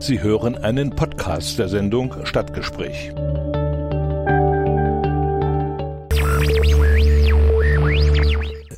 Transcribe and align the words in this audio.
Sie 0.00 0.22
hören 0.22 0.56
einen 0.56 0.90
Podcast 0.94 1.58
der 1.58 1.68
Sendung 1.68 2.14
Stadtgespräch. 2.24 3.12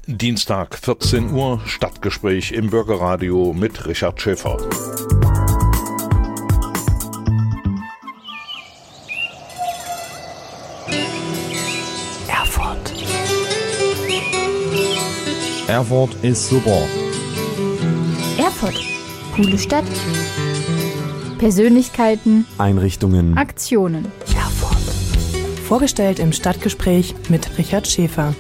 Dienstag, 0.07 0.77
14 0.77 1.33
Uhr, 1.33 1.61
Stadtgespräch 1.67 2.53
im 2.53 2.71
Bürgerradio 2.71 3.53
mit 3.53 3.87
Richard 3.87 4.21
Schäfer. 4.21 4.57
Erfurt. 12.29 12.95
Erfurt 15.69 16.17
ist 16.23 16.49
super. 16.49 16.83
Erfurt. 18.39 18.81
Coole 19.37 19.59
Stadt. 19.59 19.85
Persönlichkeiten. 21.41 22.45
Einrichtungen. 22.59 23.39
Aktionen. 23.39 24.13
Erfurt. 24.37 24.77
Vorgestellt 25.65 26.19
im 26.19 26.35
Stadtgespräch 26.35 27.15
mit 27.31 27.57
Richard 27.57 27.89
Schäfer. 27.89 28.35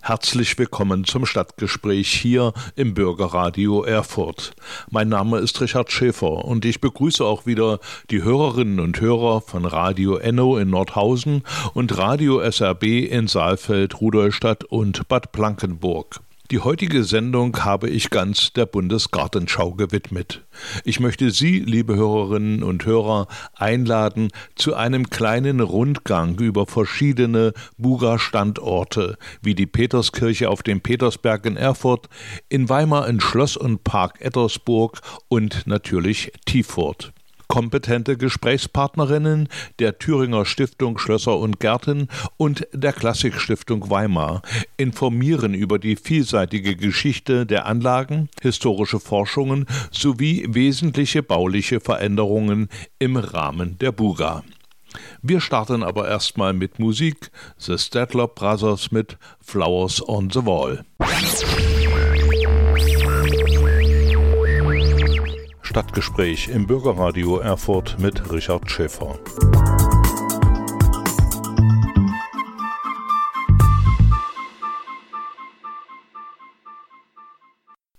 Herzlich 0.00 0.58
willkommen 0.58 1.04
zum 1.04 1.24
Stadtgespräch 1.24 2.08
hier 2.08 2.52
im 2.74 2.94
Bürgerradio 2.94 3.84
Erfurt. 3.84 4.54
Mein 4.90 5.08
Name 5.08 5.38
ist 5.38 5.60
Richard 5.60 5.92
Schäfer 5.92 6.44
und 6.44 6.64
ich 6.64 6.80
begrüße 6.80 7.24
auch 7.24 7.46
wieder 7.46 7.78
die 8.10 8.24
Hörerinnen 8.24 8.80
und 8.80 9.00
Hörer 9.00 9.40
von 9.40 9.64
Radio 9.64 10.16
Enno 10.16 10.58
in 10.58 10.70
Nordhausen 10.70 11.44
und 11.74 11.96
Radio 11.96 12.40
SRB 12.40 13.08
in 13.08 13.28
Saalfeld, 13.28 14.00
Rudolstadt 14.00 14.64
und 14.64 15.06
Bad 15.06 15.30
Blankenburg. 15.30 16.25
Die 16.52 16.60
heutige 16.60 17.02
Sendung 17.02 17.64
habe 17.64 17.90
ich 17.90 18.08
ganz 18.08 18.52
der 18.52 18.66
Bundesgartenschau 18.66 19.72
gewidmet. 19.72 20.46
Ich 20.84 21.00
möchte 21.00 21.32
Sie, 21.32 21.58
liebe 21.58 21.96
Hörerinnen 21.96 22.62
und 22.62 22.86
Hörer, 22.86 23.26
einladen 23.56 24.28
zu 24.54 24.74
einem 24.76 25.10
kleinen 25.10 25.58
Rundgang 25.58 26.38
über 26.38 26.66
verschiedene 26.66 27.52
Buga-Standorte, 27.78 29.18
wie 29.42 29.56
die 29.56 29.66
Peterskirche 29.66 30.48
auf 30.48 30.62
dem 30.62 30.80
Petersberg 30.80 31.46
in 31.46 31.56
Erfurt, 31.56 32.08
in 32.48 32.68
Weimar 32.68 33.08
in 33.08 33.20
Schloss 33.20 33.56
und 33.56 33.82
Park 33.82 34.20
Ettersburg 34.20 35.00
und 35.28 35.66
natürlich 35.66 36.30
Tiefurt 36.44 37.12
kompetente 37.48 38.16
Gesprächspartnerinnen 38.16 39.48
der 39.78 39.98
Thüringer 39.98 40.44
Stiftung 40.44 40.98
Schlösser 40.98 41.38
und 41.38 41.60
Gärten 41.60 42.08
und 42.36 42.66
der 42.72 42.92
Klassikstiftung 42.92 43.90
Weimar 43.90 44.42
informieren 44.76 45.54
über 45.54 45.78
die 45.78 45.96
vielseitige 45.96 46.76
Geschichte 46.76 47.46
der 47.46 47.66
Anlagen, 47.66 48.28
historische 48.42 49.00
Forschungen 49.00 49.66
sowie 49.90 50.46
wesentliche 50.48 51.22
bauliche 51.22 51.80
Veränderungen 51.80 52.68
im 52.98 53.16
Rahmen 53.16 53.78
der 53.78 53.92
Buga. 53.92 54.42
Wir 55.22 55.40
starten 55.40 55.82
aber 55.82 56.08
erstmal 56.08 56.52
mit 56.52 56.78
Musik. 56.78 57.30
The 57.58 57.78
Stadler 57.78 58.28
Brothers 58.28 58.92
mit 58.92 59.18
Flowers 59.40 60.06
on 60.08 60.30
the 60.30 60.44
Wall. 60.44 60.84
Stadtgespräch 65.76 66.48
im 66.48 66.66
Bürgerradio 66.66 67.36
Erfurt 67.36 67.98
mit 67.98 68.32
Richard 68.32 68.70
Schäfer. 68.70 69.18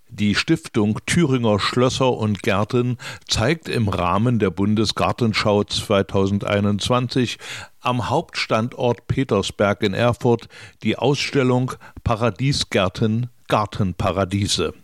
Die 0.08 0.34
Stiftung 0.34 0.98
Thüringer 1.06 1.60
Schlösser 1.60 2.14
und 2.14 2.42
Gärten 2.42 2.98
zeigt 3.28 3.68
im 3.68 3.86
Rahmen 3.86 4.40
der 4.40 4.50
Bundesgartenschau 4.50 5.62
2021 5.62 7.38
am 7.80 8.10
Hauptstandort 8.10 9.06
Petersberg 9.06 9.84
in 9.84 9.94
Erfurt 9.94 10.48
die 10.82 10.98
Ausstellung 10.98 11.74
Paradiesgärten 12.02 13.30
Gartenparadiese. 13.46 14.74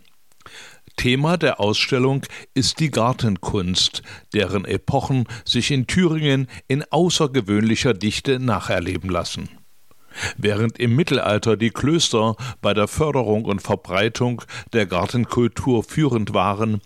Thema 0.95 1.37
der 1.37 1.59
Ausstellung 1.59 2.23
ist 2.53 2.79
die 2.79 2.91
Gartenkunst, 2.91 4.01
deren 4.33 4.65
Epochen 4.65 5.25
sich 5.45 5.71
in 5.71 5.87
Thüringen 5.87 6.47
in 6.67 6.83
außergewöhnlicher 6.89 7.93
Dichte 7.93 8.39
nacherleben 8.39 9.09
lassen. 9.09 9.49
Während 10.37 10.79
im 10.79 10.95
Mittelalter 10.95 11.57
die 11.57 11.71
Klöster 11.71 12.35
bei 12.61 12.73
der 12.73 12.87
Förderung 12.87 13.45
und 13.45 13.61
Verbreitung 13.61 14.41
der 14.73 14.85
Gartenkultur 14.85 15.83
führend 15.83 16.33
waren, 16.33 16.81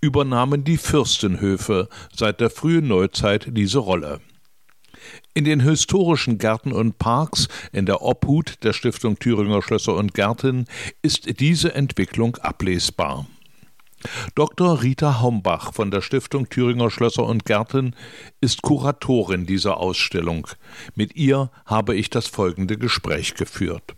übernahmen 0.00 0.64
die 0.64 0.78
Fürstenhöfe 0.78 1.88
seit 2.14 2.40
der 2.40 2.50
frühen 2.50 2.88
Neuzeit 2.88 3.48
diese 3.50 3.78
Rolle. 3.78 4.20
In 5.34 5.44
den 5.44 5.60
historischen 5.60 6.38
Gärten 6.38 6.72
und 6.72 6.98
Parks 6.98 7.48
in 7.72 7.86
der 7.86 8.02
Obhut 8.02 8.64
der 8.64 8.72
Stiftung 8.72 9.18
Thüringer 9.18 9.62
Schlösser 9.62 9.94
und 9.94 10.14
Gärten 10.14 10.66
ist 11.02 11.40
diese 11.40 11.74
Entwicklung 11.74 12.36
ablesbar. 12.36 13.26
Dr. 14.34 14.82
Rita 14.82 15.20
Hombach 15.20 15.72
von 15.72 15.90
der 15.90 16.00
Stiftung 16.00 16.48
Thüringer 16.48 16.90
Schlösser 16.90 17.24
und 17.24 17.44
Gärten 17.44 17.94
ist 18.40 18.62
Kuratorin 18.62 19.46
dieser 19.46 19.78
Ausstellung. 19.78 20.46
Mit 20.94 21.16
ihr 21.16 21.50
habe 21.66 21.94
ich 21.94 22.10
das 22.10 22.26
folgende 22.26 22.76
Gespräch 22.76 23.34
geführt. 23.34 23.94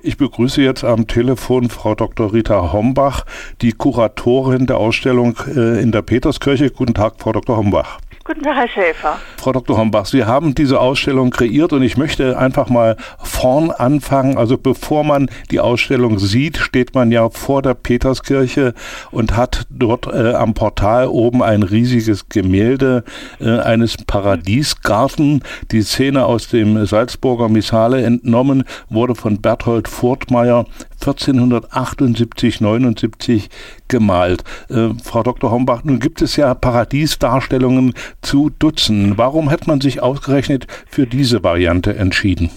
Ich 0.00 0.16
begrüße 0.16 0.60
jetzt 0.62 0.84
am 0.84 1.06
Telefon 1.06 1.68
Frau 1.68 1.94
Dr. 1.94 2.32
Rita 2.32 2.72
Hombach, 2.72 3.24
die 3.62 3.72
Kuratorin 3.72 4.66
der 4.66 4.78
Ausstellung 4.78 5.36
äh, 5.46 5.80
in 5.80 5.92
der 5.92 6.02
Peterskirche. 6.02 6.70
Guten 6.70 6.94
Tag, 6.94 7.14
Frau 7.18 7.32
Dr. 7.32 7.56
Hombach. 7.56 8.00
Guten 8.26 8.40
Tag, 8.40 8.56
Herr 8.56 8.68
Schäfer. 8.68 9.18
Frau 9.36 9.52
Dr. 9.52 9.76
Hombach, 9.76 10.06
Sie 10.06 10.24
haben 10.24 10.54
diese 10.54 10.80
Ausstellung 10.80 11.28
kreiert 11.28 11.74
und 11.74 11.82
ich 11.82 11.98
möchte 11.98 12.38
einfach 12.38 12.70
mal 12.70 12.96
vorn 13.22 13.70
anfangen. 13.70 14.38
Also 14.38 14.56
bevor 14.56 15.04
man 15.04 15.28
die 15.50 15.60
Ausstellung 15.60 16.18
sieht, 16.18 16.56
steht 16.56 16.94
man 16.94 17.12
ja 17.12 17.28
vor 17.28 17.60
der 17.60 17.74
Peterskirche 17.74 18.72
und 19.10 19.36
hat 19.36 19.66
dort 19.68 20.06
äh, 20.06 20.32
am 20.32 20.54
Portal 20.54 21.08
oben 21.08 21.42
ein 21.42 21.62
riesiges 21.62 22.30
Gemälde 22.30 23.04
äh, 23.40 23.58
eines 23.58 23.98
Paradiesgarten. 23.98 25.42
Die 25.70 25.82
Szene 25.82 26.24
aus 26.24 26.48
dem 26.48 26.86
Salzburger 26.86 27.50
Missale 27.50 28.02
entnommen 28.02 28.64
wurde 28.88 29.14
von 29.14 29.42
Berthold 29.42 29.86
Furtmeier 29.86 30.64
1478, 31.06 32.60
79 32.60 33.50
gemalt. 33.88 34.44
Äh, 34.70 34.90
Frau 35.02 35.22
Dr. 35.22 35.50
Hombach, 35.50 35.84
nun 35.84 36.00
gibt 36.00 36.22
es 36.22 36.36
ja 36.36 36.54
Paradiesdarstellungen 36.54 37.94
zu 38.22 38.50
Dutzenden. 38.58 39.18
Warum 39.18 39.50
hat 39.50 39.66
man 39.66 39.80
sich 39.80 40.02
ausgerechnet 40.02 40.66
für 40.86 41.06
diese 41.06 41.42
Variante 41.42 41.96
entschieden? 41.96 42.50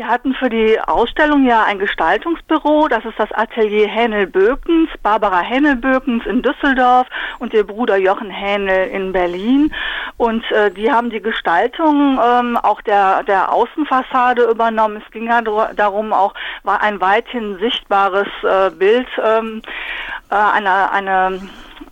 Wir 0.00 0.08
hatten 0.08 0.32
für 0.32 0.48
die 0.48 0.80
Ausstellung 0.80 1.44
ja 1.44 1.64
ein 1.64 1.78
Gestaltungsbüro, 1.78 2.88
das 2.88 3.04
ist 3.04 3.18
das 3.18 3.30
Atelier 3.32 3.86
Hänel-Bökens, 3.86 4.88
Barbara 5.02 5.40
Hänel-Bökens 5.40 6.24
in 6.24 6.40
Düsseldorf 6.40 7.06
und 7.38 7.52
ihr 7.52 7.66
Bruder 7.66 7.98
Jochen 7.98 8.30
Hänel 8.30 8.88
in 8.88 9.12
Berlin. 9.12 9.74
Und 10.16 10.42
äh, 10.52 10.70
die 10.70 10.90
haben 10.90 11.10
die 11.10 11.20
Gestaltung 11.20 12.18
ähm, 12.18 12.56
auch 12.56 12.80
der, 12.80 13.24
der 13.24 13.52
Außenfassade 13.52 14.44
übernommen. 14.44 15.02
Es 15.04 15.12
ging 15.12 15.26
ja 15.26 15.42
darum, 15.42 16.14
auch 16.14 16.32
war 16.62 16.80
ein 16.80 16.98
weithin 17.02 17.58
sichtbares 17.58 18.28
äh, 18.42 18.70
Bild, 18.70 19.08
ähm, 19.22 19.60
äh, 20.30 20.34
eine, 20.34 20.92
eine 20.92 21.42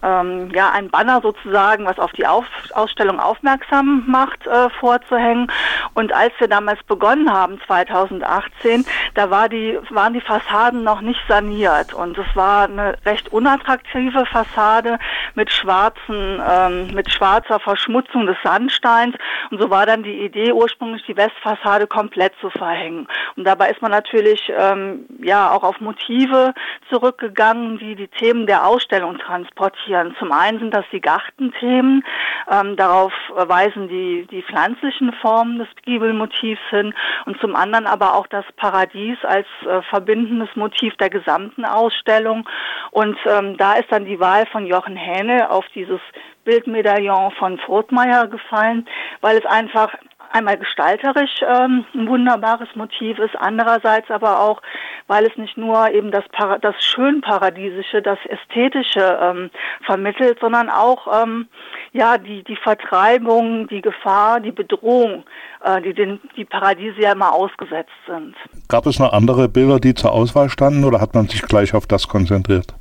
ähm, 0.02 0.50
ja, 0.54 0.70
ein 0.70 0.90
Banner 0.90 1.20
sozusagen, 1.20 1.84
was 1.84 1.98
auf 1.98 2.12
die 2.12 2.26
auf 2.26 2.46
Ausstellung 2.74 3.18
aufmerksam 3.18 4.04
macht, 4.06 4.46
äh, 4.46 4.70
vorzuhängen. 4.78 5.50
Und 5.94 6.12
als 6.12 6.32
wir 6.38 6.48
damals 6.48 6.82
begonnen 6.84 7.32
haben, 7.32 7.60
2018, 7.66 8.84
da 9.14 9.30
war 9.30 9.48
die, 9.48 9.78
waren 9.90 10.12
die 10.12 10.20
Fassaden 10.20 10.84
noch 10.84 11.00
nicht 11.00 11.20
saniert. 11.28 11.92
Und 11.94 12.16
es 12.16 12.36
war 12.36 12.64
eine 12.64 12.96
recht 13.04 13.32
unattraktive 13.32 14.24
Fassade 14.26 14.98
mit 15.34 15.50
schwarzen, 15.50 16.40
ähm, 16.48 16.88
mit 16.94 17.10
schwarzer 17.10 17.58
Verschmutzung 17.58 18.26
des 18.26 18.36
Sandsteins. 18.44 19.16
Und 19.50 19.60
so 19.60 19.70
war 19.70 19.86
dann 19.86 20.02
die 20.02 20.24
Idee, 20.24 20.52
ursprünglich 20.52 21.04
die 21.06 21.16
Westfassade 21.16 21.86
komplett 21.86 22.34
zu 22.40 22.50
verhängen. 22.50 23.08
Und 23.36 23.44
dabei 23.44 23.70
ist 23.70 23.82
man 23.82 23.90
natürlich 23.90 24.52
ähm, 24.56 25.06
ja 25.20 25.50
auch 25.50 25.64
auf 25.64 25.80
Motive 25.80 26.54
zurückgegangen, 26.90 27.78
die 27.78 27.96
die 27.96 28.08
Themen 28.08 28.46
der 28.46 28.66
Ausstellung 28.66 29.18
transportieren 29.18 29.87
interessieren. 29.88 30.14
Zum 30.18 30.32
einen 30.32 30.58
sind 30.58 30.74
das 30.74 30.84
die 30.92 31.00
Gartenthemen, 31.00 32.04
ähm, 32.50 32.76
darauf 32.76 33.12
weisen 33.34 33.88
die, 33.88 34.26
die 34.30 34.42
pflanzlichen 34.42 35.12
Formen 35.20 35.58
des 35.58 35.68
Giebelmotivs 35.84 36.60
hin 36.70 36.94
und 37.26 37.40
zum 37.40 37.54
anderen 37.54 37.86
aber 37.86 38.14
auch 38.14 38.26
das 38.26 38.44
Paradies 38.56 39.18
als 39.24 39.46
äh, 39.66 39.82
verbindendes 39.82 40.54
Motiv 40.54 40.96
der 40.96 41.10
gesamten 41.10 41.64
Ausstellung. 41.64 42.48
Und 42.90 43.16
ähm, 43.26 43.56
da 43.56 43.74
ist 43.74 43.90
dann 43.90 44.04
die 44.04 44.20
Wahl 44.20 44.46
von 44.46 44.66
Jochen 44.66 44.96
Hähne 44.96 45.50
auf 45.50 45.64
dieses 45.74 46.00
Bildmedaillon 46.44 47.32
von 47.32 47.58
Frothmeier 47.58 48.26
gefallen, 48.26 48.86
weil 49.20 49.36
es 49.36 49.44
einfach 49.44 49.94
einmal 50.32 50.58
gestalterisch 50.58 51.40
ähm, 51.42 51.84
ein 51.94 52.08
wunderbares 52.08 52.68
Motiv 52.74 53.18
ist, 53.18 53.36
andererseits 53.36 54.10
aber 54.10 54.40
auch, 54.40 54.62
weil 55.06 55.26
es 55.26 55.36
nicht 55.36 55.56
nur 55.56 55.90
eben 55.90 56.10
das, 56.10 56.24
Para 56.30 56.58
das 56.58 56.74
Schönparadiesische, 56.78 58.02
das 58.02 58.18
Ästhetische 58.26 59.18
ähm, 59.20 59.50
vermittelt, 59.84 60.38
sondern 60.40 60.70
auch 60.70 61.22
ähm, 61.22 61.48
ja 61.92 62.18
die, 62.18 62.44
die 62.44 62.56
Vertreibung, 62.56 63.68
die 63.68 63.80
Gefahr, 63.80 64.40
die 64.40 64.52
Bedrohung, 64.52 65.24
äh, 65.64 65.80
die 65.82 65.94
den, 65.94 66.20
die 66.36 66.44
Paradiese 66.44 67.00
ja 67.00 67.12
immer 67.12 67.32
ausgesetzt 67.32 67.90
sind. 68.06 68.34
Gab 68.68 68.86
es 68.86 68.98
noch 68.98 69.12
andere 69.12 69.48
Bilder, 69.48 69.80
die 69.80 69.94
zur 69.94 70.12
Auswahl 70.12 70.48
standen 70.50 70.84
oder 70.84 71.00
hat 71.00 71.14
man 71.14 71.28
sich 71.28 71.42
gleich 71.42 71.74
auf 71.74 71.86
das 71.86 72.08
konzentriert? 72.08 72.74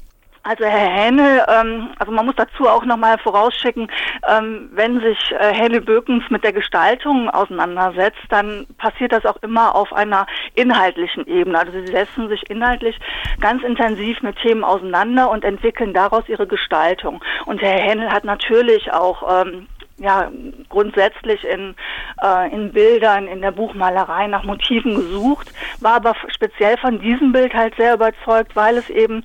Also 0.47 0.63
Herr 0.63 0.89
Hähnel, 0.89 1.43
ähm, 1.49 1.89
also 1.99 2.09
man 2.13 2.25
muss 2.25 2.35
dazu 2.37 2.69
auch 2.69 2.85
nochmal 2.85 3.17
vorausschicken, 3.17 3.91
ähm, 4.29 4.69
wenn 4.71 5.01
sich 5.01 5.17
äh, 5.37 5.53
Hähnel 5.53 5.81
Bökens 5.81 6.23
mit 6.29 6.41
der 6.45 6.53
Gestaltung 6.53 7.29
auseinandersetzt, 7.29 8.21
dann 8.29 8.65
passiert 8.77 9.11
das 9.11 9.25
auch 9.25 9.35
immer 9.43 9.75
auf 9.75 9.91
einer 9.91 10.25
inhaltlichen 10.55 11.27
Ebene. 11.27 11.59
Also 11.59 11.73
sie 11.73 11.91
setzen 11.91 12.29
sich 12.29 12.49
inhaltlich 12.49 12.97
ganz 13.41 13.61
intensiv 13.61 14.21
mit 14.21 14.37
Themen 14.37 14.63
auseinander 14.63 15.29
und 15.29 15.43
entwickeln 15.43 15.93
daraus 15.93 16.23
ihre 16.29 16.47
Gestaltung. 16.47 17.21
Und 17.45 17.61
Herr 17.61 17.81
Hähnel 17.81 18.09
hat 18.09 18.23
natürlich 18.23 18.93
auch 18.93 19.41
ähm, 19.45 19.67
ja, 19.97 20.31
grundsätzlich 20.69 21.43
in, 21.43 21.75
äh, 22.21 22.53
in 22.53 22.71
Bildern, 22.71 23.27
in 23.27 23.41
der 23.41 23.51
Buchmalerei 23.51 24.27
nach 24.27 24.43
Motiven 24.43 24.95
gesucht, 24.95 25.51
war 25.79 25.95
aber 25.95 26.15
speziell 26.27 26.77
von 26.77 26.99
diesem 26.99 27.31
Bild 27.31 27.53
halt 27.53 27.75
sehr 27.75 27.95
überzeugt, 27.95 28.55
weil 28.55 28.77
es 28.77 28.89
eben 28.89 29.23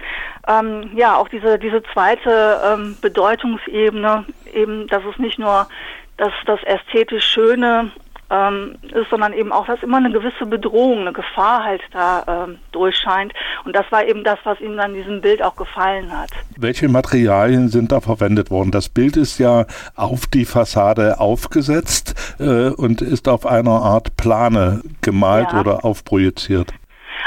ähm, 0.49 0.91
ja 0.97 1.17
auch 1.17 1.29
diese, 1.29 1.59
diese 1.59 1.83
zweite 1.93 2.61
ähm, 2.65 2.97
Bedeutungsebene, 3.01 4.25
eben, 4.55 4.87
dass 4.89 5.03
es 5.05 5.19
nicht 5.19 5.39
nur 5.39 5.69
das, 6.17 6.33
das 6.47 6.63
ästhetisch 6.65 7.27
Schöne 7.27 7.91
ähm, 8.33 8.77
ist, 8.83 9.11
sondern 9.11 9.35
eben 9.35 9.53
auch, 9.53 9.67
dass 9.67 9.83
immer 9.83 9.99
eine 9.99 10.11
gewisse 10.11 10.47
Bedrohung, 10.47 11.01
eine 11.01 11.13
Gefahr 11.13 11.65
halt 11.65 11.83
da 11.93 12.47
ähm, 12.47 12.59
durchscheint. 12.73 13.33
Und 13.65 13.77
das 13.77 13.85
war 13.91 14.05
eben 14.05 14.25
das, 14.25 14.39
was 14.45 14.59
ihm 14.61 14.79
an 14.81 14.95
diesem 14.95 15.21
Bild 15.21 15.43
auch 15.43 15.55
gefallen 15.55 16.11
hat. 16.11 16.31
Welche 16.57 16.89
Materialien 16.89 17.69
sind 17.69 17.93
da 17.93 18.01
verwendet 18.01 18.51
worden? 18.51 18.71
Das 18.71 18.89
Bild 18.89 19.17
ist 19.17 19.39
ja 19.39 19.67
auf 19.95 20.27
die 20.27 20.47
Fassade 20.47 21.21
aufgesetzt 21.21 22.15
äh, 22.41 22.71
und 22.71 23.03
ist 23.03 23.29
auf 23.29 23.45
einer 23.45 23.83
Art 23.83 24.17
Plane 24.17 24.83
gemalt 25.03 25.49
ja. 25.53 25.61
oder 25.61 25.85
aufprojiziert. 25.85 26.73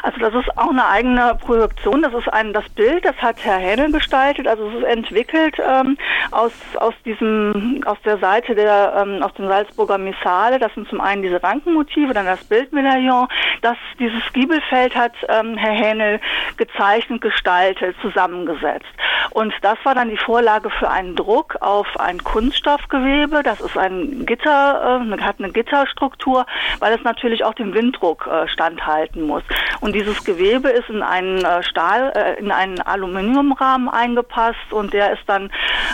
Also 0.06 0.20
das 0.20 0.36
ist 0.36 0.56
auch 0.56 0.70
eine 0.70 0.88
eigene 0.88 1.34
Projektion. 1.34 2.04
Das 2.04 2.14
ist 2.14 2.32
ein 2.32 2.54
das 2.54 2.70
Bild, 2.70 3.04
das 3.04 3.16
hat 3.18 3.38
Herr 3.44 3.58
Hähnel 3.58 3.92
gestaltet. 3.92 4.48
Also 4.48 4.70
es 4.70 4.76
ist 4.76 4.84
entwickelt 4.84 5.56
ähm, 5.60 5.98
aus 6.30 6.52
aus 6.76 6.94
diesem 7.06 7.82
aus 7.88 7.98
der 8.06 8.20
Seite 8.20 8.54
der 8.54 8.94
ähm, 9.02 9.24
aus 9.24 9.34
dem 9.34 9.48
Salzburger 9.48 9.98
Missale. 9.98 10.60
Das 10.60 10.72
sind 10.76 10.88
zum 10.90 11.02
einen 11.02 11.24
diese 11.24 11.42
Rankenmotive, 11.42 12.14
dann 12.14 12.28
das 12.28 12.44
Bildmedaillon. 12.44 13.28
Das 13.64 13.78
dieses 13.98 14.22
Giebelfeld 14.34 14.96
hat 14.96 15.14
ähm, 15.28 15.58
Herr 15.58 15.74
Hähnel 15.74 16.20
gezeichnet, 16.58 17.22
gestaltet, 17.22 17.96
zusammengesetzt. 18.04 18.86
Und 19.32 19.54
das 19.64 19.78
war 19.86 19.96
dann 19.96 20.10
die 20.10 20.18
Vorlage 20.18 20.70
für 20.70 20.90
einen 20.90 21.16
Druck 21.16 21.58
auf 21.62 21.88
ein 22.00 22.24
Kunststoffgewebe. 22.24 23.42
Das 23.42 23.60
ist 23.60 23.76
ein 23.76 24.26
Gitter, 24.28 25.02
äh, 25.02 25.22
hat 25.22 25.40
eine 25.40 25.52
Gitterstruktur, 25.52 26.46
weil 26.78 26.94
es 26.94 27.04
natürlich 27.04 27.44
auch 27.44 27.56
dem 27.56 27.74
Winddruck 27.74 28.28
äh, 28.28 28.48
standhalten 28.48 29.24
muss. 29.24 29.42
Und 29.82 29.95
dieses 29.96 30.26
Gewebe 30.26 30.70
ist 30.70 30.90
in 30.90 31.02
einen 31.02 31.44
äh, 31.46 31.64
Stahl, 31.64 32.12
äh, 32.16 32.38
in 32.38 32.52
einen 32.52 32.82
Aluminiumrahmen 32.82 33.88
eingepasst 33.88 34.72
und 34.72 34.94
der 34.94 35.14
ist 35.14 35.24
dann 35.26 35.50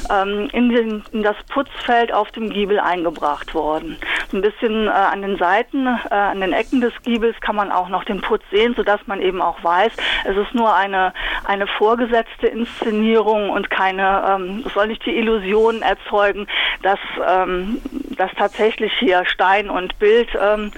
ähm, 0.09 0.49
in, 0.53 0.69
den, 0.69 1.03
in 1.11 1.21
das 1.21 1.35
Putzfeld 1.49 2.11
auf 2.11 2.31
dem 2.31 2.49
Giebel 2.49 2.79
eingebracht 2.79 3.53
worden. 3.53 3.97
Ein 4.33 4.41
bisschen 4.41 4.87
äh, 4.87 4.89
an 4.89 5.21
den 5.21 5.37
Seiten, 5.37 5.85
äh, 5.85 6.13
an 6.13 6.41
den 6.41 6.51
Ecken 6.51 6.81
des 6.81 6.93
Giebels 7.03 7.39
kann 7.41 7.55
man 7.55 7.71
auch 7.71 7.89
noch 7.89 8.03
den 8.03 8.21
Putz 8.21 8.41
sehen, 8.51 8.73
sodass 8.75 8.99
man 9.05 9.21
eben 9.21 9.39
auch 9.39 9.63
weiß, 9.63 9.91
es 10.25 10.35
ist 10.35 10.55
nur 10.55 10.73
eine, 10.73 11.13
eine 11.45 11.67
vorgesetzte 11.67 12.47
Inszenierung 12.47 13.51
und 13.51 13.69
keine, 13.69 14.23
ähm, 14.27 14.63
es 14.65 14.73
soll 14.73 14.87
nicht 14.87 15.05
die 15.05 15.15
Illusion 15.15 15.83
erzeugen, 15.83 16.47
dass, 16.81 16.99
ähm, 17.27 17.79
dass 18.17 18.31
tatsächlich 18.35 18.91
hier 18.97 19.25
Stein 19.25 19.69
und 19.69 19.99
Bild 19.99 20.29
ähm, 20.41 20.71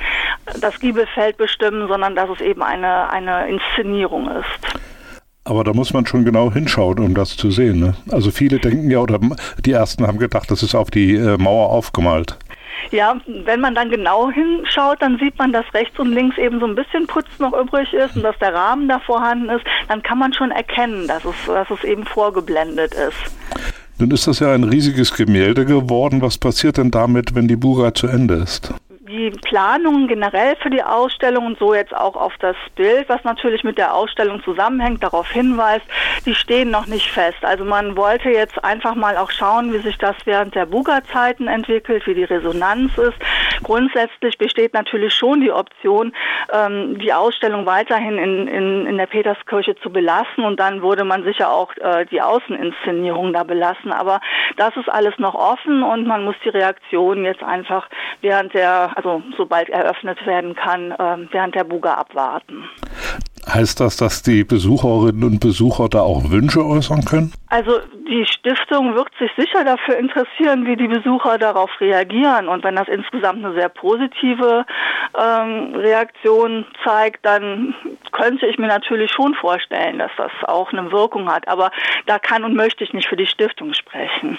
das 0.60 0.78
Giebelfeld 0.80 1.38
bestimmen, 1.38 1.88
sondern 1.88 2.16
dass 2.16 2.30
es 2.30 2.42
eben 2.42 2.62
eine 2.62 3.13
eine, 3.14 3.48
Inszenierung 3.48 4.30
ist. 4.30 4.82
Aber 5.46 5.64
da 5.64 5.74
muss 5.74 5.94
man 5.94 6.06
schon 6.06 6.24
genau 6.24 6.52
hinschauen, 6.52 7.00
um 7.00 7.14
das 7.14 7.36
zu 7.36 7.52
sehen. 7.52 7.80
Ne? 7.80 7.96
Also 8.12 8.32
viele 8.32 8.60
denken 8.60 8.90
ja, 8.90 9.00
oder 9.00 9.20
die 9.66 9.74
ersten 9.74 10.08
haben 10.08 10.18
gedacht, 10.18 10.50
das 10.50 10.64
ist 10.64 10.74
auf 10.74 10.90
die 10.90 11.16
äh, 11.16 11.38
Mauer 11.38 11.70
aufgemalt. 11.70 12.38
Ja, 12.92 13.16
wenn 13.46 13.60
man 13.60 13.76
dann 13.76 13.90
genau 13.90 14.30
hinschaut, 14.32 15.02
dann 15.02 15.18
sieht 15.18 15.38
man, 15.38 15.52
dass 15.52 15.66
rechts 15.74 15.98
und 16.00 16.12
links 16.14 16.38
eben 16.38 16.60
so 16.60 16.66
ein 16.66 16.76
bisschen 16.76 17.08
Putz 17.08 17.28
noch 17.40 17.54
übrig 17.54 17.92
ist 17.94 18.16
und 18.16 18.24
dass 18.24 18.38
der 18.40 18.54
Rahmen 18.54 18.88
da 18.88 19.00
vorhanden 19.00 19.50
ist. 19.50 19.66
Dann 19.88 20.02
kann 20.04 20.18
man 20.18 20.34
schon 20.34 20.52
erkennen, 20.52 21.08
dass 21.08 21.24
es, 21.26 21.36
dass 21.46 21.70
es 21.70 21.84
eben 21.84 22.06
vorgeblendet 22.06 22.94
ist. 22.94 23.34
Nun 24.00 24.12
ist 24.12 24.28
das 24.28 24.40
ja 24.40 24.54
ein 24.54 24.64
riesiges 24.64 25.14
Gemälde 25.14 25.66
geworden. 25.66 26.22
Was 26.22 26.38
passiert 26.38 26.78
denn 26.78 26.92
damit, 26.92 27.36
wenn 27.36 27.48
die 27.48 27.56
Bura 27.56 27.94
zu 27.94 28.08
Ende 28.08 28.36
ist? 28.36 28.74
Die 29.14 29.30
Planungen 29.30 30.08
generell 30.08 30.56
für 30.56 30.72
die 30.72 30.82
Ausstellung 30.82 31.46
und 31.46 31.60
so 31.60 31.76
jetzt 31.76 31.96
auch 31.96 32.16
auf 32.16 32.34
das 32.40 32.56
Bild, 32.76 33.08
was 33.10 33.24
natürlich 33.24 33.64
mit 33.64 33.78
der 33.78 33.94
Ausstellung 33.94 34.44
zusammenhängt, 34.44 35.04
darauf 35.04 35.30
hinweist, 35.30 35.86
die 36.26 36.34
stehen 36.34 36.72
noch 36.72 36.88
nicht 36.88 37.12
fest. 37.12 37.38
Also 37.44 37.64
man 37.64 37.96
wollte 37.96 38.30
jetzt 38.30 38.64
einfach 38.64 38.96
mal 38.96 39.18
auch 39.18 39.30
schauen, 39.30 39.72
wie 39.72 39.78
sich 39.78 39.98
das 40.00 40.16
während 40.26 40.56
der 40.56 40.66
Buga-Zeiten 40.66 41.48
entwickelt, 41.48 42.08
wie 42.08 42.16
die 42.16 42.24
Resonanz 42.24 42.98
ist. 42.98 43.18
Grundsätzlich 43.62 44.38
besteht 44.38 44.74
natürlich 44.74 45.14
schon 45.14 45.42
die 45.42 45.52
Option, 45.52 46.14
ähm, 46.52 46.98
die 46.98 47.14
Ausstellung 47.14 47.68
weiterhin 47.68 48.18
in, 48.18 48.48
in, 48.48 48.88
in 48.88 48.98
der 48.98 49.06
Peterskirche 49.06 49.76
zu 49.76 49.92
belassen 49.92 50.44
und 50.44 50.60
dann 50.60 50.82
würde 50.82 51.04
man 51.04 51.24
sicher 51.24 51.52
auch 51.52 51.72
äh, 51.78 52.06
die 52.08 52.22
Außeninszenierung 52.22 53.32
da 53.32 53.44
belassen. 53.44 53.92
Aber 53.92 54.22
das 54.58 54.76
ist 54.76 54.90
alles 54.90 55.18
noch 55.20 55.36
offen 55.36 55.84
und 55.84 56.08
man 56.08 56.26
muss 56.26 56.36
die 56.44 56.50
Reaktion 56.50 57.24
jetzt 57.26 57.44
einfach 57.44 57.88
während 58.22 58.54
der, 58.54 58.92
also 58.96 59.03
sobald 59.38 59.70
eröffnet 59.70 60.26
werden 60.26 60.56
kann, 60.56 60.92
äh, 60.92 61.28
während 61.32 61.56
der 61.56 61.64
Buga 61.64 61.94
abwarten. 61.96 62.64
Heißt 63.48 63.82
das, 63.82 63.98
dass 63.98 64.24
die 64.24 64.46
Besucherinnen 64.46 65.24
und 65.24 65.40
Besucher 65.40 65.90
da 65.90 66.02
auch 66.02 66.32
Wünsche 66.32 66.66
äußern 66.66 67.04
können? 67.04 67.34
Also 67.50 67.80
die 68.08 68.26
Stiftung 68.26 68.96
wird 68.96 69.10
sich 69.20 69.32
sicher 69.38 69.66
dafür 69.66 69.98
interessieren, 69.98 70.66
wie 70.66 70.78
die 70.78 70.88
Besucher 70.88 71.38
darauf 71.38 71.70
reagieren. 71.82 72.48
Und 72.48 72.64
wenn 72.64 72.76
das 72.76 72.88
insgesamt 72.88 73.44
eine 73.44 73.54
sehr 73.54 73.68
positive 73.68 74.66
ähm, 75.20 75.76
Reaktion 75.76 76.66
zeigt, 76.86 77.26
dann 77.26 77.76
könnte 78.14 78.48
ich 78.48 78.58
mir 78.58 78.68
natürlich 78.68 79.12
schon 79.12 79.34
vorstellen, 79.36 80.00
dass 80.00 80.12
das 80.16 80.32
auch 80.44 80.72
eine 80.72 80.92
Wirkung 80.92 81.30
hat. 81.30 81.48
Aber 81.50 81.72
da 82.06 82.20
kann 82.20 82.46
und 82.46 82.56
möchte 82.56 82.84
ich 82.86 82.94
nicht 82.94 83.10
für 83.10 83.18
die 83.18 83.28
Stiftung 83.28 83.74
sprechen. 83.74 84.38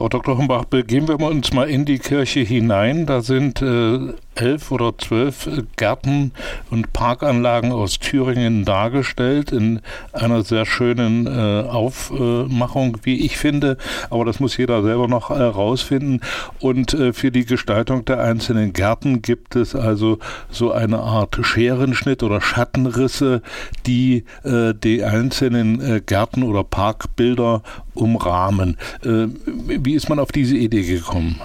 Frau 0.00 0.08
Dr. 0.08 0.38
Humbach, 0.38 0.64
begeben 0.64 1.08
wir 1.08 1.20
uns 1.20 1.52
mal 1.52 1.68
in 1.68 1.84
die 1.84 1.98
Kirche 1.98 2.40
hinein. 2.40 3.04
Da 3.04 3.20
sind 3.20 3.60
äh, 3.60 4.14
elf 4.40 4.70
oder 4.70 4.96
zwölf 4.96 5.48
Gärten 5.76 6.32
und 6.70 6.92
Parkanlagen 6.92 7.72
aus 7.72 7.98
Thüringen 7.98 8.64
dargestellt 8.64 9.52
in 9.52 9.80
einer 10.12 10.42
sehr 10.42 10.66
schönen 10.66 11.26
äh, 11.26 11.68
Aufmachung, 11.68 12.98
wie 13.02 13.24
ich 13.24 13.36
finde. 13.36 13.76
Aber 14.08 14.24
das 14.24 14.40
muss 14.40 14.56
jeder 14.56 14.82
selber 14.82 15.08
noch 15.08 15.30
herausfinden. 15.30 16.20
Äh, 16.20 16.64
und 16.64 16.94
äh, 16.94 17.12
für 17.12 17.30
die 17.30 17.44
Gestaltung 17.44 18.04
der 18.04 18.20
einzelnen 18.20 18.72
Gärten 18.72 19.22
gibt 19.22 19.56
es 19.56 19.74
also 19.74 20.18
so 20.50 20.72
eine 20.72 20.98
Art 20.98 21.38
Scherenschnitt 21.40 22.22
oder 22.22 22.40
Schattenrisse, 22.40 23.42
die 23.86 24.24
äh, 24.44 24.74
die 24.74 25.02
einzelnen 25.04 25.80
äh, 25.80 26.00
Gärten 26.00 26.42
oder 26.42 26.64
Parkbilder 26.64 27.62
umrahmen. 27.94 28.76
Äh, 29.04 29.26
wie 29.46 29.94
ist 29.94 30.08
man 30.08 30.18
auf 30.18 30.32
diese 30.32 30.56
Idee 30.56 30.82
gekommen? 30.82 31.40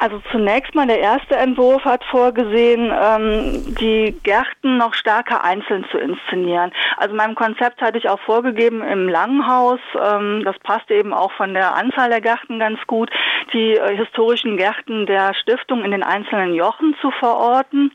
Also 0.00 0.18
zunächst 0.32 0.74
mal 0.74 0.86
der 0.86 0.98
erste 0.98 1.36
Entwurf 1.36 1.84
hat 1.84 2.02
vorgesehen, 2.04 2.90
ähm, 2.90 3.74
die 3.78 4.18
Gärten 4.22 4.78
noch 4.78 4.94
stärker 4.94 5.44
einzeln 5.44 5.84
zu 5.90 5.98
inszenieren. 5.98 6.72
Also 6.96 7.14
meinem 7.14 7.34
Konzept 7.34 7.82
hatte 7.82 7.98
ich 7.98 8.08
auch 8.08 8.18
vorgegeben 8.20 8.82
im 8.82 9.10
Langhaus, 9.10 9.78
ähm, 10.02 10.40
das 10.42 10.58
passte 10.60 10.94
eben 10.94 11.12
auch 11.12 11.32
von 11.32 11.52
der 11.52 11.74
Anzahl 11.74 12.08
der 12.08 12.22
Gärten 12.22 12.58
ganz 12.58 12.78
gut, 12.86 13.10
die 13.52 13.74
äh, 13.74 13.96
historischen 13.96 14.56
Gärten 14.56 15.06
der 15.06 15.34
Stiftung 15.34 15.84
in 15.84 15.90
den 15.90 16.02
einzelnen 16.02 16.54
Jochen 16.54 16.96
zu 17.00 17.10
verorten. 17.10 17.92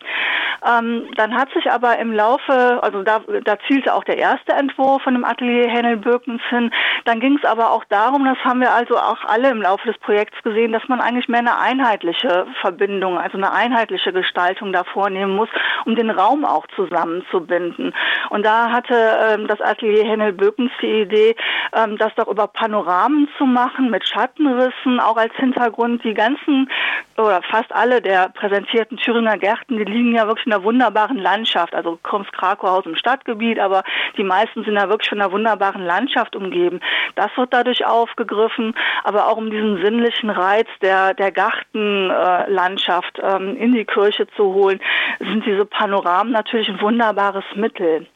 Ähm, 0.68 1.08
dann 1.16 1.36
hat 1.36 1.52
sich 1.54 1.72
aber 1.72 1.98
im 2.00 2.12
Laufe, 2.12 2.80
also 2.82 3.04
da, 3.04 3.22
da 3.44 3.58
zielte 3.68 3.94
auch 3.94 4.04
der 4.04 4.18
erste 4.18 4.54
Entwurf 4.54 5.02
von 5.04 5.14
dem 5.14 5.26
Atelier 5.26 5.70
Hennel 5.70 5.98
Birkens 5.98 6.42
hin. 6.50 6.72
Dann 7.06 7.20
ging 7.20 7.38
es 7.38 7.46
aber 7.46 7.72
auch 7.72 7.84
darum, 7.86 8.26
das 8.26 8.38
haben 8.44 8.62
wir 8.62 8.72
also 8.72 8.98
auch 8.98 9.24
alle 9.26 9.50
im 9.50 9.62
Laufe 9.62 9.88
des 9.88 9.98
Projekts 10.00 10.42
gesehen, 10.44 10.72
dass 10.72 10.88
man 10.88 11.02
eigentlich 11.02 11.28
mehr 11.28 11.40
eine 11.40 11.58
Einheit 11.58 11.96
einheitliche 11.96 12.48
Verbindung, 12.62 13.18
also 13.18 13.38
eine 13.38 13.52
einheitliche 13.52 14.12
Gestaltung 14.12 14.74
da 14.74 14.84
vornehmen 14.84 15.36
muss, 15.36 15.50
um 15.86 15.96
den 15.96 16.10
Raum 16.10 16.46
auch 16.46 16.66
zusammenzubinden. 16.76 17.94
Und 18.30 18.46
da 18.46 18.72
hatte 18.72 18.96
ähm, 18.96 19.48
das 19.48 19.62
Atelier 19.62 20.06
Hennel 20.06 20.34
Böckens 20.34 20.72
die 20.82 21.02
Idee, 21.02 21.36
ähm, 21.74 21.98
das 21.98 22.14
doch 22.16 22.28
über 22.28 22.48
Panoramen 22.48 23.28
zu 23.38 23.46
machen 23.46 23.90
mit 23.90 24.08
Schattenrissen, 24.08 25.00
auch 25.00 25.18
als 25.18 25.34
Hintergrund 25.46 26.04
die 26.04 26.14
ganzen 26.16 26.70
oder 27.18 27.42
fast 27.44 27.74
alle 27.74 28.02
der 28.02 28.30
präsentierten 28.30 28.98
Thüringer 28.98 29.38
Gärten, 29.38 29.78
die 29.78 29.86
liegen 29.86 30.14
ja 30.14 30.28
wirklich 30.28 30.46
in 30.46 30.54
einer 30.54 30.64
wunderbaren 30.64 31.18
Landschaft. 31.18 31.74
Also 31.74 31.98
Krums 32.04 32.32
Krakauhaus 32.32 32.86
im 32.86 32.96
Stadtgebiet, 32.96 33.60
aber 33.60 33.84
die 34.18 34.24
meisten 34.24 34.64
sind 34.64 34.76
ja 34.76 34.90
wirklich 34.90 35.10
von 35.10 35.22
einer 35.22 35.32
wunderbaren 35.32 35.84
Landschaft 35.84 36.36
umgeben. 36.36 36.82
Das 37.16 37.30
wird 37.38 37.54
dadurch 37.54 37.86
aufgegriffen, 37.86 38.76
aber 39.04 39.28
auch 39.28 39.38
um 39.38 39.50
diesen 39.50 39.82
sinnlichen 39.82 40.30
Reiz 40.30 40.68
der, 40.82 41.14
der 41.14 41.32
Gartenlandschaft 41.32 43.20
äh, 43.20 43.36
ähm, 43.36 43.56
in 43.58 43.72
die 43.72 43.86
Kirche 43.86 44.28
zu 44.36 44.54
holen, 44.54 44.80
sind 45.20 45.46
diese 45.46 45.66
Panoramen 45.66 46.34
natürlich 46.34 46.70
ein 46.70 46.82
wunderbares 46.82 47.46
Mittel. 47.56 48.08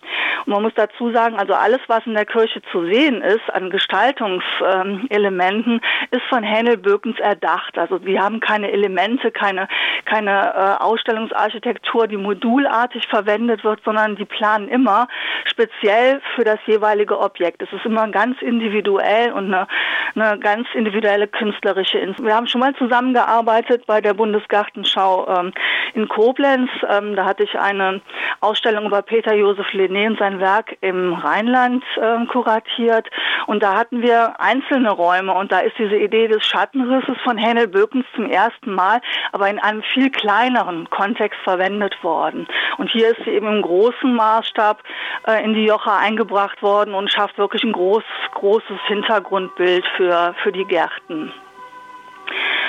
Und 0.46 0.53
man 0.53 0.62
muss 0.63 0.74
dazu 0.75 1.12
sagen, 1.12 1.38
also 1.38 1.53
alles, 1.53 1.79
was 1.88 2.06
in 2.06 2.13
der 2.13 2.25
Kirche 2.25 2.62
zu 2.72 2.86
sehen 2.86 3.22
ist 3.22 3.53
an 3.53 3.70
Gestaltungselementen, 3.70 5.82
ist 6.12 6.24
von 6.29 6.44
Hänel 6.44 6.77
Böckens 6.77 7.20
erdacht. 7.20 7.77
Also 7.77 8.06
wir 8.06 8.22
haben 8.22 8.39
keine 8.39 8.72
Elemente, 8.72 8.88
keine, 9.34 9.67
keine 10.05 10.53
äh, 10.79 10.84
Ausstellungsarchitektur, 10.84 12.08
die 12.08 12.17
modulartig 12.17 13.08
verwendet 13.08 13.63
wird, 13.63 13.81
sondern 13.84 14.15
die 14.15 14.25
planen 14.25 14.67
immer 14.67 15.08
speziell 15.46 16.22
für 16.36 16.43
das 16.43 16.60
jeweilige 16.65 17.19
Objekt. 17.19 17.62
Es 17.62 17.72
ist 17.72 17.86
immer 17.86 18.08
ganz 18.10 18.41
individuell 18.41 19.31
und 19.31 19.53
eine, 19.53 19.67
eine 20.15 20.39
ganz 20.39 20.67
individuelle 20.74 21.27
künstlerische. 21.27 22.15
Wir 22.19 22.36
haben 22.36 22.48
schon 22.48 22.62
mal 22.62 22.75
zusammengearbeitet 22.75 23.86
bei 23.86 24.01
der 24.01 24.13
Bundesgartenschau 24.13 25.27
ähm, 25.27 25.53
in 25.93 26.08
Koblenz. 26.08 26.69
Ähm, 26.89 27.15
da 27.15 27.25
hatte 27.25 27.43
ich 27.43 27.60
eine 27.60 28.01
Ausstellung 28.41 28.86
über 28.86 29.01
Peter 29.01 29.34
Josef 29.34 29.67
Lené 29.74 30.08
und 30.08 30.19
sein 30.19 30.39
Werk 30.39 30.77
im 30.81 31.13
Rheinland 31.13 31.84
äh, 31.98 32.25
kuratiert. 32.27 33.10
Und 33.48 33.63
da 33.63 33.75
hatten 33.75 34.01
wir 34.01 34.39
einzelne 34.39 34.91
Räume 34.91 35.34
und 35.34 35.51
da 35.51 35.60
ist 35.60 35.77
diese 35.77 35.98
Idee 35.98 36.27
des 36.27 36.46
Schattenrisses 36.46 37.17
von 37.24 37.38
Hennel 37.38 37.67
Böckens 37.67 38.05
zum 38.15 38.29
ersten 38.29 38.74
Mal, 38.79 39.01
aber 39.33 39.50
in 39.50 39.59
einem 39.59 39.83
viel 39.93 40.09
kleineren 40.09 40.89
Kontext 40.89 41.38
verwendet 41.43 42.01
worden. 42.01 42.48
Und 42.77 42.89
hier 42.89 43.09
ist 43.09 43.21
sie 43.25 43.31
eben 43.31 43.48
im 43.48 43.62
großen 43.62 44.13
Maßstab 44.13 44.81
äh, 45.27 45.43
in 45.43 45.53
die 45.53 45.65
Jocha 45.65 45.98
eingebracht 45.98 46.62
worden 46.62 46.93
und 46.93 47.12
schafft 47.12 47.38
wirklich 47.38 47.63
ein 47.63 47.74
groß, 47.74 48.03
großes 48.36 48.79
Hintergrundbild 48.88 49.86
für, 49.98 50.33
für 50.41 50.53
die 50.53 50.63
Gärten. 50.63 51.33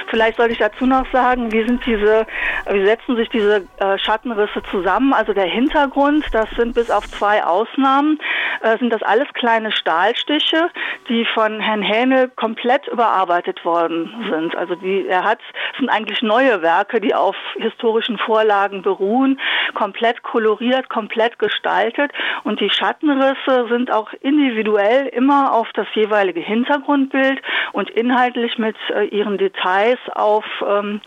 Vielleicht 0.08 0.36
sollte 0.36 0.52
ich 0.52 0.58
dazu 0.58 0.86
noch 0.86 1.10
sagen, 1.12 1.52
wie 1.52 1.64
sind 1.64 1.84
diese, 1.86 2.26
wie 2.70 2.84
setzen 2.84 3.16
sich 3.16 3.28
diese 3.28 3.66
äh, 3.78 3.98
Schattenrisse 3.98 4.62
zusammen? 4.70 5.12
Also 5.12 5.32
der 5.32 5.46
Hintergrund, 5.46 6.24
das 6.32 6.48
sind 6.56 6.74
bis 6.74 6.90
auf 6.90 7.06
zwei 7.08 7.44
Ausnahmen, 7.44 8.18
äh, 8.62 8.78
sind 8.78 8.92
das 8.92 9.02
alles 9.02 9.28
kleine 9.34 9.72
Stahlstiche, 9.72 10.70
die 11.08 11.24
von 11.34 11.60
Herrn 11.60 11.82
Hähnel 11.82 12.28
komplett 12.28 12.86
überarbeitet 12.88 13.64
worden 13.64 14.12
sind. 14.30 14.56
Also 14.56 14.74
die, 14.74 15.06
er 15.06 15.24
hat, 15.24 15.40
sind 15.78 15.88
eigentlich 15.88 16.22
neue 16.22 16.62
Werke, 16.62 17.00
die 17.00 17.14
auf 17.14 17.36
historischen 17.56 18.18
Vorlagen 18.18 18.82
beruhen, 18.82 19.40
komplett 19.74 20.22
koloriert, 20.22 20.88
komplett 20.88 21.38
gestaltet 21.38 22.12
und 22.44 22.60
die 22.60 22.70
Schattenrisse 22.70 23.66
sind 23.68 23.90
auch 23.92 24.12
individuell 24.20 25.06
immer 25.08 25.52
auf 25.52 25.68
das 25.74 25.86
jeweilige 25.94 26.40
Hintergrundbild 26.40 27.40
und 27.72 27.90
inhaltlich 27.90 28.58
mit 28.58 28.76
äh, 28.90 29.04
ihren 29.04 29.38
Details 29.38 29.89
auf, 30.14 30.44
ähm, 30.66 31.00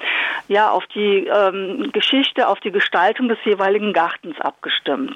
ja, 0.47 0.71
auf 0.71 0.83
die 0.93 1.27
ähm, 1.27 1.89
Geschichte, 1.93 2.47
auf 2.47 2.59
die 2.59 2.71
Gestaltung 2.71 3.29
des 3.29 3.37
jeweiligen 3.45 3.93
Gartens 3.93 4.39
abgestimmt. 4.39 5.15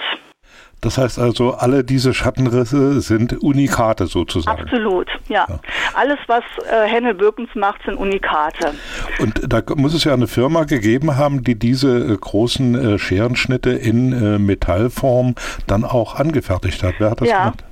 Das 0.81 0.99
heißt 0.99 1.17
also, 1.17 1.53
alle 1.53 1.83
diese 1.83 2.13
Schattenrisse 2.13 3.01
sind 3.01 3.41
Unikate 3.41 4.05
sozusagen. 4.05 4.61
Absolut, 4.61 5.07
ja. 5.27 5.45
ja. 5.49 5.59
Alles, 5.95 6.19
was 6.27 6.43
äh, 6.71 6.87
Hennel 6.87 7.15
Birkens 7.15 7.49
macht, 7.55 7.81
sind 7.83 7.95
Unikate. 7.95 8.73
Und 9.19 9.41
da 9.51 9.61
muss 9.75 9.95
es 9.95 10.03
ja 10.03 10.13
eine 10.13 10.27
Firma 10.27 10.65
gegeben 10.65 11.17
haben, 11.17 11.43
die 11.43 11.57
diese 11.57 12.13
äh, 12.13 12.15
großen 12.15 12.75
äh, 12.75 12.99
Scherenschnitte 12.99 13.71
in 13.71 14.13
äh, 14.13 14.37
Metallform 14.37 15.33
dann 15.65 15.83
auch 15.83 16.15
angefertigt 16.15 16.83
hat. 16.83 16.95
Wer 16.99 17.09
hat 17.09 17.21
das 17.21 17.29
ja. 17.29 17.39
gemacht? 17.39 17.63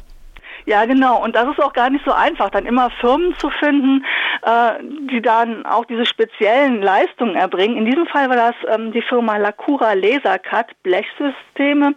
Ja, 0.65 0.85
genau. 0.85 1.23
Und 1.23 1.35
das 1.35 1.47
ist 1.47 1.61
auch 1.61 1.73
gar 1.73 1.91
nicht 1.91 2.03
so 2.05 2.11
einfach, 2.11 2.49
dann 2.49 2.65
immer 2.65 2.89
Firmen 2.89 3.35
zu 3.37 3.51
finden, 3.51 4.03
äh, 4.41 4.71
die 5.11 5.21
dann 5.21 5.63
auch 5.65 5.85
diese 5.85 6.07
speziellen 6.07 6.81
Leistungen 6.81 7.35
erbringen. 7.35 7.77
In 7.77 7.85
diesem 7.85 8.07
Fall 8.07 8.29
war 8.29 8.35
das 8.35 8.55
ähm, 8.67 8.91
die 8.91 9.03
Firma 9.03 9.37
Lacura 9.37 9.93
Lasercut 9.93 10.67
Blechsysteme 11.55 11.95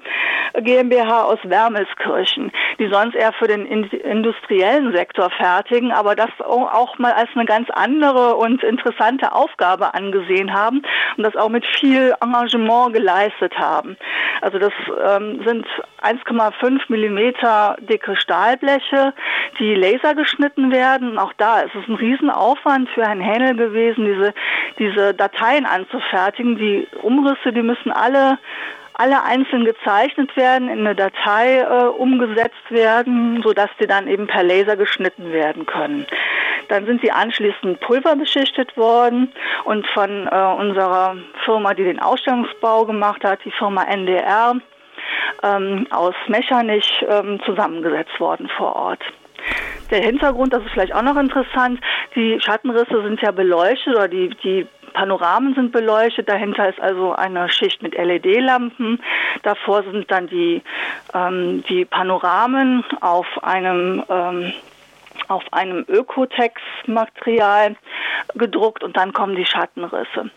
GmbH 0.63 1.25
aus 1.25 1.39
Wermelskirchen, 1.45 2.51
die 2.79 2.89
sonst 2.89 3.15
eher 3.15 3.33
für 3.33 3.47
den 3.47 3.67
industriellen 3.67 4.93
Sektor 4.93 5.31
fertigen, 5.31 5.93
aber 5.93 6.17
das 6.17 6.31
auch 6.41 6.99
mal 6.99 7.13
als 7.13 7.29
eine 7.35 7.45
ganz 7.45 7.69
andere 7.71 8.37
und 8.37 8.63
interessante 8.65 9.33
Aufgabe 9.33 9.95
angesehen 9.95 10.53
haben 10.53 10.83
und 11.17 11.25
das 11.25 11.37
auch 11.37 11.49
mit 11.49 11.67
viel 11.67 12.15
Engagement 12.21 12.95
geleistet 12.95 13.57
haben. 13.59 13.97
Also 14.41 14.59
das 14.59 14.73
ähm, 15.05 15.43
sind 15.45 15.67
1,5 16.03 16.81
Millimeter 16.89 17.77
dicke 17.81 18.17
Stahlbleche, 18.17 19.13
die 19.59 19.75
laser 19.75 20.15
geschnitten 20.15 20.71
werden. 20.71 21.19
Auch 21.19 21.33
da 21.37 21.61
ist 21.61 21.75
es 21.75 21.89
ein 21.89 21.95
Riesenaufwand 21.95 22.89
für 22.91 23.03
Herrn 23.03 23.21
Hähnel 23.21 23.57
gewesen, 23.57 24.05
diese, 24.05 24.35
diese 24.79 25.15
Dateien 25.15 25.67
anzufertigen. 25.67 26.57
Die 26.57 26.87
Umrisse, 27.03 27.53
die 27.53 27.63
müssen 27.63 27.91
alle 27.91 28.39
alle 28.99 29.23
einzeln 29.23 29.65
gezeichnet 29.65 30.37
werden, 30.37 30.69
in 30.69 30.81
eine 30.81 30.95
Datei 30.95 31.61
äh, 31.61 31.87
umgesetzt 31.87 32.71
werden, 32.71 33.41
sodass 33.43 33.71
sie 33.79 33.87
dann 33.87 34.09
eben 34.09 34.27
per 34.27 34.43
Laser 34.43 34.77
geschnitten 34.77 35.33
werden 35.33 35.67
können. 35.67 36.07
Dann 36.69 36.85
sind 36.85 37.01
sie 37.01 37.11
anschließend 37.11 37.81
pulverbeschichtet 37.81 38.77
worden 38.77 39.33
und 39.65 39.87
von 39.89 40.27
äh, 40.27 40.55
unserer 40.59 41.17
Firma, 41.45 41.75
die 41.75 41.85
den 41.85 42.01
Ausstellungsbau 42.01 42.85
gemacht 42.85 43.25
hat, 43.25 43.39
die 43.45 43.53
Firma 43.53 43.85
NDR, 43.85 44.57
ähm, 45.45 45.87
aus 45.91 46.15
Mechernich 46.27 47.05
ähm, 47.09 47.41
zusammengesetzt 47.47 48.19
worden 48.19 48.51
vor 48.57 48.75
Ort. 48.75 49.03
Der 49.93 50.01
Hintergrund, 50.01 50.53
das 50.53 50.65
ist 50.65 50.73
vielleicht 50.73 50.95
auch 50.95 51.03
noch 51.03 51.17
interessant, 51.17 51.81
die 52.15 52.39
Schattenrisse 52.41 53.03
sind 53.03 53.23
ja 53.23 53.31
beleuchtet 53.31 53.95
oder 53.95 54.09
die, 54.09 54.31
die 54.43 54.67
Panoramen 54.93 55.55
sind 55.55 55.73
beleuchtet, 55.73 56.29
dahinter 56.29 56.69
ist 56.69 56.81
also 56.81 57.13
eine 57.13 57.49
Schicht 57.51 57.83
mit 57.83 57.95
LED-Lampen. 57.97 59.01
Davor 59.43 59.83
sind 59.85 60.11
dann 60.11 60.27
die, 60.27 60.63
ähm, 61.15 61.65
die 61.69 61.85
Panoramen 61.85 62.85
auf 63.01 63.27
einem 63.43 64.05
ähm, 64.09 64.53
auf 65.29 65.43
einem 65.53 65.85
Ökotex-Material 65.89 67.77
gedruckt 68.35 68.83
und 68.83 68.97
dann 68.97 69.13
kommen 69.13 69.37
die 69.37 69.45
Schattenrisse. 69.45 70.31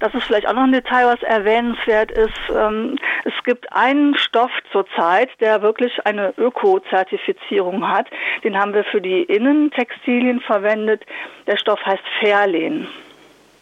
Das 0.00 0.14
ist 0.14 0.24
vielleicht 0.24 0.48
auch 0.48 0.54
noch 0.54 0.62
ein 0.62 0.72
Detail, 0.72 1.06
was 1.06 1.22
erwähnenswert 1.22 2.10
ist. 2.10 2.38
Ähm, 2.54 2.96
es 3.24 3.34
gibt 3.44 3.70
einen 3.72 4.16
Stoff 4.16 4.50
zurzeit, 4.72 5.28
der 5.40 5.60
wirklich 5.60 6.06
eine 6.06 6.32
Öko-Zertifizierung 6.38 7.86
hat. 7.86 8.06
Den 8.44 8.58
haben 8.58 8.72
wir 8.72 8.84
für 8.84 9.00
die 9.00 9.22
Innentextilien 9.24 10.40
verwendet. 10.40 11.04
Der 11.46 11.56
Stoff 11.58 11.84
heißt 11.84 12.02
Fairlehn. 12.20 12.86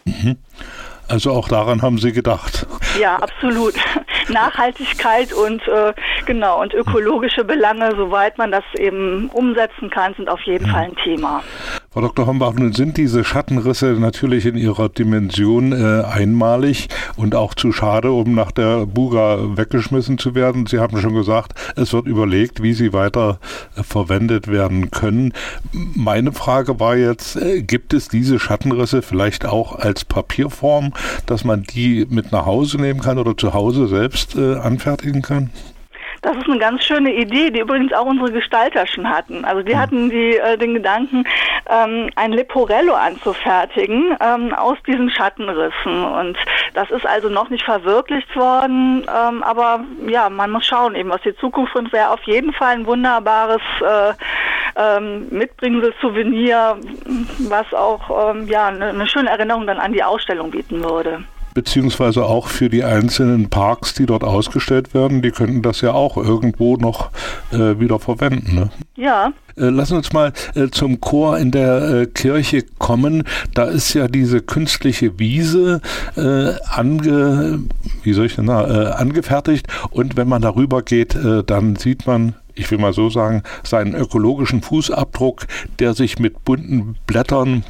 Mhm. 0.07 0.37
Also 1.09 1.33
auch 1.33 1.49
daran 1.49 1.83
haben 1.83 1.99
Sie 1.99 2.13
gedacht. 2.13 2.67
Ja, 3.01 3.17
absolut. 3.17 3.75
Nachhaltigkeit 4.29 5.33
und 5.33 5.63
äh, 5.69 5.93
genau 6.27 6.61
und 6.61 6.75
ökologische 6.75 7.45
Belange, 7.45 7.95
soweit 7.97 8.39
man 8.39 8.51
das 8.51 8.65
eben 8.77 9.29
umsetzen 9.31 9.89
kann, 9.91 10.15
sind 10.15 10.29
auf 10.29 10.41
jeden 10.43 10.67
mhm. 10.67 10.71
Fall 10.71 10.85
ein 10.85 10.97
Thema. 10.97 11.45
Frau 11.97 12.03
Dr. 12.03 12.27
Hombach, 12.27 12.53
nun 12.53 12.75
sind 12.75 12.99
diese 12.99 13.25
Schattenrisse 13.25 13.95
natürlich 13.99 14.45
in 14.45 14.59
ihrer 14.59 14.91
Dimension 14.91 15.73
äh, 15.73 16.03
einmalig 16.05 16.89
und 17.17 17.35
auch 17.35 17.55
zu 17.55 17.73
schade, 17.73 18.13
um 18.13 18.35
nach 18.35 18.53
der 18.53 18.85
Buga 18.85 19.57
weggeschmissen 19.57 20.19
zu 20.19 20.35
werden. 20.35 20.67
Sie 20.67 20.79
haben 20.79 21.01
schon 21.01 21.15
gesagt, 21.15 21.55
es 21.75 21.95
wird 21.95 22.07
überlegt, 22.07 22.63
wie 22.63 22.75
sie 22.75 22.93
weiter 22.93 23.39
äh, 23.77 23.83
verwendet 23.83 24.47
werden 24.47 24.91
können. 24.91 25.33
Meine 25.73 26.33
Frage 26.33 26.79
war 26.81 26.99
jetzt, 26.99 27.37
äh, 27.37 27.63
gibt 27.63 27.95
es 27.95 28.09
diese 28.09 28.39
Schattenrisse 28.39 29.01
vielleicht 29.01 29.47
auch 29.47 29.75
als 29.75 30.05
Papierform, 30.05 30.93
dass 31.25 31.45
man 31.45 31.63
die 31.63 32.07
mit 32.11 32.31
nach 32.31 32.45
Hause 32.45 32.77
nehmen 32.77 33.01
kann 33.01 33.17
oder 33.17 33.35
zu 33.39 33.55
Hause 33.55 33.89
selbst 33.89 34.37
äh, 34.37 34.57
anfertigen 34.57 35.23
kann? 35.23 35.49
Das 36.27 36.37
ist 36.39 36.49
eine 36.49 36.59
ganz 36.59 36.83
schöne 36.83 37.15
Idee, 37.15 37.53
die 37.53 37.61
übrigens 37.61 37.93
auch 37.93 38.05
unsere 38.05 38.33
Gestalter 38.33 38.85
schon 38.89 39.09
hatten. 39.09 39.45
Also 39.45 39.63
die 39.63 39.75
hm. 39.75 39.79
hatten 39.79 40.11
die, 40.11 40.37
äh, 40.37 40.59
den 40.59 40.75
Gedanken, 40.75 41.25
ähm, 41.71 42.11
ein 42.17 42.33
Leporello 42.33 42.95
anzufertigen 42.95 44.17
ähm, 44.21 44.53
aus 44.53 44.77
diesen 44.89 45.09
Schattenrissen. 45.09 46.05
Und 46.05 46.37
das 46.75 46.91
ist 46.91 47.07
also 47.07 47.29
noch 47.29 47.49
nicht 47.49 47.65
verwirklicht 47.65 48.35
worden. 48.35 49.07
Ähm, 49.09 49.45
aber 49.45 49.85
ja, 50.09 50.29
man 50.29 50.51
muss 50.51 50.67
schauen, 50.67 50.97
eben 50.97 51.11
was 51.11 51.23
die 51.23 51.37
Zukunft 51.37 51.75
bringt, 51.75 51.93
wäre 51.93 52.11
auf 52.11 52.23
jeden 52.25 52.53
Fall 52.53 52.75
ein 52.75 52.87
wunderbares 52.87 53.63
äh, 53.81 54.13
ähm, 54.75 55.29
Mitbringsel, 55.31 55.95
Souvenir, 56.01 56.77
was 57.49 57.73
auch 57.73 58.35
ähm, 58.35 58.49
ja 58.49 58.67
eine, 58.67 58.87
eine 58.87 59.07
schöne 59.07 59.31
Erinnerung 59.31 59.69
dann 59.69 59.79
an 59.79 59.93
die 59.93 60.03
Ausstellung 60.03 60.51
bieten 60.51 60.83
würde. 60.83 61.23
Beziehungsweise 61.57 62.27
auch 62.27 62.49
für 62.49 62.69
die 62.69 62.85
einzelnen 62.85 63.49
Parks, 63.49 63.95
die 63.95 64.05
dort 64.05 64.23
ausgestellt 64.23 64.93
werden, 64.93 65.23
die 65.23 65.31
könnten 65.31 65.63
das 65.63 65.81
ja 65.81 65.95
auch 65.95 66.19
irgendwo 66.19 66.77
noch 66.77 67.09
äh, 67.51 67.81
wieder 67.81 67.99
verwenden. 67.99 68.55
Ne? 68.55 68.71
Ja. 68.95 69.33
Äh, 69.57 69.71
lass 69.71 69.91
uns 69.91 70.13
mal 70.13 70.35
äh, 70.55 70.69
zum 70.69 71.01
Chor 71.01 71.39
in 71.39 71.53
der 71.53 71.83
äh, 71.83 72.07
Kirche 72.09 72.63
kommen. 72.79 73.25
Da 73.55 73.65
ist 73.65 73.95
ja 73.95 74.07
diese 74.07 74.43
künstliche 74.43 75.19
Wiese 75.19 75.81
äh, 76.17 76.53
ange, 76.69 77.61
wie 78.03 78.13
soll 78.13 78.27
ich 78.27 78.37
denn, 78.37 78.45
na, 78.45 78.69
äh, 78.69 78.93
angefertigt 78.93 79.67
und 79.91 80.19
wenn 80.19 80.29
man 80.29 80.43
darüber 80.43 80.83
geht, 80.83 81.17
dann 81.47 81.77
sieht 81.77 82.07
man 82.07 82.35
ich 82.57 82.71
will 82.71 82.79
mal 82.79 82.93
so 82.93 83.11
sagen, 83.11 83.43
seinen 83.63 83.95
ökologischen 83.95 84.63
Fußabdruck, 84.63 85.47
der 85.79 85.95
sich 85.95 86.19
mit 86.19 86.45
bunten 86.45 86.97
Blättern 87.07 87.65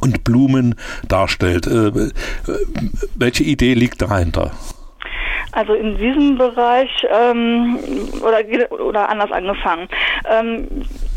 und 0.00 0.24
Blumen 0.24 0.74
darstellt. 1.08 1.66
Äh, 1.66 1.88
äh, 1.88 2.10
welche 3.14 3.44
Idee 3.44 3.74
liegt 3.74 4.02
dahinter? 4.02 4.52
Also 5.52 5.74
in 5.74 5.96
diesem 5.96 6.38
Bereich 6.38 6.90
ähm, 7.10 7.78
oder, 8.22 8.40
oder 8.72 9.08
anders 9.08 9.32
angefangen. 9.32 9.88
Ähm, 10.28 10.68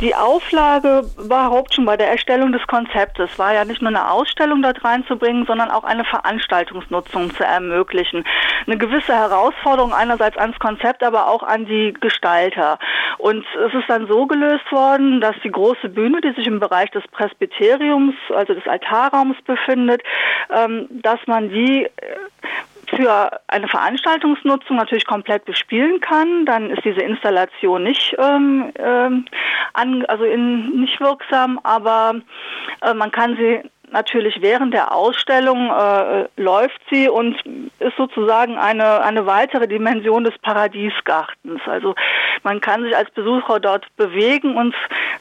die 0.01 0.15
Auflage 0.15 1.03
überhaupt 1.17 1.73
schon 1.73 1.85
bei 1.85 1.97
der 1.97 2.09
Erstellung 2.09 2.53
des 2.53 2.65
Konzeptes, 2.67 3.37
war 3.37 3.53
ja 3.53 3.65
nicht 3.65 3.81
nur 3.81 3.89
eine 3.89 4.09
Ausstellung 4.11 4.61
dort 4.61 4.83
reinzubringen, 4.83 5.45
sondern 5.45 5.71
auch 5.71 5.83
eine 5.83 6.05
Veranstaltungsnutzung 6.05 7.35
zu 7.35 7.43
ermöglichen. 7.43 8.23
Eine 8.65 8.77
gewisse 8.77 9.13
Herausforderung 9.13 9.93
einerseits 9.93 10.37
ans 10.37 10.57
Konzept, 10.59 11.03
aber 11.03 11.27
auch 11.27 11.43
an 11.43 11.65
die 11.65 11.93
Gestalter. 11.99 12.79
Und 13.17 13.45
es 13.67 13.73
ist 13.73 13.89
dann 13.89 14.07
so 14.07 14.25
gelöst 14.25 14.71
worden, 14.71 15.19
dass 15.19 15.35
die 15.43 15.51
große 15.51 15.89
Bühne, 15.89 16.21
die 16.21 16.31
sich 16.31 16.47
im 16.47 16.59
Bereich 16.59 16.89
des 16.91 17.03
Presbyteriums, 17.11 18.15
also 18.33 18.53
des 18.53 18.67
Altarraums 18.67 19.37
befindet, 19.45 20.01
ähm, 20.49 20.87
dass 20.89 21.19
man 21.27 21.49
die 21.49 21.83
äh, 21.83 21.89
für 22.95 23.39
eine 23.47 23.67
Veranstaltungsnutzung 23.67 24.77
natürlich 24.77 25.05
komplett 25.05 25.45
bespielen 25.45 25.99
kann, 26.01 26.45
dann 26.45 26.69
ist 26.69 26.83
diese 26.83 27.01
Installation 27.01 27.83
nicht 27.83 28.15
ähm, 28.17 28.71
ähm, 28.77 29.25
an, 29.73 30.05
also 30.05 30.23
in, 30.23 30.81
nicht 30.81 30.99
wirksam, 30.99 31.59
aber 31.63 32.15
äh, 32.81 32.93
man 32.93 33.11
kann 33.11 33.35
sie 33.37 33.61
natürlich 33.91 34.41
während 34.41 34.73
der 34.73 34.93
Ausstellung 34.93 35.69
äh, 35.69 36.25
läuft 36.37 36.79
sie 36.91 37.09
und 37.09 37.35
ist 37.79 37.95
sozusagen 37.97 38.57
eine, 38.57 39.01
eine 39.01 39.25
weitere 39.25 39.67
Dimension 39.67 40.23
des 40.23 40.37
Paradiesgartens. 40.39 41.61
Also 41.65 41.95
man 42.43 42.61
kann 42.61 42.83
sich 42.83 42.95
als 42.95 43.09
Besucher 43.11 43.59
dort 43.59 43.85
bewegen 43.97 44.55
und 44.55 44.75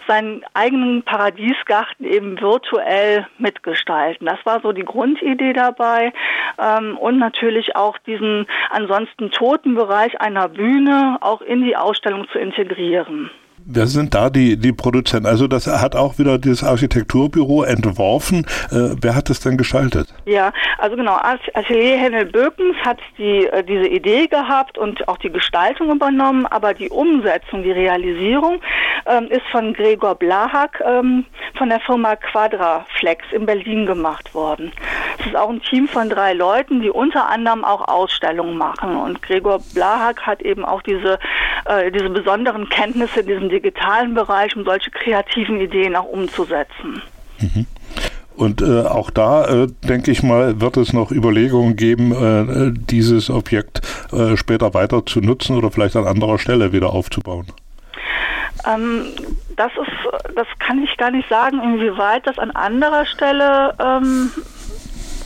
seinen 0.07 0.45
eigenen 0.55 1.03
Paradiesgarten 1.03 2.07
eben 2.07 2.41
virtuell 2.41 3.27
mitgestalten. 3.39 4.27
Das 4.27 4.39
war 4.45 4.61
so 4.61 4.73
die 4.73 4.85
Grundidee 4.85 5.53
dabei 5.53 6.13
ähm, 6.59 6.97
und 6.99 7.19
natürlich 7.19 7.77
auch 7.77 7.99
diesen 7.99 8.47
ansonsten 8.71 9.31
toten 9.31 9.75
Bereich 9.75 10.21
einer 10.21 10.49
Bühne 10.49 11.19
auch 11.21 11.43
in 11.43 11.63
die 11.63 11.77
Ausstellung 11.77 12.29
zu 12.29 12.39
integrieren. 12.39 13.31
Wer 13.71 13.87
sind 13.87 14.15
da 14.15 14.31
die, 14.31 14.57
die 14.57 14.73
Produzenten? 14.73 15.27
Also 15.27 15.47
das 15.47 15.67
hat 15.67 15.95
auch 15.95 16.19
wieder 16.19 16.39
dieses 16.39 16.65
Architekturbüro 16.65 17.65
entworfen. 17.65 18.47
Äh, 18.71 18.97
wer 19.03 19.15
hat 19.15 19.29
das 19.29 19.41
denn 19.41 19.59
gestaltet? 19.59 20.09
Ja, 20.25 20.55
also 20.79 20.97
genau, 20.97 21.19
Atelier 21.53 21.99
Hennel 21.99 22.25
Bökens 22.25 22.77
hat 22.83 22.99
die, 23.19 23.47
äh, 23.47 23.63
diese 23.63 23.87
Idee 23.87 24.27
gehabt 24.27 24.79
und 24.79 25.07
auch 25.07 25.19
die 25.19 25.29
Gestaltung 25.29 25.91
übernommen, 25.91 26.47
aber 26.47 26.73
die 26.73 26.89
Umsetzung, 26.89 27.63
die 27.63 27.71
Realisierung 27.71 28.63
ähm, 29.05 29.29
ist 29.29 29.47
von 29.53 29.75
Gregor 29.75 30.15
Blahak 30.15 30.83
ähm, 30.87 31.27
von 31.59 31.69
der 31.69 31.81
Firma 31.81 32.17
Quadraflex 32.17 33.27
in 33.33 33.45
Berlin 33.45 33.85
gemacht 33.85 34.35
worden. 34.35 34.73
Es 35.19 35.27
ist 35.27 35.37
auch 35.37 35.51
ein 35.51 35.61
Team 35.63 35.89
von 35.89 36.09
drei 36.09 36.33
Leuten, 36.33 36.81
die 36.81 36.91
unter 36.91 37.29
anderem 37.29 37.65
auch 37.65 37.87
Ausstellungen 37.87 38.57
machen. 38.57 38.97
Und 38.97 39.21
Gregor 39.21 39.59
Blahak 39.75 40.23
hat 40.27 40.41
eben 40.41 40.65
auch 40.65 40.81
diese, 40.83 41.19
äh, 41.67 41.91
diese 41.91 42.09
besonderen 42.09 42.69
Kenntnisse 42.69 43.21
in 43.21 43.27
diesem 43.27 43.49
digitalen 43.61 44.15
Bereich, 44.15 44.57
um 44.57 44.65
solche 44.65 44.91
kreativen 44.91 45.61
Ideen 45.61 45.97
auch 45.97 46.07
umzusetzen. 46.07 47.03
Mhm. 47.41 47.67
Und 48.37 48.63
äh, 48.63 48.83
auch 48.83 49.11
da, 49.11 49.47
äh, 49.47 49.67
denke 49.89 50.13
ich 50.13 50.23
mal, 50.23 50.61
wird 50.61 50.77
es 50.77 50.93
noch 50.93 51.11
Überlegungen 51.11 51.75
geben, 51.75 52.13
äh, 52.13 52.73
dieses 52.73 53.31
Objekt 53.31 53.81
äh, 54.13 54.37
später 54.37 54.75
weiter 54.75 55.05
zu 55.05 55.21
nutzen 55.21 55.57
oder 55.57 55.73
vielleicht 55.73 55.97
an 55.97 56.07
anderer 56.07 56.39
Stelle 56.39 56.73
wieder 56.73 56.93
aufzubauen. 56.93 57.47
Ähm, 58.65 59.07
das 59.57 59.73
ist, 59.73 60.37
das 60.37 60.47
kann 60.61 60.83
ich 60.85 60.97
gar 60.99 61.11
nicht 61.11 61.29
sagen, 61.29 61.61
inwieweit 61.63 62.29
das 62.29 62.39
an 62.39 62.53
anderer 62.53 63.07
Stelle 63.07 63.75
ähm, 63.85 64.31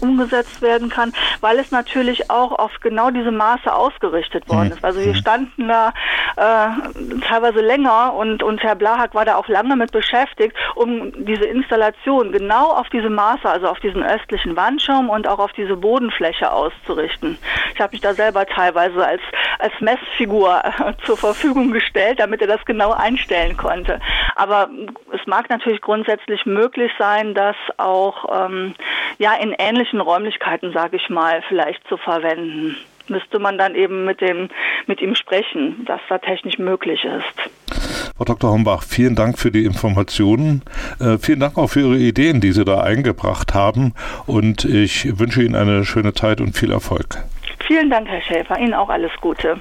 umgesetzt 0.03 0.61
werden 0.61 0.89
kann, 0.89 1.13
weil 1.41 1.59
es 1.59 1.71
natürlich 1.71 2.31
auch 2.31 2.53
auf 2.53 2.73
genau 2.81 3.11
diese 3.11 3.31
Maße 3.31 3.73
ausgerichtet 3.73 4.49
worden 4.49 4.67
mhm. 4.67 4.73
ist. 4.73 4.85
Also 4.85 5.01
wir 5.01 5.13
mhm. 5.13 5.17
standen 5.17 5.69
da 5.69 5.95
äh, 6.37 7.21
teilweise 7.27 7.61
länger 7.61 8.15
und, 8.15 8.43
und 8.43 8.63
Herr 8.63 8.75
Blahak 8.75 9.15
war 9.15 9.25
da 9.25 9.37
auch 9.37 9.49
lange 9.49 9.77
mit 9.77 9.93
beschäftigt, 9.93 10.57
um 10.75 11.25
diese 11.25 11.45
Installation 11.45 12.33
genau 12.33 12.73
auf 12.73 12.89
diese 12.91 13.11
Maße, 13.11 13.49
also 13.49 13.69
auf 13.69 13.81
diesen 13.81 14.03
östlichen 14.03 14.57
Wandschirm 14.57 15.09
und 15.09 15.29
auch 15.29 15.39
auf 15.39 15.53
diese 15.53 15.77
Bodenfläche 15.77 16.51
auszurichten. 16.53 17.39
Ich 17.75 17.81
habe 17.81 17.93
mich 17.93 18.01
da 18.01 18.15
selber 18.15 18.47
teilweise 18.47 19.07
als, 19.07 19.23
als 19.59 19.73
Messfigur 19.81 20.63
äh, 20.65 20.93
zur 21.05 21.17
Verfügung 21.17 21.73
gestellt, 21.73 22.19
damit 22.19 22.41
er 22.41 22.49
das 22.49 22.65
genau 22.65 22.93
einstellen 22.93 23.57
konnte. 23.57 24.01
Aber 24.35 24.69
es 25.13 25.27
mag 25.27 25.49
natürlich 25.51 25.81
grundsätzlich 25.81 26.47
möglich 26.47 26.91
sein, 26.99 27.35
dass 27.35 27.57
auch 27.77 28.47
ähm, 28.47 28.75
ja 29.19 29.35
in 29.35 29.55
ähnlichen 29.59 29.92
öffentlichen 29.93 30.01
Räumlichkeiten, 30.01 30.73
sage 30.73 30.97
ich 30.97 31.09
mal, 31.11 31.43
vielleicht 31.49 31.87
zu 31.89 31.97
verwenden. 31.97 32.77
Müsste 33.09 33.39
man 33.39 33.59
dann 33.59 33.75
eben 33.75 34.05
mit, 34.05 34.21
dem, 34.21 34.49
mit 34.87 35.01
ihm 35.01 35.15
sprechen, 35.15 35.85
was 35.87 36.01
da 36.09 36.19
technisch 36.19 36.59
möglich 36.59 37.05
ist. 37.05 38.13
Frau 38.17 38.25
Dr. 38.25 38.51
Hombach, 38.51 38.83
vielen 38.85 39.17
Dank 39.17 39.39
für 39.39 39.51
die 39.51 39.65
Informationen. 39.65 40.63
Äh, 41.01 41.19
vielen 41.19 41.41
Dank 41.41 41.59
auch 41.59 41.69
für 41.69 41.81
Ihre 41.81 41.97
Ideen, 41.97 42.41
die 42.41 42.53
Sie 42.53 42.65
da 42.65 42.81
eingebracht 42.81 43.55
haben. 43.55 43.95
Und 44.27 44.65
ich 44.65 45.19
wünsche 45.19 45.43
Ihnen 45.43 45.57
eine 45.57 45.85
schöne 45.85 46.15
Zeit 46.15 46.41
und 46.41 46.57
viel 46.57 46.71
Erfolg. 46.71 47.19
Vielen 47.67 47.91
Dank, 47.91 48.09
Herr 48.09 48.23
Schäfer. 48.23 48.59
Ihnen 48.59 48.75
auch 48.75 48.89
alles 48.89 49.13
Gute. 49.21 49.61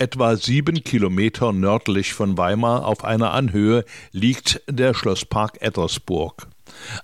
Etwa 0.00 0.34
sieben 0.34 0.82
Kilometer 0.82 1.52
nördlich 1.52 2.14
von 2.14 2.38
Weimar 2.38 2.86
auf 2.86 3.04
einer 3.04 3.32
Anhöhe 3.34 3.84
liegt 4.12 4.62
der 4.66 4.94
Schlosspark 4.94 5.60
Ettersburg. 5.60 6.46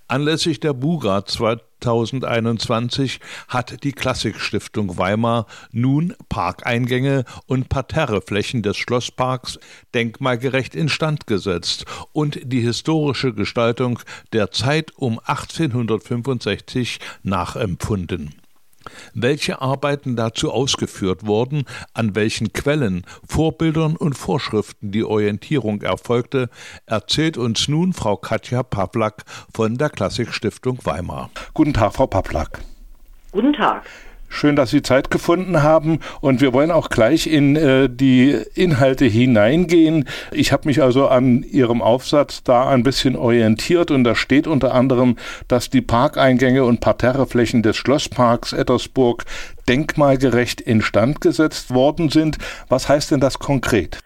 Anlässlich 0.09 0.61
der 0.61 0.73
Buga 0.73 1.27
2021 1.27 3.21
hat 3.49 3.85
die 3.85 3.93
Klassikstiftung 3.93 4.97
Weimar 4.97 5.45
nun 5.73 6.15
Parkeingänge 6.31 7.27
und 7.45 7.69
Parterreflächen 7.69 8.63
des 8.63 8.79
Schlossparks 8.79 9.59
denkmalgerecht 9.95 10.75
instand 10.75 11.27
gesetzt 11.27 11.85
und 12.13 12.41
die 12.45 12.63
historische 12.63 13.35
Gestaltung 13.35 13.99
der 14.33 14.53
Zeit 14.53 14.93
um 14.97 15.21
1865 15.23 16.99
nachempfunden 17.23 18.35
welche 19.15 19.61
Arbeiten 19.61 20.17
dazu 20.17 20.51
ausgeführt 20.51 21.27
wurden, 21.27 21.65
an 21.95 22.15
welchen 22.15 22.53
Quellen, 22.53 23.05
Vorbildern 23.27 23.97
und 23.97 24.15
Vorschriften 24.15 24.93
die 24.93 25.05
Orientierung 25.05 25.83
erfolgte, 25.83 26.49
erzählt 26.87 27.37
uns 27.37 27.69
nun 27.69 27.93
Frau 27.93 28.17
Katja 28.17 28.63
Pawlak 28.63 29.25
von 29.55 29.77
der 29.77 29.91
Klassikstiftung 29.91 30.79
Weimar. 30.85 31.31
Guten 31.55 31.75
Tag, 31.75 31.95
Frau 31.95 32.07
Pawlak. 32.07 32.61
Guten 33.33 33.53
Tag. 33.53 33.85
Schön, 34.29 34.57
dass 34.57 34.71
Sie 34.71 34.83
Zeit 34.83 35.11
gefunden 35.11 35.63
haben 35.63 36.01
und 36.21 36.41
wir 36.41 36.53
wollen 36.53 36.71
auch 36.71 36.89
gleich 36.89 37.27
in 37.27 37.57
äh, 37.57 37.89
die 37.91 38.37
Inhalte 38.55 39.05
hineingehen. 39.05 40.09
Ich 40.33 40.53
habe 40.53 40.69
mich 40.69 40.83
also 40.83 41.09
an 41.09 41.43
Ihrem 41.43 41.81
Aufsatz 41.81 42.43
da 42.43 42.69
ein 42.69 42.83
bisschen 42.83 43.17
orientiert 43.17 43.91
und 43.91 44.05
da 44.05 44.15
steht 44.15 44.47
unter 44.47 44.75
anderem, 44.75 45.17
dass 45.49 45.71
die 45.71 45.81
Parkeingänge 45.81 46.65
und 46.65 46.81
Parterreflächen 46.81 47.63
des 47.63 47.77
Schlossparks 47.77 48.53
Ettersburg 48.53 49.25
denkmalgerecht 49.69 50.61
instand 50.61 51.21
gesetzt 51.21 51.73
worden 51.73 52.09
sind. 52.09 52.39
Was 52.69 52.89
heißt 52.89 53.11
denn 53.11 53.21
das 53.21 53.39
konkret? 53.39 53.99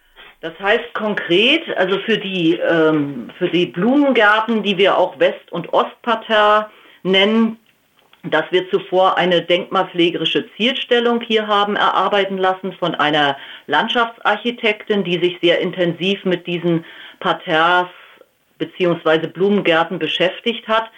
Das 0.43 0.59
heißt 0.59 0.95
konkret, 0.95 1.63
also 1.77 1.99
für 2.01 2.17
die, 2.17 2.55
ähm, 2.55 3.31
für 3.39 3.51
die 3.51 3.67
Blumengärten, 3.67 4.63
die 4.63 4.79
wir 4.79 4.97
auch 4.97 5.19
West- 5.19 5.53
und 5.53 5.73
Ostparterre 5.75 6.71
nennen, 7.03 7.59
dass 8.25 8.45
wir 8.51 8.71
zuvor 8.71 9.17
eine 9.17 9.43
denkmalpflegerische 9.43 10.47
Zielstellung 10.57 11.21
hier 11.21 11.47
haben 11.47 11.77
erarbeiten 11.77 12.37
lassen 12.37 12.73
von 12.75 12.95
einer 12.95 13.37
Landschaftsarchitektin, 13.67 15.05
die 15.05 15.19
sich 15.19 15.39
sehr 15.41 15.59
intensiv 15.61 16.25
mit 16.25 16.47
diesen 16.47 16.85
Parterres 17.21 17.89
bzw. 18.59 19.27
Blumengärten 19.27 19.99
beschäftigt 19.99 20.69
hat 20.69 20.91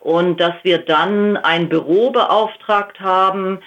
und 0.00 0.38
dass 0.38 0.54
wir 0.62 0.78
dann 0.78 1.36
ein 1.38 1.68
Büro 1.68 2.10
beauftragt 2.10 3.00
haben, 3.00 3.60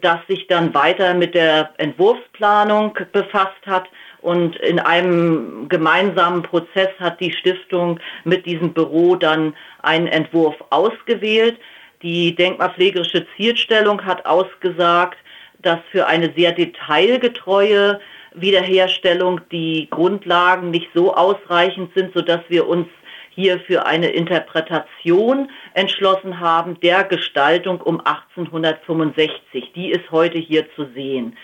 das 0.00 0.18
sich 0.28 0.46
dann 0.46 0.72
weiter 0.74 1.14
mit 1.14 1.34
der 1.34 1.70
Entwurfsplanung 1.78 2.98
befasst 3.12 3.66
hat. 3.66 3.88
Und 4.22 4.56
in 4.56 4.80
einem 4.80 5.68
gemeinsamen 5.68 6.42
Prozess 6.42 6.88
hat 6.98 7.20
die 7.20 7.32
Stiftung 7.32 8.00
mit 8.24 8.46
diesem 8.46 8.72
Büro 8.72 9.16
dann 9.16 9.54
einen 9.82 10.06
Entwurf 10.06 10.56
ausgewählt. 10.70 11.58
Die 12.06 12.36
denkmalpflegerische 12.36 13.26
Zielstellung 13.36 14.04
hat 14.04 14.26
ausgesagt, 14.26 15.18
dass 15.62 15.80
für 15.90 16.06
eine 16.06 16.32
sehr 16.36 16.52
detailgetreue 16.52 17.98
Wiederherstellung 18.32 19.40
die 19.50 19.88
Grundlagen 19.90 20.70
nicht 20.70 20.88
so 20.94 21.12
ausreichend 21.12 21.90
sind, 21.96 22.14
sodass 22.14 22.42
wir 22.46 22.68
uns 22.68 22.86
hier 23.30 23.58
für 23.58 23.86
eine 23.86 24.10
Interpretation 24.10 25.50
entschlossen 25.74 26.38
haben 26.38 26.78
der 26.78 27.02
Gestaltung 27.02 27.80
um 27.80 27.98
1865. 27.98 29.72
Die 29.74 29.90
ist 29.90 30.08
heute 30.12 30.38
hier 30.38 30.64
zu 30.76 30.86
sehen. 30.94 31.36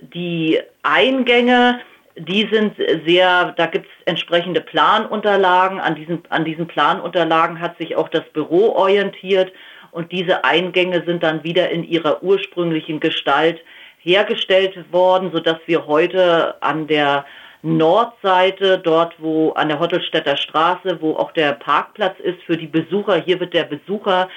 Die 0.00 0.60
Eingänge, 0.82 1.80
die 2.16 2.48
sind 2.50 2.74
sehr, 3.06 3.52
da 3.58 3.66
gibt 3.66 3.84
es 3.84 4.06
entsprechende 4.06 4.62
Planunterlagen. 4.62 5.78
An 5.78 5.94
diesen, 5.94 6.22
an 6.30 6.46
diesen 6.46 6.66
Planunterlagen 6.66 7.60
hat 7.60 7.76
sich 7.76 7.96
auch 7.96 8.08
das 8.08 8.24
Büro 8.32 8.74
orientiert 8.74 9.52
und 9.90 10.12
diese 10.12 10.44
Eingänge 10.44 11.02
sind 11.04 11.22
dann 11.22 11.44
wieder 11.44 11.70
in 11.70 11.84
ihrer 11.84 12.22
ursprünglichen 12.22 13.00
Gestalt 13.00 13.60
hergestellt 13.98 14.76
worden, 14.92 15.30
sodass 15.32 15.58
wir 15.66 15.86
heute 15.86 16.60
an 16.62 16.86
der 16.86 17.26
Nordseite, 17.62 18.78
dort 18.78 19.14
wo 19.18 19.50
an 19.50 19.68
der 19.68 19.80
Hottelstädter 19.80 20.36
Straße, 20.36 20.98
wo 21.00 21.16
auch 21.16 21.32
der 21.32 21.52
Parkplatz 21.52 22.18
ist 22.20 22.42
für 22.44 22.56
die 22.56 22.66
Besucher. 22.66 23.16
Hier 23.16 23.38
wird 23.38 23.52
der 23.52 23.64
Besucher 23.64 24.30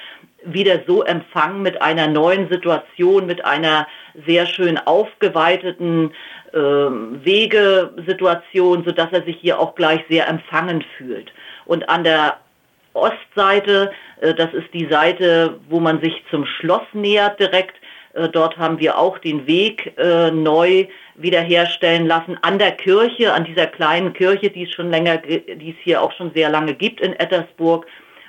wieder 0.44 0.80
so 0.86 1.02
empfangen 1.02 1.62
mit 1.62 1.80
einer 1.80 2.06
neuen 2.06 2.50
Situation, 2.50 3.26
mit 3.26 3.42
einer 3.44 3.86
sehr 4.26 4.44
schön 4.44 4.76
aufgeweiteten 4.76 6.10
äh, 6.52 6.58
Wegesituation, 6.58 8.84
sodass 8.84 9.10
er 9.12 9.22
sich 9.22 9.38
hier 9.40 9.58
auch 9.58 9.74
gleich 9.74 10.04
sehr 10.10 10.28
empfangen 10.28 10.84
fühlt. 10.98 11.32
Und 11.64 11.88
an 11.88 12.04
der 12.04 12.36
Ostseite, 12.94 13.92
äh, 14.20 14.34
das 14.34 14.52
ist 14.54 14.72
die 14.72 14.86
Seite, 14.86 15.60
wo 15.68 15.80
man 15.80 16.00
sich 16.00 16.24
zum 16.30 16.46
Schloss 16.46 16.86
nähert 16.92 17.38
direkt, 17.38 17.76
äh, 18.14 18.28
dort 18.28 18.56
haben 18.56 18.78
wir 18.78 18.96
auch 18.96 19.18
den 19.18 19.46
Weg 19.46 19.92
äh, 19.98 20.30
neu 20.30 20.86
wiederherstellen 21.16 22.06
lassen 22.06 22.38
an 22.42 22.58
der 22.58 22.72
Kirche, 22.72 23.32
an 23.32 23.44
dieser 23.44 23.66
kleinen 23.66 24.12
Kirche, 24.12 24.50
die 24.50 24.64
es 24.64 24.72
schon 24.72 24.90
länger, 24.90 25.18
die 25.18 25.70
es 25.70 25.84
hier 25.84 26.02
auch 26.02 26.12
schon 26.12 26.32
sehr 26.34 26.48
lange 26.48 26.74
gibt 26.74 27.00
in 27.00 27.12
Ettersburg. 27.14 27.86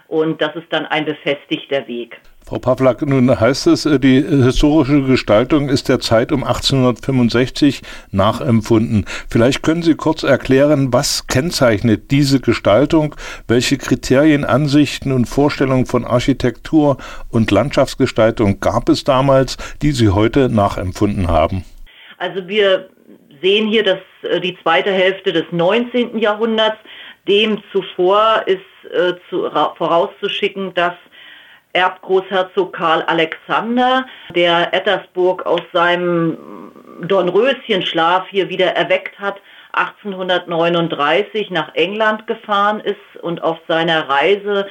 Und 0.08 0.42
das 0.42 0.56
ist 0.56 0.68
dann 0.70 0.86
ein 0.86 1.06
befestigter 1.06 1.88
Weg. 1.88 2.20
Frau 2.48 2.60
Pawlak, 2.60 3.02
nun 3.02 3.40
heißt 3.40 3.66
es, 3.68 3.88
äh, 3.88 4.00
die 4.00 4.22
historische 4.22 5.02
Gestaltung 5.02 5.68
ist 5.68 5.90
der 5.90 6.00
Zeit 6.00 6.32
um 6.32 6.44
1865 6.44 7.82
nachempfunden. 8.12 9.06
Vielleicht 9.28 9.64
können 9.64 9.82
Sie 9.82 9.96
kurz 9.96 10.22
erklären, 10.22 10.94
was 10.94 11.26
kennzeichnet 11.26 12.12
diese 12.12 12.40
Gestaltung? 12.40 13.16
Welche 13.48 13.80
Kriterien, 13.80 14.46
Ansichten 14.46 15.12
und 15.12 15.26
Vorstellungen 15.26 15.88
von 15.88 16.06
Architektur 16.06 16.98
und 17.32 17.50
Landschaftsgestaltung 17.50 18.60
gab 18.60 18.90
es 18.90 19.04
damals, 19.04 19.58
die 19.82 19.92
Sie 19.92 20.10
heute 20.10 20.48
nachempfunden 20.48 21.28
haben? 21.28 21.66
Also 22.20 22.48
wir 22.48 22.90
sehen 23.42 23.68
hier 23.68 23.84
dass 23.84 24.00
äh, 24.22 24.40
die 24.40 24.56
zweite 24.62 24.92
Hälfte 24.92 25.34
des 25.34 25.46
19. 25.50 26.20
Jahrhunderts. 26.20 26.78
Dem 27.28 27.58
zuvor 27.72 28.44
ist 28.46 28.62
äh, 28.94 29.14
zu, 29.32 29.50
vorauszuschicken, 29.78 30.76
dass 30.76 30.94
Erbgroßherzog 31.76 32.74
Karl 32.74 33.04
Alexander, 33.04 34.06
der 34.34 34.74
Ettersburg 34.74 35.46
aus 35.46 35.62
seinem 35.74 36.38
Dornröschenschlaf 37.02 38.28
hier 38.30 38.50
wieder 38.50 38.76
erweckt 38.76 39.20
hat, 39.20 39.42
1839 39.74 41.50
nach 41.52 41.76
England 41.76 42.28
gefahren 42.28 42.80
ist 42.80 43.22
und 43.22 43.44
auf 43.44 43.58
seiner 43.68 44.08
Reise 44.08 44.68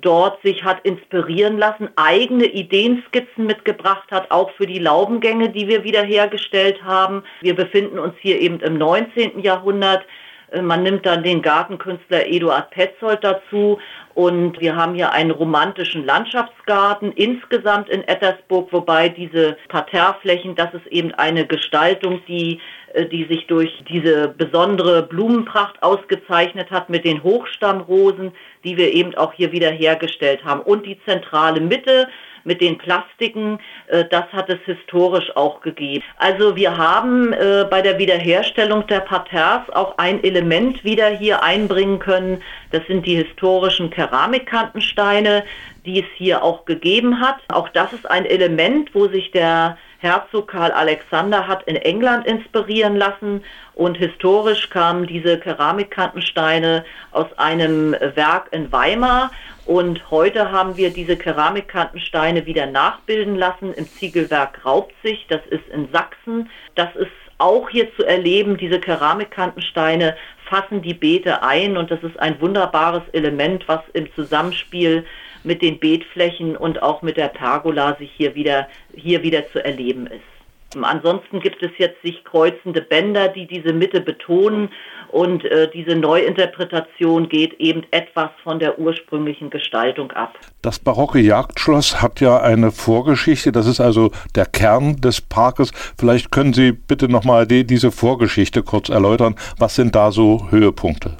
dort 0.00 0.40
sich 0.42 0.62
hat 0.62 0.84
inspirieren 0.84 1.58
lassen, 1.58 1.88
eigene 1.96 2.44
Ideenskizzen 2.44 3.46
mitgebracht 3.46 4.10
hat, 4.10 4.30
auch 4.30 4.50
für 4.52 4.66
die 4.66 4.78
Laubengänge, 4.78 5.50
die 5.50 5.66
wir 5.66 5.84
wiederhergestellt 5.84 6.82
haben. 6.84 7.24
Wir 7.40 7.56
befinden 7.56 7.98
uns 7.98 8.14
hier 8.20 8.40
eben 8.40 8.60
im 8.60 8.78
19. 8.78 9.40
Jahrhundert. 9.40 10.06
Äh, 10.50 10.62
man 10.62 10.82
nimmt 10.82 11.06
dann 11.06 11.22
den 11.22 11.42
Gartenkünstler 11.42 12.26
Eduard 12.26 12.70
Petzold 12.70 13.22
dazu 13.22 13.78
und 14.18 14.58
wir 14.58 14.74
haben 14.74 14.96
hier 14.96 15.12
einen 15.12 15.30
romantischen 15.30 16.04
Landschaftsgarten 16.04 17.12
insgesamt 17.12 17.88
in 17.88 18.02
Ettersburg, 18.02 18.72
wobei 18.72 19.08
diese 19.08 19.56
Parterreflächen, 19.68 20.56
das 20.56 20.74
ist 20.74 20.88
eben 20.88 21.14
eine 21.14 21.46
Gestaltung, 21.46 22.20
die, 22.26 22.60
äh, 22.94 23.06
die 23.06 23.26
sich 23.26 23.46
durch 23.46 23.70
diese 23.88 24.26
besondere 24.26 25.04
Blumenpracht 25.04 25.80
ausgezeichnet 25.84 26.68
hat 26.72 26.90
mit 26.90 27.04
den 27.04 27.22
Hochstammrosen, 27.22 28.32
die 28.64 28.76
wir 28.76 28.92
eben 28.92 29.14
auch 29.14 29.34
hier 29.34 29.52
wieder 29.52 29.70
hergestellt 29.70 30.44
haben. 30.44 30.62
Und 30.62 30.84
die 30.84 30.98
zentrale 31.04 31.60
Mitte, 31.60 32.08
mit 32.48 32.60
den 32.60 32.76
Plastiken, 32.78 33.60
äh, 33.86 34.04
das 34.10 34.24
hat 34.32 34.48
es 34.48 34.58
historisch 34.64 35.30
auch 35.36 35.60
gegeben. 35.60 36.02
Also 36.16 36.56
wir 36.56 36.76
haben 36.76 37.32
äh, 37.32 37.64
bei 37.70 37.80
der 37.80 37.98
Wiederherstellung 37.98 38.84
der 38.88 39.00
Parterres 39.00 39.70
auch 39.70 39.96
ein 39.98 40.24
Element 40.24 40.82
wieder 40.82 41.08
hier 41.08 41.44
einbringen 41.44 42.00
können. 42.00 42.42
Das 42.72 42.84
sind 42.88 43.06
die 43.06 43.16
historischen 43.16 43.90
Keramikkantensteine, 43.90 45.44
die 45.86 46.00
es 46.00 46.06
hier 46.16 46.42
auch 46.42 46.64
gegeben 46.64 47.20
hat. 47.20 47.36
Auch 47.48 47.68
das 47.68 47.92
ist 47.92 48.10
ein 48.10 48.26
Element, 48.26 48.94
wo 48.94 49.06
sich 49.06 49.30
der 49.30 49.78
Herzog 49.98 50.48
Karl 50.48 50.70
Alexander 50.70 51.46
hat 51.46 51.64
in 51.64 51.76
England 51.76 52.26
inspirieren 52.26 52.96
lassen 52.96 53.42
und 53.74 53.96
historisch 53.96 54.70
kamen 54.70 55.06
diese 55.06 55.38
Keramikkantensteine 55.38 56.84
aus 57.10 57.26
einem 57.36 57.92
Werk 58.14 58.48
in 58.52 58.70
Weimar 58.70 59.32
und 59.66 60.10
heute 60.10 60.50
haben 60.50 60.76
wir 60.76 60.90
diese 60.90 61.16
Keramikkantensteine 61.16 62.46
wieder 62.46 62.66
nachbilden 62.66 63.34
lassen 63.34 63.74
im 63.74 63.86
Ziegelwerk 63.86 64.64
Raubzig, 64.64 65.26
das 65.28 65.44
ist 65.50 65.68
in 65.68 65.90
Sachsen. 65.92 66.48
Das 66.74 66.94
ist 66.96 67.10
auch 67.38 67.70
hier 67.70 67.94
zu 67.94 68.04
erleben, 68.04 68.56
diese 68.56 68.80
Keramikkantensteine 68.80 70.16
fassen 70.48 70.82
die 70.82 70.94
Beete 70.94 71.42
ein 71.42 71.76
und 71.76 71.90
das 71.90 72.02
ist 72.02 72.18
ein 72.18 72.40
wunderbares 72.40 73.02
Element, 73.12 73.66
was 73.68 73.80
im 73.92 74.12
Zusammenspiel 74.14 75.04
mit 75.44 75.62
den 75.62 75.78
Beetflächen 75.78 76.56
und 76.56 76.82
auch 76.82 77.02
mit 77.02 77.16
der 77.16 77.28
Pergola 77.28 77.96
sich 77.96 78.10
hier 78.16 78.34
wieder, 78.34 78.68
hier 78.94 79.22
wieder 79.22 79.48
zu 79.50 79.64
erleben 79.64 80.06
ist. 80.06 80.37
Ansonsten 80.82 81.40
gibt 81.40 81.62
es 81.62 81.70
jetzt 81.78 82.02
sich 82.02 82.24
kreuzende 82.24 82.82
Bänder, 82.82 83.28
die 83.28 83.46
diese 83.46 83.72
Mitte 83.72 84.00
betonen 84.00 84.68
und 85.10 85.44
äh, 85.44 85.70
diese 85.72 85.96
Neuinterpretation 85.96 87.28
geht 87.28 87.54
eben 87.54 87.84
etwas 87.90 88.30
von 88.42 88.58
der 88.58 88.78
ursprünglichen 88.78 89.48
Gestaltung 89.48 90.10
ab. 90.12 90.38
Das 90.60 90.78
barocke 90.78 91.20
Jagdschloss 91.20 92.02
hat 92.02 92.20
ja 92.20 92.40
eine 92.40 92.70
Vorgeschichte, 92.70 93.50
das 93.52 93.66
ist 93.66 93.80
also 93.80 94.10
der 94.34 94.46
Kern 94.46 94.96
des 94.96 95.20
Parkes. 95.22 95.70
Vielleicht 95.98 96.30
können 96.30 96.52
Sie 96.52 96.72
bitte 96.72 97.08
nochmal 97.08 97.46
die, 97.46 97.66
diese 97.66 97.90
Vorgeschichte 97.90 98.62
kurz 98.62 98.90
erläutern. 98.90 99.36
Was 99.58 99.74
sind 99.74 99.94
da 99.94 100.12
so 100.12 100.48
Höhepunkte? 100.50 101.16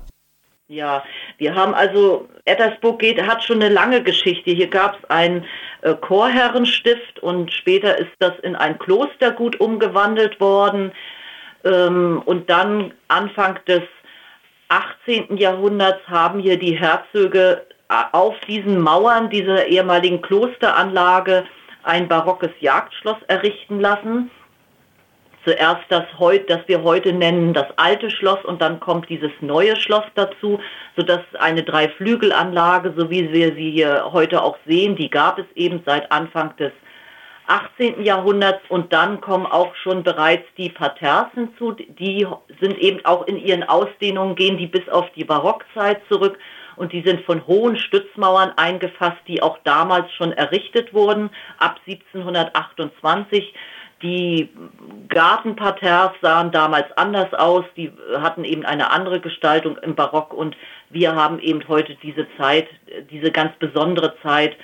Ja, 0.71 1.03
wir 1.39 1.55
haben 1.55 1.73
also, 1.73 2.29
Ettersburg 2.45 2.99
geht, 2.99 3.23
hat 3.27 3.43
schon 3.43 3.63
eine 3.63 3.73
lange 3.73 4.03
Geschichte. 4.03 4.51
Hier 4.51 4.67
gab 4.67 4.99
es 4.99 5.09
ein 5.09 5.47
äh, 5.81 5.95
Chorherrenstift 5.95 7.21
und 7.21 7.51
später 7.51 7.97
ist 7.97 8.13
das 8.19 8.35
in 8.43 8.55
ein 8.55 8.79
Klostergut 8.79 9.59
umgewandelt 9.61 10.39
worden. 10.41 10.93
Ähm, 11.65 12.21
und 12.27 12.51
dann 12.51 12.93
Anfang 13.09 13.59
des 13.67 13.81
18. 14.69 15.39
Jahrhunderts 15.39 16.07
haben 16.07 16.39
hier 16.39 16.59
die 16.59 16.79
Herzöge 16.79 17.67
äh, 17.89 17.95
auf 18.13 18.39
diesen 18.47 18.79
Mauern 18.79 19.31
dieser 19.31 19.69
ehemaligen 19.69 20.21
Klosteranlage 20.21 21.47
ein 21.85 22.09
barockes 22.09 22.53
Jagdschloss 22.61 23.17
errichten 23.29 23.81
lassen 23.81 24.31
zuerst 25.45 25.85
das, 25.89 26.05
heut, 26.19 26.49
das 26.51 26.61
wir 26.67 26.83
heute 26.83 27.13
nennen 27.13 27.55
das 27.55 27.67
alte 27.77 28.11
Schloss 28.11 28.45
und 28.45 28.61
dann 28.61 28.81
kommt 28.81 29.09
dieses 29.09 29.33
neue 29.41 29.77
Schloss 29.77 30.05
dazu, 30.15 30.61
sodass 30.97 31.21
eine 31.39 31.63
Dreiflügelanlage, 31.63 32.95
so 32.97 33.11
wie 33.11 33.33
wir 33.33 33.55
sie 33.55 33.71
hier 33.71 34.11
heute 34.13 34.43
auch 34.43 34.59
sehen, 34.67 34.97
die 34.97 35.11
gab 35.11 35.39
es 35.39 35.47
eben 35.55 35.83
seit 35.85 36.11
Anfang 36.13 36.57
des 36.57 36.73
18. 37.49 38.03
Jahrhunderts 38.03 38.61
und 38.69 38.93
dann 38.93 39.23
kommen 39.23 39.47
auch 39.47 39.75
schon 39.77 40.03
bereits 40.03 40.45
die 40.59 40.69
Parterres 40.69 41.33
hinzu, 41.35 41.73
die 41.73 42.27
sind 42.61 42.79
eben 42.79 43.03
auch 43.07 43.27
in 43.27 43.39
ihren 43.39 43.65
Ausdehnungen, 43.65 44.37
gehen 44.37 44.59
die 44.59 44.67
bis 44.67 44.87
auf 44.91 45.11
die 45.17 45.25
Barockzeit 45.25 46.03
zurück 46.11 46.39
und 46.77 46.93
die 46.93 47.03
sind 47.03 47.23
von 47.25 47.47
hohen 47.47 47.77
Stützmauern 47.77 48.53
eingefasst, 48.57 49.21
die 49.27 49.43
auch 49.43 49.59
damals 49.65 50.13
schon 50.13 50.33
errichtet 50.33 50.93
wurden, 50.93 51.31
ab 51.59 51.81
1728. 51.87 53.55
Die 54.03 54.49
Gartenparterres 55.09 56.13
sahen 56.23 56.53
damals 56.53 56.87
anders 56.97 57.33
aus, 57.35 57.65
die 57.77 57.91
hatten 58.21 58.45
eben 58.45 58.65
eine 58.65 58.93
andere 58.93 59.21
Gestaltung 59.21 59.77
im 59.79 59.95
Barock. 59.95 60.33
Und 60.33 60.57
wir 60.91 61.15
haben 61.17 61.41
eben 61.41 61.67
heute 61.67 61.97
diese 62.03 62.27
Zeit, 62.37 62.69
diese 63.11 63.33
ganz 63.33 63.57
besondere 63.59 64.15
Zeit 64.23 64.57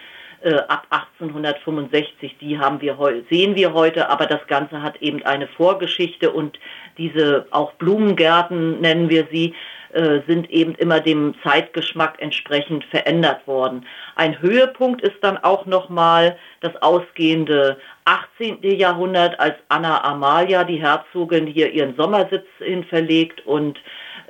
äh, 0.42 0.54
ab 0.68 0.86
1865, 0.90 2.36
die 2.40 2.58
haben 2.58 2.80
wir 2.80 2.96
sehen 3.30 3.56
wir 3.56 3.72
heute, 3.72 4.08
aber 4.08 4.26
das 4.26 4.46
Ganze 4.46 4.82
hat 4.82 5.00
eben 5.02 5.22
eine 5.24 5.48
Vorgeschichte. 5.48 6.30
Und 6.30 6.58
diese 6.96 7.46
auch 7.50 7.72
Blumengärten 7.72 8.80
nennen 8.80 9.08
wir 9.08 9.26
sie, 9.32 9.54
äh, 9.94 10.22
sind 10.26 10.50
eben 10.50 10.74
immer 10.74 10.98
dem 10.98 11.34
Zeitgeschmack 11.44 12.20
entsprechend 12.20 12.84
verändert 12.86 13.46
worden. 13.46 13.86
Ein 14.16 14.40
Höhepunkt 14.42 15.02
ist 15.02 15.16
dann 15.22 15.38
auch 15.38 15.66
nochmal 15.66 16.36
das 16.60 16.74
ausgehende 16.82 17.78
18. 18.04 18.62
Jahrhundert, 18.62 19.38
als 19.40 19.56
Anna 19.68 20.04
Amalia, 20.04 20.64
die 20.64 20.80
Herzogin, 20.80 21.46
hier 21.46 21.72
ihren 21.72 21.96
Sommersitz 21.96 22.46
hin 22.58 22.84
verlegt 22.84 23.46
und 23.46 23.78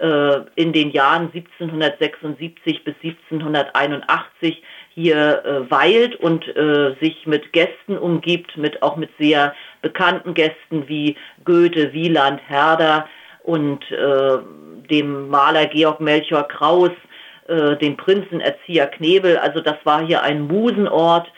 äh, 0.00 0.40
in 0.54 0.72
den 0.72 0.90
Jahren 0.90 1.30
1776 1.32 2.84
bis 2.84 2.94
1781 3.02 4.62
hier 4.94 5.44
äh, 5.44 5.70
weilt 5.70 6.16
und 6.16 6.46
äh, 6.56 6.94
sich 7.00 7.26
mit 7.26 7.52
Gästen 7.52 7.98
umgibt, 7.98 8.56
mit 8.56 8.80
auch 8.82 8.96
mit 8.96 9.10
sehr 9.18 9.54
bekannten 9.82 10.34
Gästen 10.34 10.88
wie 10.88 11.16
Goethe, 11.44 11.92
Wieland, 11.92 12.40
Herder 12.46 13.08
und 13.42 13.90
äh, 13.90 14.38
dem 14.90 15.28
Maler 15.28 15.66
Georg 15.66 16.00
Melchior 16.00 16.46
Kraus, 16.46 16.92
äh, 17.48 17.76
dem 17.76 17.96
Prinzenerzieher 17.96 18.86
Knebel. 18.86 19.36
Also 19.38 19.60
das 19.60 19.76
war 19.84 20.06
hier 20.06 20.22
ein 20.22 20.42
Musenort, 20.42 21.30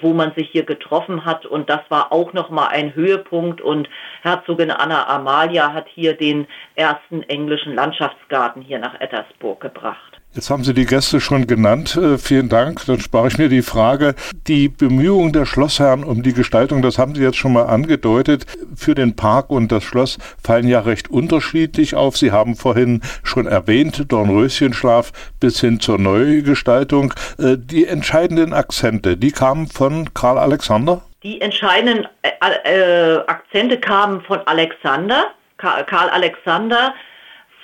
wo 0.00 0.12
man 0.12 0.32
sich 0.34 0.50
hier 0.50 0.64
getroffen 0.64 1.24
hat 1.24 1.46
und 1.46 1.70
das 1.70 1.80
war 1.88 2.12
auch 2.12 2.32
nochmal 2.32 2.68
ein 2.68 2.94
Höhepunkt 2.94 3.60
und 3.60 3.88
Herzogin 4.22 4.70
Anna 4.70 5.06
Amalia 5.08 5.72
hat 5.72 5.86
hier 5.88 6.14
den 6.14 6.46
ersten 6.74 7.22
englischen 7.22 7.74
Landschaftsgarten 7.74 8.62
hier 8.62 8.78
nach 8.78 9.00
Ettersburg 9.00 9.60
gebracht. 9.60 10.17
Jetzt 10.38 10.50
haben 10.50 10.62
Sie 10.62 10.72
die 10.72 10.86
Gäste 10.86 11.20
schon 11.20 11.48
genannt. 11.48 11.96
Äh, 11.96 12.16
vielen 12.16 12.48
Dank. 12.48 12.86
Dann 12.86 13.00
spare 13.00 13.26
ich 13.26 13.38
mir 13.38 13.48
die 13.48 13.62
Frage. 13.62 14.14
Die 14.46 14.68
Bemühungen 14.68 15.32
der 15.32 15.46
Schlossherren 15.46 16.04
um 16.04 16.22
die 16.22 16.32
Gestaltung, 16.32 16.80
das 16.80 16.96
haben 16.96 17.16
Sie 17.16 17.24
jetzt 17.24 17.38
schon 17.38 17.52
mal 17.52 17.64
angedeutet, 17.64 18.46
für 18.76 18.94
den 18.94 19.16
Park 19.16 19.50
und 19.50 19.72
das 19.72 19.82
Schloss 19.82 20.16
fallen 20.40 20.68
ja 20.68 20.78
recht 20.78 21.10
unterschiedlich 21.10 21.96
auf. 21.96 22.16
Sie 22.16 22.30
haben 22.30 22.54
vorhin 22.54 23.02
schon 23.24 23.48
erwähnt, 23.48 24.12
Dornröschenschlaf 24.12 25.10
bis 25.40 25.60
hin 25.60 25.80
zur 25.80 25.98
Neugestaltung. 25.98 27.14
Äh, 27.40 27.56
die 27.58 27.88
entscheidenden 27.88 28.52
Akzente, 28.52 29.16
die 29.16 29.32
kamen 29.32 29.66
von 29.66 30.14
Karl 30.14 30.38
Alexander? 30.38 31.02
Die 31.24 31.40
entscheidenden 31.40 32.06
äh, 32.22 33.16
Akzente 33.26 33.80
kamen 33.80 34.20
von 34.20 34.38
Alexander, 34.46 35.32
Karl 35.56 36.10
Alexander, 36.10 36.94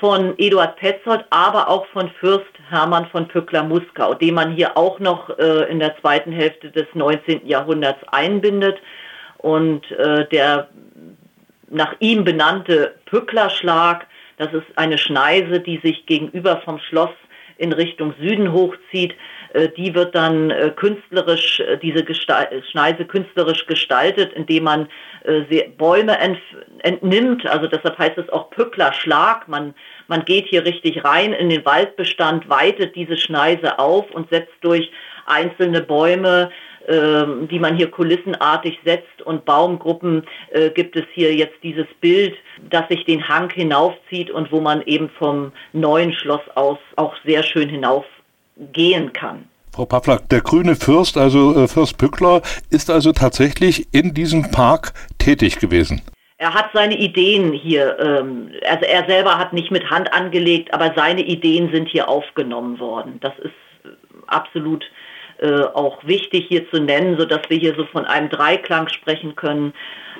von 0.00 0.34
Eduard 0.38 0.76
Petzold, 0.76 1.24
aber 1.30 1.68
auch 1.68 1.86
von 1.86 2.10
Fürst 2.20 2.46
Hermann 2.68 3.06
von 3.06 3.28
Pückler-Muskau, 3.28 4.14
den 4.14 4.34
man 4.34 4.52
hier 4.52 4.76
auch 4.76 4.98
noch 4.98 5.38
äh, 5.38 5.70
in 5.70 5.78
der 5.78 5.96
zweiten 6.00 6.32
Hälfte 6.32 6.70
des 6.70 6.86
19. 6.94 7.46
Jahrhunderts 7.46 8.02
einbindet. 8.08 8.78
Und 9.38 9.90
äh, 9.92 10.26
der 10.28 10.68
nach 11.70 11.94
ihm 12.00 12.24
benannte 12.24 12.94
Pücklerschlag, 13.06 14.06
das 14.36 14.52
ist 14.52 14.66
eine 14.76 14.98
Schneise, 14.98 15.60
die 15.60 15.78
sich 15.78 16.06
gegenüber 16.06 16.60
vom 16.64 16.78
Schloss 16.78 17.10
in 17.64 17.72
Richtung 17.72 18.14
Süden 18.20 18.52
hochzieht, 18.52 19.14
äh, 19.54 19.68
die 19.68 19.94
wird 19.94 20.14
dann 20.14 20.50
äh, 20.50 20.72
künstlerisch, 20.74 21.60
äh, 21.60 21.78
diese 21.78 22.04
Schneise 22.14 23.04
künstlerisch 23.04 23.66
gestaltet, 23.66 24.32
indem 24.34 24.64
man 24.64 24.88
Bäume 25.78 26.18
entnimmt. 26.80 27.46
Also 27.46 27.66
deshalb 27.66 27.98
heißt 27.98 28.18
es 28.18 28.28
auch 28.28 28.50
Pücklerschlag. 28.50 29.48
Man, 29.48 29.74
man 30.06 30.22
geht 30.26 30.48
hier 30.48 30.66
richtig 30.66 31.02
rein 31.02 31.32
in 31.32 31.48
den 31.48 31.64
Waldbestand, 31.64 32.46
weitet 32.50 32.94
diese 32.94 33.16
Schneise 33.16 33.78
auf 33.78 34.10
und 34.10 34.28
setzt 34.28 34.52
durch 34.60 34.90
einzelne 35.24 35.80
Bäume 35.80 36.50
die 36.86 37.58
man 37.58 37.76
hier 37.76 37.90
kulissenartig 37.90 38.78
setzt 38.84 39.22
und 39.24 39.44
Baumgruppen 39.44 40.24
äh, 40.50 40.70
gibt 40.70 40.96
es 40.96 41.04
hier 41.12 41.34
jetzt 41.34 41.56
dieses 41.62 41.86
Bild, 42.00 42.34
das 42.70 42.86
sich 42.88 43.04
den 43.04 43.26
Hang 43.26 43.50
hinaufzieht 43.50 44.30
und 44.30 44.52
wo 44.52 44.60
man 44.60 44.82
eben 44.82 45.08
vom 45.18 45.52
neuen 45.72 46.12
Schloss 46.12 46.42
aus 46.54 46.78
auch 46.96 47.14
sehr 47.24 47.42
schön 47.42 47.68
hinaufgehen 47.68 49.12
kann. 49.12 49.48
Frau 49.74 49.86
Pavlak, 49.86 50.28
der 50.28 50.40
grüne 50.40 50.76
Fürst, 50.76 51.16
also 51.16 51.64
äh, 51.64 51.66
Fürst 51.66 51.98
Pückler, 51.98 52.42
ist 52.70 52.90
also 52.90 53.12
tatsächlich 53.12 53.88
in 53.92 54.14
diesem 54.14 54.50
Park 54.52 54.92
tätig 55.18 55.58
gewesen. 55.58 56.00
Er 56.36 56.54
hat 56.54 56.70
seine 56.74 56.96
Ideen 56.96 57.52
hier, 57.52 57.98
ähm, 57.98 58.50
also 58.68 58.84
er 58.84 59.06
selber 59.06 59.38
hat 59.38 59.52
nicht 59.52 59.70
mit 59.70 59.90
Hand 59.90 60.12
angelegt, 60.12 60.74
aber 60.74 60.92
seine 60.94 61.22
Ideen 61.22 61.72
sind 61.72 61.88
hier 61.88 62.08
aufgenommen 62.08 62.78
worden. 62.78 63.18
Das 63.20 63.32
ist 63.38 63.54
äh, 63.84 63.88
absolut 64.26 64.84
auch 65.74 66.04
wichtig 66.04 66.46
hier 66.48 66.68
zu 66.70 66.80
nennen, 66.80 67.16
sodass 67.18 67.42
wir 67.48 67.58
hier 67.58 67.74
so 67.76 67.84
von 67.86 68.04
einem 68.04 68.28
Dreiklang 68.28 68.88
sprechen 68.88 69.36
können. 69.36 69.72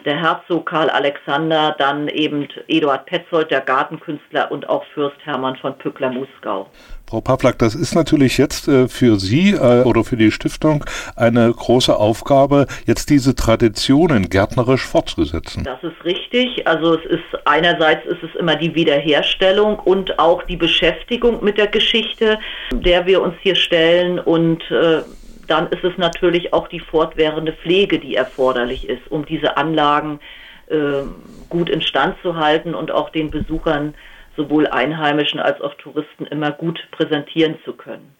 Der 0.04 0.20
Herzog 0.20 0.66
Karl 0.66 0.90
Alexander, 0.90 1.74
dann 1.78 2.08
eben 2.08 2.46
Eduard 2.68 3.06
Petzold, 3.06 3.50
der 3.50 3.62
Gartenkünstler 3.62 4.50
und 4.52 4.68
auch 4.68 4.84
Fürst 4.92 5.16
Hermann 5.24 5.56
von 5.56 5.78
Pückler-Muskau. 5.78 6.68
Frau 7.08 7.20
Pavlak, 7.20 7.58
das 7.58 7.74
ist 7.74 7.94
natürlich 7.94 8.38
jetzt 8.38 8.68
äh, 8.68 8.88
für 8.88 9.16
Sie 9.16 9.52
äh, 9.52 9.82
oder 9.84 10.04
für 10.04 10.16
die 10.16 10.30
Stiftung 10.30 10.84
eine 11.16 11.50
große 11.50 11.96
Aufgabe, 11.96 12.66
jetzt 12.86 13.08
diese 13.08 13.34
Traditionen 13.34 14.28
gärtnerisch 14.28 14.84
fortzusetzen. 14.84 15.64
Das 15.64 15.82
ist 15.82 16.04
richtig. 16.04 16.66
Also 16.66 16.94
es 16.94 17.04
ist 17.06 17.46
einerseits 17.46 18.06
ist 18.06 18.22
es 18.22 18.34
immer 18.38 18.56
die 18.56 18.74
Wiederherstellung 18.74 19.78
und 19.78 20.18
auch 20.18 20.42
die 20.42 20.56
Beschäftigung 20.56 21.42
mit 21.42 21.56
der 21.56 21.68
Geschichte, 21.68 22.38
der 22.72 23.06
wir 23.06 23.22
uns 23.22 23.34
hier 23.40 23.54
stellen 23.54 24.18
und 24.18 24.62
äh, 24.70 25.02
dann 25.46 25.68
ist 25.68 25.84
es 25.84 25.96
natürlich 25.98 26.52
auch 26.52 26.68
die 26.68 26.80
fortwährende 26.80 27.52
Pflege, 27.52 27.98
die 27.98 28.14
erforderlich 28.14 28.88
ist, 28.88 29.10
um 29.10 29.26
diese 29.26 29.56
Anlagen 29.56 30.20
äh, 30.66 31.02
gut 31.48 31.68
instand 31.68 32.16
zu 32.22 32.36
halten 32.36 32.74
und 32.74 32.90
auch 32.90 33.10
den 33.10 33.30
Besuchern 33.30 33.94
sowohl 34.36 34.66
Einheimischen 34.66 35.40
als 35.40 35.60
auch 35.60 35.74
Touristen 35.74 36.26
immer 36.26 36.50
gut 36.50 36.88
präsentieren 36.90 37.56
zu 37.64 37.74
können. 37.74 38.14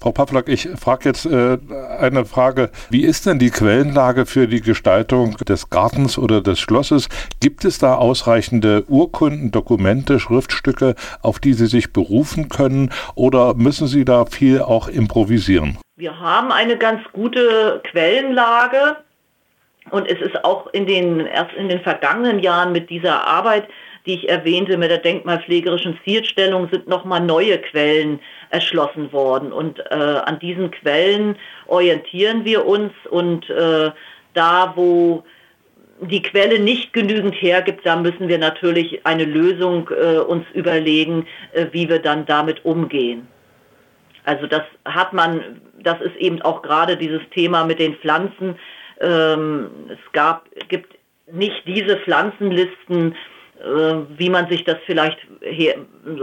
Frau 0.00 0.12
Pavlak, 0.12 0.48
ich 0.48 0.68
frage 0.78 1.08
jetzt 1.08 1.26
äh, 1.26 1.58
eine 1.98 2.24
Frage. 2.24 2.70
Wie 2.90 3.04
ist 3.04 3.26
denn 3.26 3.38
die 3.38 3.50
Quellenlage 3.50 4.26
für 4.26 4.46
die 4.46 4.60
Gestaltung 4.60 5.36
des 5.38 5.70
Gartens 5.70 6.18
oder 6.18 6.40
des 6.40 6.60
Schlosses? 6.60 7.08
Gibt 7.40 7.64
es 7.64 7.78
da 7.78 7.96
ausreichende 7.96 8.84
Urkunden, 8.88 9.50
Dokumente, 9.50 10.20
Schriftstücke, 10.20 10.94
auf 11.22 11.40
die 11.40 11.52
Sie 11.52 11.66
sich 11.66 11.92
berufen 11.92 12.48
können 12.48 12.90
oder 13.14 13.54
müssen 13.54 13.88
Sie 13.88 14.04
da 14.04 14.24
viel 14.26 14.62
auch 14.62 14.88
improvisieren? 14.88 15.78
Wir 15.96 16.18
haben 16.20 16.52
eine 16.52 16.76
ganz 16.76 17.02
gute 17.12 17.82
Quellenlage 17.90 18.98
und 19.90 20.06
es 20.06 20.20
ist 20.20 20.44
auch 20.44 20.68
in 20.68 20.86
den, 20.86 21.20
erst 21.26 21.54
in 21.54 21.68
den 21.68 21.80
vergangenen 21.80 22.38
Jahren 22.38 22.72
mit 22.72 22.88
dieser 22.88 23.26
Arbeit 23.26 23.68
die 24.08 24.14
ich 24.14 24.28
erwähnte 24.28 24.78
mit 24.78 24.90
der 24.90 24.98
denkmalpflegerischen 24.98 26.00
Zielstellung, 26.02 26.68
sind 26.72 26.88
nochmal 26.88 27.20
neue 27.20 27.58
Quellen 27.58 28.18
erschlossen 28.48 29.12
worden. 29.12 29.52
Und 29.52 29.78
äh, 29.90 29.94
an 29.94 30.38
diesen 30.38 30.70
Quellen 30.70 31.36
orientieren 31.66 32.44
wir 32.46 32.66
uns 32.66 32.92
und 33.10 33.48
äh, 33.50 33.90
da, 34.32 34.72
wo 34.74 35.24
die 36.00 36.22
Quelle 36.22 36.58
nicht 36.58 36.92
genügend 36.94 37.34
hergibt, 37.34 37.84
da 37.84 37.96
müssen 37.96 38.28
wir 38.28 38.38
natürlich 38.38 39.04
eine 39.04 39.24
Lösung 39.24 39.90
äh, 39.90 40.18
uns 40.18 40.46
überlegen, 40.54 41.26
äh, 41.52 41.66
wie 41.72 41.88
wir 41.88 41.98
dann 41.98 42.24
damit 42.24 42.64
umgehen. 42.64 43.28
Also 44.24 44.46
das 44.46 44.62
hat 44.86 45.12
man, 45.12 45.60
das 45.82 46.00
ist 46.00 46.16
eben 46.16 46.40
auch 46.42 46.62
gerade 46.62 46.96
dieses 46.96 47.22
Thema 47.34 47.64
mit 47.64 47.78
den 47.78 47.94
Pflanzen. 47.96 48.58
Ähm, 49.00 49.68
es 49.88 50.12
gab, 50.12 50.46
gibt 50.68 50.96
nicht 51.30 51.62
diese 51.66 51.98
Pflanzenlisten, 51.98 53.14
wie 53.60 54.30
man 54.30 54.48
sich 54.48 54.64
das 54.64 54.76
vielleicht 54.86 55.18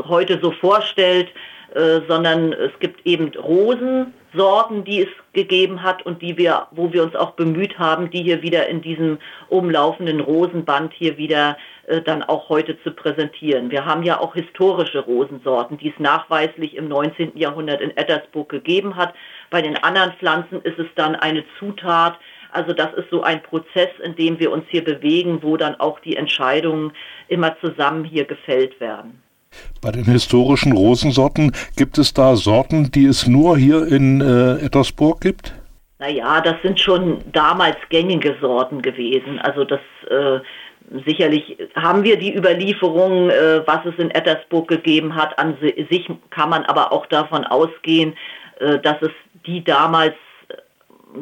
heute 0.08 0.40
so 0.42 0.52
vorstellt, 0.52 1.30
äh, 1.76 2.02
sondern 2.08 2.54
es 2.54 2.72
gibt 2.80 3.06
eben 3.06 3.34
Rosensorten, 3.36 4.86
die 4.86 5.02
es 5.02 5.10
gegeben 5.34 5.84
hat 5.84 6.06
und 6.06 6.22
die 6.22 6.38
wir, 6.38 6.68
wo 6.72 6.94
wir 6.94 7.04
uns 7.04 7.16
auch 7.18 7.32
bemüht 7.32 7.78
haben, 7.78 8.10
die 8.10 8.24
hier 8.24 8.42
wieder 8.42 8.68
in 8.68 8.82
diesem 8.82 9.18
umlaufenden 9.50 10.22
Rosenband 10.22 10.94
hier 10.94 11.18
wieder 11.18 11.58
äh, 11.88 12.02
dann 12.02 12.24
auch 12.24 12.48
heute 12.48 12.82
zu 12.82 12.92
präsentieren. 12.92 13.72
Wir 13.72 13.86
haben 13.86 14.04
ja 14.04 14.22
auch 14.22 14.36
historische 14.36 15.00
Rosensorten, 15.00 15.78
die 15.78 15.90
es 15.90 16.00
nachweislich 16.00 16.78
im 16.78 16.88
19. 16.88 17.36
Jahrhundert 17.36 17.82
in 17.82 17.96
Ettersburg 17.98 18.48
gegeben 18.48 18.96
hat. 18.96 19.14
Bei 19.50 19.62
den 19.62 19.76
anderen 19.84 20.14
Pflanzen 20.14 20.62
ist 20.62 20.80
es 20.80 20.88
dann 20.96 21.18
eine 21.18 21.44
Zutat, 21.60 22.18
also 22.56 22.74
das 22.74 22.94
ist 22.94 23.10
so 23.12 23.22
ein 23.22 23.42
Prozess, 23.44 23.90
in 24.04 24.16
dem 24.16 24.40
wir 24.40 24.52
uns 24.52 24.66
hier 24.70 24.84
bewegen, 24.84 25.40
wo 25.42 25.58
dann 25.58 25.76
auch 25.76 26.00
die 26.00 26.16
Entscheidungen 26.16 26.92
immer 27.28 27.56
zusammen 27.60 28.04
hier 28.04 28.26
gefällt 28.26 28.80
werden. 28.80 29.22
Bei 29.82 29.92
den 29.92 30.06
historischen 30.06 30.74
Rosensorten 30.74 31.52
gibt 31.78 31.98
es 31.98 32.14
da 32.14 32.36
Sorten, 32.36 32.92
die 32.92 33.06
es 33.06 33.28
nur 33.28 33.58
hier 33.58 33.88
in 33.88 34.22
äh, 34.22 34.66
Ettersburg 34.66 35.22
gibt? 35.22 35.54
Naja, 36.00 36.42
das 36.42 36.56
sind 36.62 36.80
schon 36.80 37.20
damals 37.32 37.78
gängige 37.90 38.36
Sorten 38.42 38.82
gewesen. 38.82 39.40
Also 39.40 39.64
das 39.64 39.80
äh, 40.10 40.40
sicherlich 41.06 41.58
haben 41.76 42.04
wir 42.04 42.18
die 42.18 42.36
Überlieferung, 42.36 43.30
äh, 43.30 43.66
was 43.66 43.86
es 43.86 43.98
in 43.98 44.12
Ettersburg 44.12 44.68
gegeben 44.68 45.16
hat. 45.16 45.38
An 45.40 45.58
sich 45.62 46.10
kann 46.32 46.50
man 46.50 46.66
aber 46.66 46.92
auch 46.92 47.06
davon 47.06 47.46
ausgehen, 47.46 48.16
äh, 48.60 48.80
dass 48.80 49.02
es 49.02 49.12
die 49.46 49.64
damals 49.64 50.16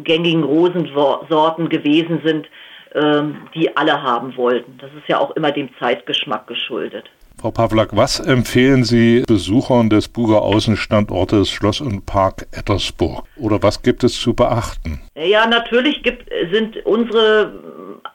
gängigen 0.03 0.43
Rosensorten 0.43 1.69
gewesen 1.69 2.21
sind, 2.23 2.47
ähm, 2.95 3.47
die 3.53 3.75
alle 3.75 4.01
haben 4.01 4.35
wollten. 4.37 4.77
Das 4.79 4.91
ist 4.91 5.07
ja 5.07 5.19
auch 5.19 5.31
immer 5.31 5.51
dem 5.51 5.69
Zeitgeschmack 5.79 6.47
geschuldet. 6.47 7.09
Frau 7.39 7.51
Pawlak, 7.51 7.95
was 7.95 8.19
empfehlen 8.19 8.83
Sie 8.83 9.23
Besuchern 9.27 9.89
des 9.89 10.07
Buger 10.07 10.43
Außenstandortes 10.43 11.49
Schloss 11.49 11.81
und 11.81 12.05
Park 12.05 12.47
Ettersburg? 12.51 13.25
Oder 13.35 13.61
was 13.61 13.81
gibt 13.81 14.03
es 14.03 14.19
zu 14.19 14.33
beachten? 14.33 15.01
Ja, 15.15 15.45
natürlich 15.47 16.03
gibt, 16.03 16.29
sind 16.51 16.77
unsere, 16.85 17.51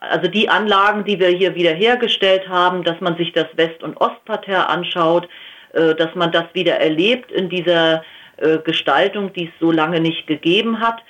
also 0.01 0.29
die 0.29 0.49
Anlagen, 0.49 1.05
die 1.05 1.19
wir 1.19 1.29
hier 1.29 1.55
wiederhergestellt 1.55 2.49
haben, 2.49 2.85
dass 2.85 3.01
man 3.01 3.17
sich 3.17 3.33
das 3.33 3.49
West- 3.57 3.83
und 3.83 4.01
Ostparterre 4.01 4.69
anschaut, 4.69 5.29
äh, 5.73 5.95
dass 5.95 6.15
man 6.15 6.33
das 6.33 6.45
wieder 6.55 6.77
erlebt 6.77 7.31
in 7.31 7.51
dieser 7.51 8.03
äh, 8.39 8.59
Gestaltung, 8.59 9.33
die 9.33 9.47
es 9.47 9.53
so 9.61 9.73
lange 9.73 10.01
nicht 10.01 10.27
gegeben 10.27 10.81
hat, 10.81 11.03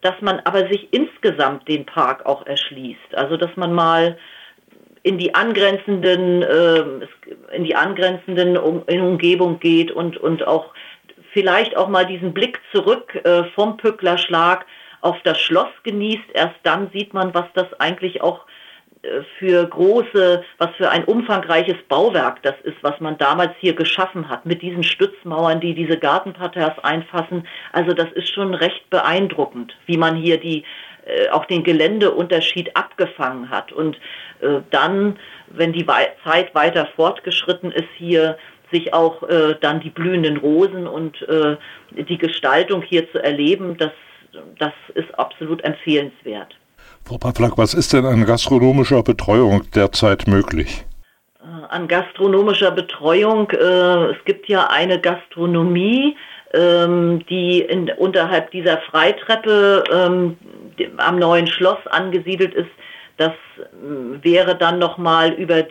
dass 0.00 0.14
man 0.20 0.40
aber 0.40 0.68
sich 0.68 0.92
insgesamt 0.92 1.68
den 1.68 1.84
Park 1.84 2.26
auch 2.26 2.46
erschließt. 2.46 3.14
Also 3.14 3.36
dass 3.36 3.54
man 3.56 3.72
mal 3.72 4.18
in 5.02 5.18
die 5.18 5.34
angrenzenden, 5.34 6.42
äh, 6.42 6.84
in 7.52 7.64
die 7.64 7.74
angrenzenden 7.74 8.56
um, 8.56 8.82
in 8.86 9.00
Umgebung 9.00 9.58
geht 9.58 9.90
und, 9.90 10.16
und 10.16 10.46
auch 10.46 10.74
vielleicht 11.32 11.76
auch 11.76 11.88
mal 11.88 12.06
diesen 12.06 12.32
Blick 12.34 12.60
zurück 12.72 13.14
äh, 13.24 13.44
vom 13.54 13.76
Pücklerschlag 13.76 14.66
auf 15.00 15.16
das 15.22 15.40
Schloss 15.40 15.70
genießt. 15.84 16.30
Erst 16.34 16.56
dann 16.62 16.90
sieht 16.92 17.14
man, 17.14 17.32
was 17.34 17.46
das 17.54 17.72
eigentlich 17.80 18.22
auch 18.22 18.44
für 19.38 19.66
große, 19.66 20.42
was 20.58 20.70
für 20.76 20.90
ein 20.90 21.04
umfangreiches 21.04 21.76
Bauwerk 21.88 22.42
das 22.42 22.54
ist, 22.62 22.76
was 22.82 22.98
man 23.00 23.18
damals 23.18 23.52
hier 23.58 23.74
geschaffen 23.74 24.28
hat, 24.28 24.46
mit 24.46 24.62
diesen 24.62 24.82
Stützmauern, 24.82 25.60
die 25.60 25.74
diese 25.74 25.98
Gartenparterres 25.98 26.78
einfassen. 26.82 27.46
Also 27.72 27.92
das 27.92 28.10
ist 28.12 28.32
schon 28.32 28.54
recht 28.54 28.88
beeindruckend, 28.90 29.76
wie 29.86 29.96
man 29.96 30.16
hier 30.16 30.38
die 30.38 30.64
äh, 31.06 31.28
auch 31.30 31.46
den 31.46 31.64
Geländeunterschied 31.64 32.76
abgefangen 32.76 33.50
hat. 33.50 33.72
Und 33.72 33.96
äh, 34.40 34.60
dann, 34.70 35.18
wenn 35.48 35.72
die 35.72 35.86
Wei 35.86 36.12
Zeit 36.24 36.54
weiter 36.54 36.86
fortgeschritten 36.96 37.72
ist, 37.72 37.88
hier 37.96 38.36
sich 38.70 38.92
auch 38.92 39.22
äh, 39.22 39.56
dann 39.60 39.80
die 39.80 39.90
blühenden 39.90 40.36
Rosen 40.36 40.86
und 40.86 41.22
äh, 41.22 41.56
die 41.92 42.18
Gestaltung 42.18 42.82
hier 42.82 43.10
zu 43.10 43.22
erleben, 43.22 43.76
das, 43.78 43.92
das 44.58 44.72
ist 44.94 45.18
absolut 45.18 45.64
empfehlenswert. 45.64 46.54
Frau 47.08 47.16
Pawlak, 47.16 47.56
was 47.56 47.72
ist 47.72 47.94
denn 47.94 48.04
an 48.04 48.26
gastronomischer 48.26 49.02
Betreuung 49.02 49.62
derzeit 49.74 50.26
möglich? 50.26 50.84
Äh, 51.40 51.46
an 51.70 51.88
gastronomischer 51.88 52.70
Betreuung, 52.70 53.50
äh, 53.50 54.10
es 54.10 54.22
gibt 54.26 54.46
ja 54.46 54.66
eine 54.66 55.00
Gastronomie, 55.00 56.18
ähm, 56.52 57.24
die 57.30 57.60
in, 57.60 57.90
unterhalb 57.96 58.50
dieser 58.50 58.76
Freitreppe 58.90 59.84
ähm, 59.90 60.36
am 60.98 61.18
neuen 61.18 61.46
Schloss 61.46 61.78
angesiedelt 61.86 62.52
ist. 62.52 62.70
Das 63.16 63.32
äh, 63.32 64.22
wäre 64.22 64.54
dann 64.54 64.78
nochmal 64.78 65.32
über 65.32 65.64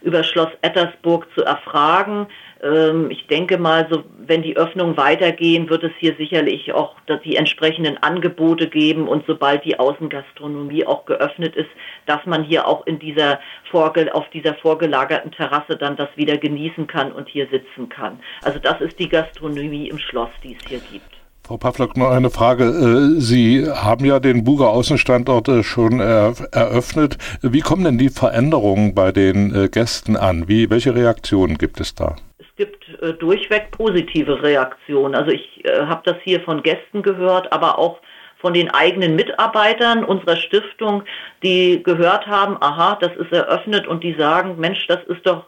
über 0.00 0.24
Schloss 0.24 0.48
Ettersburg 0.62 1.26
zu 1.34 1.44
erfragen. 1.44 2.26
Ähm, 2.62 3.10
ich 3.10 3.26
denke 3.26 3.58
mal, 3.58 3.86
so, 3.90 4.04
wenn 4.18 4.42
die 4.42 4.56
Öffnungen 4.56 4.96
weitergehen, 4.96 5.68
wird 5.68 5.82
es 5.82 5.92
hier 5.98 6.14
sicherlich 6.16 6.72
auch 6.72 6.94
die 7.24 7.36
entsprechenden 7.36 7.98
Angebote 7.98 8.68
geben 8.68 9.08
und 9.08 9.24
sobald 9.26 9.64
die 9.64 9.78
Außengastronomie 9.78 10.86
auch 10.86 11.04
geöffnet 11.04 11.56
ist, 11.56 11.70
dass 12.06 12.24
man 12.26 12.44
hier 12.44 12.66
auch 12.66 12.86
in 12.86 12.98
dieser 12.98 13.40
Vorge 13.70 14.14
auf 14.14 14.28
dieser 14.30 14.54
vorgelagerten 14.54 15.32
Terrasse 15.32 15.76
dann 15.76 15.96
das 15.96 16.08
wieder 16.16 16.38
genießen 16.38 16.86
kann 16.86 17.12
und 17.12 17.28
hier 17.28 17.48
sitzen 17.48 17.88
kann. 17.88 18.20
Also 18.42 18.58
das 18.58 18.80
ist 18.80 18.98
die 18.98 19.08
Gastronomie 19.08 19.88
im 19.88 19.98
Schloss, 19.98 20.30
die 20.42 20.56
es 20.56 20.68
hier 20.68 20.80
gibt. 20.90 21.22
Frau 21.44 21.56
Pawlak, 21.56 21.96
noch 21.96 22.10
eine 22.10 22.30
Frage. 22.30 22.64
Äh, 22.64 23.20
Sie 23.20 23.68
haben 23.68 24.04
ja 24.04 24.20
den 24.20 24.44
Buger 24.44 24.70
Außenstandort 24.70 25.48
äh, 25.48 25.62
schon 25.64 25.98
eröffnet. 25.98 27.18
Wie 27.42 27.60
kommen 27.60 27.82
denn 27.82 27.98
die 27.98 28.10
Veränderungen 28.10 28.94
bei 28.94 29.10
den 29.10 29.52
äh, 29.52 29.68
Gästen 29.68 30.16
an? 30.16 30.46
Wie, 30.46 30.70
welche 30.70 30.94
Reaktionen 30.94 31.58
gibt 31.58 31.80
es 31.80 31.96
da? 31.96 32.14
Gibt 32.62 33.02
äh, 33.02 33.12
durchweg 33.14 33.72
positive 33.72 34.40
Reaktionen. 34.40 35.16
Also 35.16 35.32
ich 35.32 35.64
äh, 35.64 35.86
habe 35.86 36.02
das 36.04 36.16
hier 36.22 36.40
von 36.42 36.62
Gästen 36.62 37.02
gehört, 37.02 37.52
aber 37.52 37.76
auch 37.76 37.98
von 38.38 38.54
den 38.54 38.70
eigenen 38.70 39.16
Mitarbeitern 39.16 40.04
unserer 40.04 40.36
Stiftung, 40.36 41.02
die 41.42 41.82
gehört 41.82 42.26
haben, 42.26 42.56
aha, 42.60 42.98
das 43.00 43.14
ist 43.16 43.32
eröffnet 43.32 43.86
und 43.88 44.04
die 44.04 44.14
sagen, 44.14 44.58
Mensch, 44.58 44.86
das 44.86 45.02
ist 45.08 45.26
doch 45.26 45.46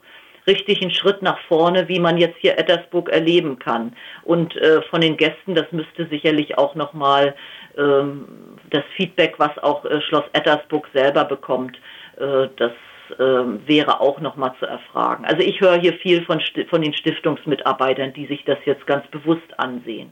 richtig 0.48 0.83
ein 0.83 0.90
Schritt 0.90 1.22
nach 1.22 1.38
vorne, 1.46 1.88
wie 1.88 2.00
man 2.00 2.18
jetzt 2.18 2.38
hier 2.40 2.59
Ettersburg 2.59 3.09
erleben 3.09 3.59
kann. 3.61 3.94
Und 4.24 4.57
äh, 4.57 4.83
von 4.83 5.00
den 5.00 5.16
Gästen, 5.16 5.55
das 5.55 5.70
müsste 5.70 6.07
sicherlich 6.09 6.59
auch 6.59 6.74
nochmal 6.74 7.35
ähm, 7.79 8.27
das 8.70 8.85
Feedback, 8.96 9.35
was 9.38 9.57
auch 9.59 9.85
äh, 9.85 10.00
Schloss 10.00 10.24
Ettersburg 10.33 10.88
selber 10.92 11.24
bekommt, 11.24 11.77
äh, 12.18 12.48
das 12.57 12.72
ähm, 13.18 13.60
wäre 13.66 14.00
auch 14.00 14.20
nochmal 14.20 14.52
zu 14.58 14.66
erfragen. 14.66 15.24
Also 15.24 15.42
ich 15.42 15.60
höre 15.60 15.78
hier 15.80 15.94
viel 15.94 16.24
von, 16.24 16.40
von 16.68 16.82
den 16.82 16.94
Stiftungsmitarbeitern, 16.94 18.12
die 18.12 18.26
sich 18.26 18.44
das 18.44 18.58
jetzt 18.64 18.86
ganz 18.86 19.06
bewusst 19.08 19.58
ansehen. 19.58 20.10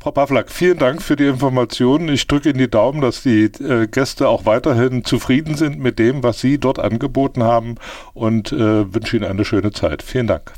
Frau 0.00 0.10
Pawlak, 0.10 0.50
vielen 0.50 0.78
Dank 0.78 1.02
für 1.02 1.16
die 1.16 1.26
Informationen. 1.26 2.08
Ich 2.08 2.26
drücke 2.26 2.50
Ihnen 2.50 2.58
die 2.58 2.70
Daumen, 2.70 3.00
dass 3.00 3.22
die 3.22 3.44
äh, 3.44 3.86
Gäste 3.86 4.28
auch 4.28 4.46
weiterhin 4.46 5.04
zufrieden 5.04 5.54
sind 5.54 5.78
mit 5.78 5.98
dem, 5.98 6.22
was 6.22 6.40
Sie 6.40 6.58
dort 6.58 6.78
angeboten 6.78 7.42
haben 7.42 7.76
und 8.12 8.52
äh, 8.52 8.94
wünsche 8.94 9.16
Ihnen 9.16 9.26
eine 9.26 9.44
schöne 9.44 9.72
Zeit. 9.72 10.02
Vielen 10.02 10.26
Dank. 10.26 10.52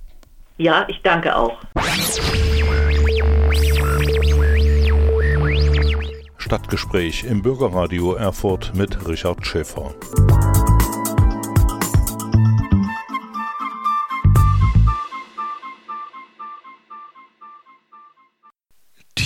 Ja, 0.59 0.87
ich 0.88 1.01
danke 1.03 1.37
auch. 1.37 1.59
Stadtgespräch 6.38 7.25
im 7.25 7.42
Bürgerradio 7.42 8.14
Erfurt 8.14 8.72
mit 8.75 9.09
Richard 9.09 9.44
Schäfer. 9.44 9.94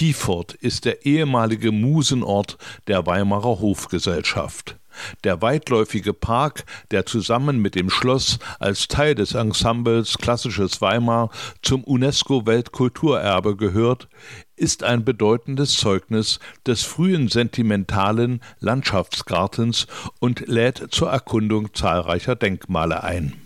Tiefort 0.00 0.54
ist 0.54 0.86
der 0.86 1.04
ehemalige 1.04 1.72
Musenort 1.72 2.56
der 2.86 3.04
Weimarer 3.04 3.60
Hofgesellschaft. 3.60 4.78
Der 5.24 5.42
weitläufige 5.42 6.14
Park, 6.14 6.64
der 6.90 7.04
zusammen 7.04 7.60
mit 7.60 7.74
dem 7.74 7.90
Schloss 7.90 8.38
als 8.60 8.88
Teil 8.88 9.14
des 9.14 9.34
Ensembles 9.34 10.16
Klassisches 10.16 10.80
Weimar 10.80 11.28
zum 11.60 11.84
UNESCO-Weltkulturerbe 11.84 13.56
gehört, 13.56 14.08
ist 14.56 14.84
ein 14.84 15.04
bedeutendes 15.04 15.76
Zeugnis 15.76 16.38
des 16.66 16.82
frühen 16.82 17.28
sentimentalen 17.28 18.40
Landschaftsgartens 18.58 19.86
und 20.18 20.48
lädt 20.48 20.82
zur 20.92 21.10
Erkundung 21.10 21.74
zahlreicher 21.74 22.36
Denkmale 22.36 23.04
ein. 23.04 23.39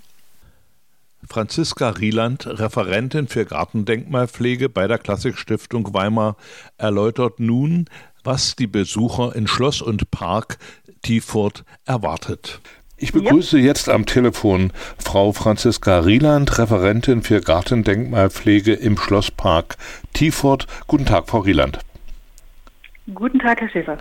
Franziska 1.29 1.91
Rieland, 1.91 2.47
Referentin 2.47 3.29
für 3.29 3.45
Gartendenkmalpflege 3.45 4.69
bei 4.69 4.87
der 4.87 4.99
Klassikstiftung 4.99 5.95
Weimar, 5.95 6.37
erläutert 6.79 7.41
nun, 7.41 7.87
was 8.23 8.57
die 8.57 8.67
Besucher 8.67 9.35
in 9.35 9.47
Schloss 9.47 9.83
und 9.83 10.11
Park 10.11 10.59
Tiefurt 11.03 11.65
erwartet. 11.85 12.61
Ich 12.97 13.13
begrüße 13.13 13.59
ja. 13.59 13.65
jetzt 13.65 13.89
am 13.89 14.07
Telefon 14.07 14.73
Frau 14.99 15.33
Franziska 15.33 15.99
Rieland, 15.99 16.59
Referentin 16.59 17.23
für 17.23 17.41
Gartendenkmalpflege 17.41 18.73
im 18.73 18.97
Schlosspark 18.97 19.77
Tiefurt. 20.13 20.67
Guten 20.87 21.05
Tag, 21.05 21.29
Frau 21.29 21.41
Rieland. 21.41 21.81
Guten 23.13 23.39
Tag, 23.41 23.61
Herr 23.61 23.69
Schäfer. 23.69 23.99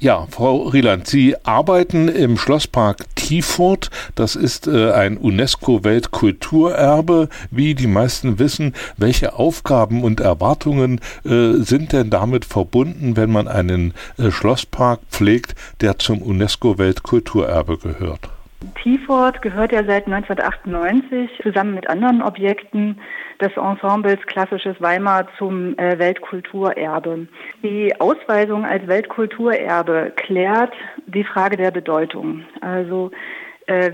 Ja, 0.00 0.26
Frau 0.28 0.64
Rieland, 0.64 1.06
Sie 1.06 1.36
arbeiten 1.44 2.08
im 2.08 2.36
Schlosspark 2.36 3.04
Tiefurt. 3.14 3.90
Das 4.14 4.36
ist 4.36 4.66
äh, 4.66 4.92
ein 4.92 5.16
UNESCO-Weltkulturerbe. 5.16 7.30
Wie 7.50 7.74
die 7.74 7.86
meisten 7.86 8.38
wissen, 8.38 8.74
welche 8.96 9.38
Aufgaben 9.38 10.04
und 10.04 10.20
Erwartungen 10.20 11.00
äh, 11.24 11.54
sind 11.54 11.92
denn 11.92 12.10
damit 12.10 12.44
verbunden, 12.44 13.16
wenn 13.16 13.32
man 13.32 13.48
einen 13.48 13.94
äh, 14.18 14.30
Schlosspark 14.30 15.00
pflegt, 15.10 15.54
der 15.80 15.98
zum 15.98 16.20
UNESCO-Weltkulturerbe 16.20 17.78
gehört? 17.78 18.33
Tiefort 18.82 19.42
gehört 19.42 19.72
ja 19.72 19.84
seit 19.84 20.06
1998 20.06 21.30
zusammen 21.42 21.74
mit 21.74 21.88
anderen 21.88 22.22
Objekten 22.22 23.00
des 23.40 23.56
Ensembles 23.56 24.20
Klassisches 24.26 24.80
Weimar 24.80 25.26
zum 25.38 25.76
äh, 25.78 25.98
Weltkulturerbe. 25.98 27.26
Die 27.62 27.94
Ausweisung 28.00 28.64
als 28.64 28.86
Weltkulturerbe 28.86 30.12
klärt 30.16 30.72
die 31.06 31.24
Frage 31.24 31.56
der 31.56 31.70
Bedeutung. 31.70 32.44
Also 32.60 33.10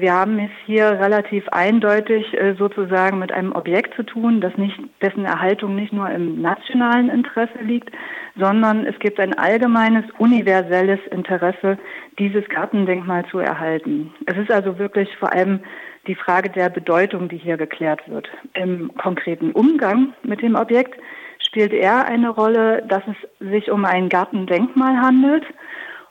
wir 0.00 0.12
haben 0.12 0.38
es 0.38 0.50
hier 0.66 0.90
relativ 0.90 1.48
eindeutig 1.50 2.34
äh, 2.34 2.54
sozusagen 2.54 3.18
mit 3.18 3.30
einem 3.30 3.52
Objekt 3.52 3.94
zu 3.94 4.02
tun, 4.02 4.40
das 4.40 4.56
nicht, 4.56 4.76
dessen 5.00 5.24
Erhaltung 5.24 5.76
nicht 5.76 5.92
nur 5.92 6.10
im 6.10 6.40
nationalen 6.40 7.08
Interesse 7.08 7.58
liegt, 7.62 7.90
sondern 8.36 8.84
es 8.86 8.98
gibt 8.98 9.20
ein 9.20 9.38
allgemeines, 9.38 10.04
universelles 10.18 11.00
Interesse, 11.10 11.78
dieses 12.18 12.48
Gartendenkmal 12.48 13.24
zu 13.26 13.38
erhalten. 13.38 14.12
Es 14.26 14.36
ist 14.36 14.50
also 14.50 14.78
wirklich 14.78 15.08
vor 15.18 15.32
allem 15.32 15.60
die 16.06 16.14
Frage 16.14 16.50
der 16.50 16.70
Bedeutung, 16.70 17.28
die 17.28 17.36
hier 17.36 17.56
geklärt 17.56 18.00
wird. 18.08 18.28
Im 18.54 18.90
konkreten 18.96 19.52
Umgang 19.52 20.14
mit 20.22 20.42
dem 20.42 20.56
Objekt 20.56 20.98
spielt 21.38 21.72
eher 21.72 22.06
eine 22.06 22.30
Rolle, 22.30 22.82
dass 22.88 23.02
es 23.06 23.48
sich 23.50 23.70
um 23.70 23.84
ein 23.84 24.08
Gartendenkmal 24.08 24.96
handelt 25.00 25.44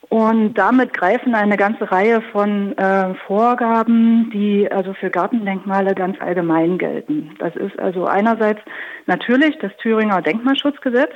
und 0.10 0.55
damit 0.55 0.93
greifen 0.93 1.36
eine 1.36 1.55
ganze 1.55 1.91
Reihe 1.91 2.22
von 2.32 2.76
äh, 2.78 3.14
Vorgaben, 3.28 4.32
die 4.32 4.70
also 4.72 4.93
für 4.95 5.12
Gartendenkmale 5.12 5.93
ganz 5.93 6.20
allgemein 6.20 6.80
gelten. 6.80 7.36
Das 7.38 7.55
ist 7.55 7.78
also 7.78 8.05
einerseits 8.05 8.60
natürlich 9.05 9.55
das 9.60 9.72
Thüringer 9.78 10.24
Denkmalschutzgesetz. 10.24 11.14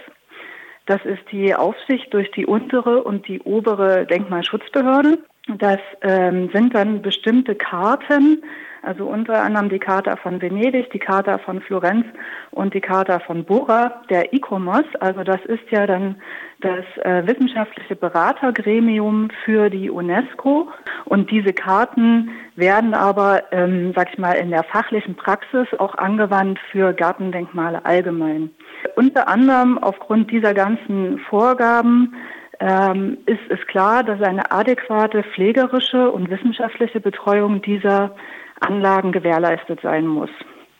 Das 0.85 1.03
ist 1.05 1.23
die 1.31 1.55
Aufsicht 1.55 2.13
durch 2.13 2.29
die 2.31 2.45
untere 2.45 3.03
und 3.03 3.27
die 3.27 3.41
obere 3.41 4.05
Denkmalschutzbehörde. 4.05 5.17
Das 5.57 5.79
ähm, 6.03 6.51
sind 6.53 6.75
dann 6.75 7.01
bestimmte 7.01 7.55
Karten, 7.55 8.43
also 8.83 9.05
unter 9.05 9.41
anderem 9.41 9.69
die 9.69 9.79
Charta 9.79 10.17
von 10.17 10.41
Venedig, 10.41 10.91
die 10.91 10.99
Charta 10.99 11.37
von 11.37 11.61
Florenz 11.61 12.05
und 12.51 12.73
die 12.73 12.81
Charta 12.81 13.19
von 13.19 13.45
Bora, 13.45 14.01
der 14.09 14.33
ICOMOS. 14.33 14.83
Also 14.99 15.23
das 15.23 15.39
ist 15.45 15.63
ja 15.71 15.87
dann 15.87 16.17
das 16.59 16.85
äh, 17.03 17.25
wissenschaftliche 17.25 17.95
Beratergremium 17.95 19.29
für 19.45 19.69
die 19.69 19.89
UNESCO. 19.89 20.69
Und 21.05 21.31
diese 21.31 21.53
Karten 21.53 22.31
werden 22.57 22.93
aber, 22.93 23.43
ähm, 23.51 23.93
sag 23.95 24.11
ich 24.11 24.17
mal, 24.17 24.33
in 24.33 24.49
der 24.49 24.63
fachlichen 24.63 25.15
Praxis 25.15 25.67
auch 25.79 25.95
angewandt 25.95 26.59
für 26.71 26.93
Gartendenkmale 26.93 27.85
allgemein. 27.85 28.49
Unter 28.97 29.29
anderem 29.29 29.77
aufgrund 29.77 30.29
dieser 30.29 30.53
ganzen 30.53 31.19
Vorgaben 31.29 32.15
ähm, 32.59 33.17
ist 33.25 33.41
es 33.49 33.65
klar, 33.67 34.03
dass 34.03 34.21
eine 34.21 34.51
adäquate 34.51 35.23
pflegerische 35.23 36.11
und 36.11 36.29
wissenschaftliche 36.29 36.99
Betreuung 36.99 37.61
dieser 37.61 38.15
Anlagen 38.63 39.11
gewährleistet 39.11 39.79
sein 39.81 40.07
muss. 40.07 40.29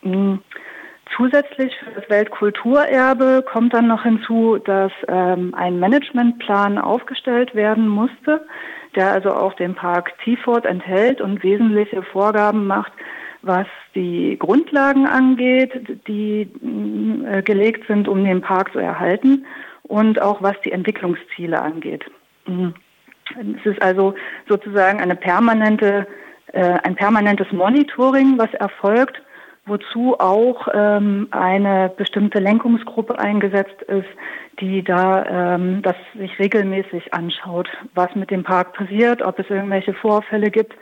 Hm. 0.02 0.40
Zusätzlich 1.16 1.76
für 1.78 1.92
das 2.00 2.10
Weltkulturerbe 2.10 3.44
kommt 3.46 3.74
dann 3.74 3.88
noch 3.88 4.04
hinzu, 4.04 4.58
dass 4.58 4.92
ähm, 5.08 5.54
ein 5.54 5.80
Managementplan 5.80 6.78
aufgestellt 6.78 7.54
werden 7.54 7.88
musste, 7.88 8.46
der 8.96 9.12
also 9.12 9.32
auch 9.32 9.54
den 9.54 9.76
Park 9.76 10.14
Tiefort 10.24 10.66
enthält 10.66 11.22
und 11.22 11.44
wesentliche 11.44 12.02
Vorgaben 12.04 12.66
macht, 12.66 12.94
was 13.44 13.68
die 13.94 14.38
Grundlagen 14.40 15.06
angeht, 15.06 16.00
die 16.08 16.50
äh, 17.30 17.44
gelegt 17.44 17.86
sind, 17.88 18.08
um 18.08 18.24
den 18.24 18.42
Park 18.42 18.72
zu 18.72 18.80
erhalten 18.80 19.46
und 19.84 20.22
auch 20.22 20.42
was 20.42 20.60
die 20.62 20.72
Entwicklungsziele 20.72 21.62
angeht. 21.62 22.06
Mhm. 22.48 22.74
Es 23.58 23.66
ist 23.66 23.82
also 23.82 24.16
sozusagen 24.48 25.00
eine 25.00 25.16
permanente 25.16 26.08
ein 26.52 26.96
permanentes 26.96 27.52
Monitoring, 27.52 28.38
was 28.38 28.54
erfolgt, 28.54 29.22
wozu 29.66 30.20
auch 30.20 30.68
ähm, 30.74 31.28
eine 31.32 31.91
bestimmte 31.96 32.39
Lenkungsgruppe 32.39 33.18
eingesetzt 33.18 33.82
ist, 33.84 34.10
die 34.60 34.84
da 34.84 35.56
ähm, 35.56 35.82
das 35.82 35.96
sich 36.16 36.38
regelmäßig 36.38 37.14
anschaut, 37.14 37.70
was 37.96 38.14
mit 38.16 38.30
dem 38.30 38.44
Park 38.44 38.74
passiert, 38.74 39.22
ob 39.22 39.39
es 39.39 39.50
irgendwelche 39.50 39.94
Vorfälle 39.94 40.52
gibt, 40.52 40.74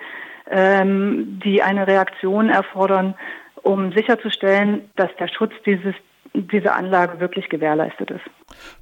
ähm, 0.50 1.40
die 1.44 1.62
eine 1.62 1.88
Reaktion 1.88 2.50
erfordern, 2.50 3.14
um 3.62 3.94
sicherzustellen, 3.94 4.90
dass 4.96 5.10
der 5.20 5.28
Schutz 5.28 5.54
dieses 5.66 5.94
diese 6.34 6.74
Anlage 6.74 7.20
wirklich 7.20 7.50
gewährleistet 7.50 8.12
ist. 8.12 8.22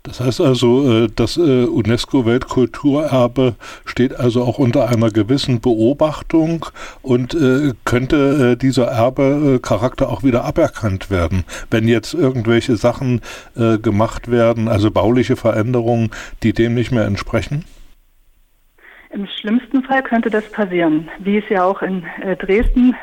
Das 0.04 0.20
heißt 0.20 0.42
also, 0.42 1.06
äh, 1.06 1.08
das 1.16 1.38
äh, 1.38 1.66
UNESCO-Weltkulturerbe 1.66 3.56
steht 3.86 4.20
also 4.20 4.44
auch 4.44 4.60
unter 4.60 4.88
einer 4.90 5.10
gewissen 5.10 5.60
Beobachtung 5.60 6.66
und 7.02 7.34
äh, 7.34 7.74
könnte 7.86 8.56
dieser 8.58 8.86
Erbecharakter 8.86 10.10
auch 10.10 10.24
wieder 10.24 10.44
aberkannt 10.44 11.10
werden, 11.10 11.44
wenn 11.72 11.88
jetzt 11.88 12.14
irgendwelche 12.14 12.76
Sachen 12.76 13.22
gemacht 13.56 14.30
werden, 14.32 14.68
also 14.68 14.92
bauliche 14.92 15.36
Veränderungen, 15.36 16.12
die 16.44 16.54
dem 16.54 16.76
nicht 16.76 16.92
mehr 16.92 17.06
entsprechen? 17.06 17.66
Im 19.12 19.28
schlimmsten 19.28 19.84
Fall 19.84 20.04
könnte 20.04 20.30
das 20.30 20.50
passieren, 20.52 21.10
wie 21.20 21.38
es 21.38 21.50
ja 21.50 21.64
auch 21.64 21.82
in 21.82 22.04
Dresden 22.40 22.96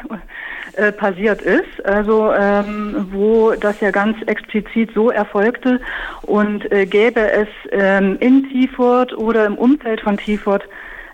äh, 0.77 0.93
passiert 0.93 1.43
ist, 1.43 1.85
also 1.85 2.33
ähm, 2.33 3.09
wo 3.11 3.53
das 3.53 3.81
ja 3.81 3.91
ganz 3.91 4.16
explizit 4.27 4.91
so 4.95 5.11
erfolgte 5.11 5.81
und 6.22 6.70
äh, 6.70 6.87
gäbe 6.87 7.20
es 7.31 7.49
ähm, 7.72 8.16
in 8.20 8.49
Tiefort 8.49 9.16
oder 9.16 9.47
im 9.47 9.57
Umfeld 9.57 10.01
von 10.01 10.16
Tiefort 10.16 10.64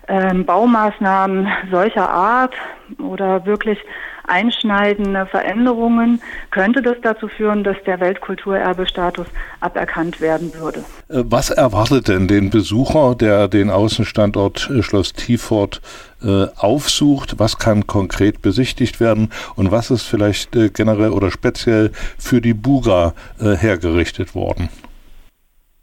ähm, 0.07 0.45
Baumaßnahmen 0.45 1.47
solcher 1.71 2.09
Art 2.09 2.53
oder 2.99 3.45
wirklich 3.45 3.79
einschneidende 4.25 5.25
Veränderungen, 5.25 6.21
könnte 6.51 6.81
das 6.81 6.97
dazu 7.01 7.27
führen, 7.27 7.63
dass 7.63 7.75
der 7.85 7.99
Weltkulturerbestatus 7.99 9.27
aberkannt 9.59 10.21
werden 10.21 10.53
würde. 10.53 10.79
Äh, 11.09 11.23
was 11.25 11.49
erwartet 11.49 12.07
denn 12.07 12.27
den 12.27 12.49
Besucher, 12.49 13.15
der 13.15 13.47
den 13.47 13.69
Außenstandort 13.69 14.69
äh, 14.69 14.81
Schloss 14.81 15.13
Tiefort 15.13 15.81
äh, 16.23 16.45
aufsucht? 16.57 17.39
Was 17.39 17.57
kann 17.57 17.85
konkret 17.87 18.41
besichtigt 18.41 18.99
werden 18.99 19.29
und 19.55 19.71
was 19.71 19.91
ist 19.91 20.03
vielleicht 20.03 20.51
generell 20.73 21.11
oder 21.11 21.31
speziell 21.31 21.91
für 22.17 22.39
die 22.41 22.53
Buga 22.53 23.13
hergerichtet 23.39 24.35
worden? 24.35 24.69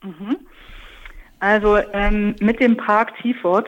Mhm. 0.03 0.37
Also 1.41 1.79
ähm, 1.93 2.37
mit 2.41 2.61
dem 2.61 2.77
Park 2.77 3.13
Tiefort 3.21 3.67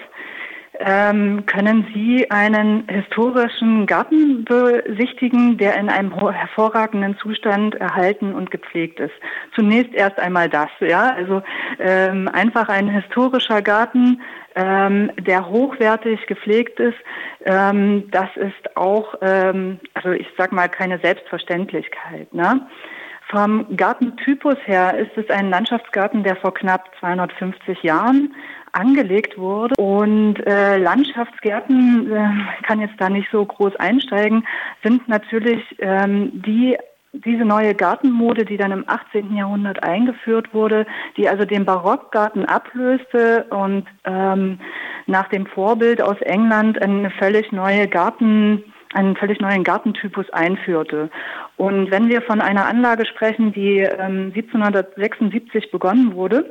ähm, 0.85 1.47
können 1.47 1.87
Sie 1.95 2.31
einen 2.31 2.89
historischen 2.89 3.87
Garten 3.87 4.45
besichtigen, 4.45 5.57
der 5.59 5.77
in 5.77 5.89
einem 5.89 6.13
hervorragenden 6.13 7.17
Zustand 7.19 7.75
erhalten 7.77 8.35
und 8.35 8.51
gepflegt 8.51 9.01
ist. 9.01 9.15
Zunächst 9.55 9.95
erst 9.95 10.19
einmal 10.19 10.49
das, 10.49 10.71
ja, 10.81 11.15
also 11.15 11.43
ähm, 11.79 12.29
einfach 12.33 12.69
ein 12.69 12.89
historischer 12.89 13.63
Garten, 13.63 14.21
ähm, 14.55 15.11
der 15.19 15.49
hochwertig 15.49 16.27
gepflegt 16.27 16.81
ist. 16.81 16.99
Ähm, 17.45 18.11
das 18.11 18.29
ist 18.37 18.77
auch, 18.77 19.15
ähm, 19.23 19.81
also 19.95 20.11
ich 20.11 20.27
sag 20.37 20.53
mal, 20.53 20.69
keine 20.69 20.99
Selbstverständlichkeit. 20.99 22.33
Ne? 22.35 22.67
Vom 23.31 23.77
Gartentypus 23.77 24.59
her 24.67 24.99
ist 24.99 25.17
es 25.17 25.31
ein 25.31 25.49
Landschaftsgarten, 25.49 26.23
der 26.23 26.37
vor 26.37 26.53
knapp 26.53 26.91
250 27.01 27.83
Jahren 27.83 28.35
angelegt 28.73 29.39
wurde. 29.39 29.75
Und 29.77 30.37
äh, 30.47 30.79
Landschaftsgärten, 30.79 32.11
äh, 32.13 32.65
kann 32.67 32.81
jetzt 32.81 32.95
da 32.99 33.09
nicht 33.09 33.29
so 33.31 33.45
groß 33.45 33.77
einsteigen, 33.77 34.45
sind 34.83 35.09
natürlich 35.09 35.63
ähm, 35.79 36.31
die 36.43 36.77
diese 37.15 37.45
neue 37.45 37.75
Gartenmode, 37.75 38.47
die 38.47 38.57
dann 38.57 38.73
im 38.73 38.85
18. 38.87 39.37
Jahrhundert 39.37 39.83
eingeführt 39.83 40.55
wurde, 40.55 40.87
die 41.19 41.29
also 41.29 41.45
den 41.45 41.67
Barockgarten 41.67 42.47
ablöste 42.47 43.45
und 43.51 43.85
ähm, 44.05 44.59
nach 45.07 45.29
dem 45.29 45.45
Vorbild 45.45 46.01
aus 46.01 46.17
England 46.23 46.81
eine 46.81 47.11
völlig 47.11 47.53
neue 47.53 47.87
Garten 47.87 48.65
einen 48.95 49.17
völlig 49.17 49.41
neuen 49.41 49.65
Gartentypus 49.65 50.29
einführte. 50.31 51.11
Und 51.57 51.91
wenn 51.91 52.09
wir 52.09 52.21
von 52.23 52.43
einer 52.43 52.67
Anlage 52.67 53.07
sprechen, 53.07 53.53
die 53.53 53.79
ähm, 53.79 54.33
1776 54.35 55.71
begonnen 55.71 56.15
wurde, 56.15 56.45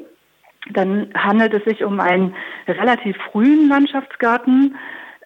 dann 0.70 1.10
handelt 1.16 1.54
es 1.54 1.64
sich 1.66 1.84
um 1.84 2.00
einen 2.00 2.36
relativ 2.68 3.18
frühen 3.32 3.68
Landschaftsgarten. 3.68 4.76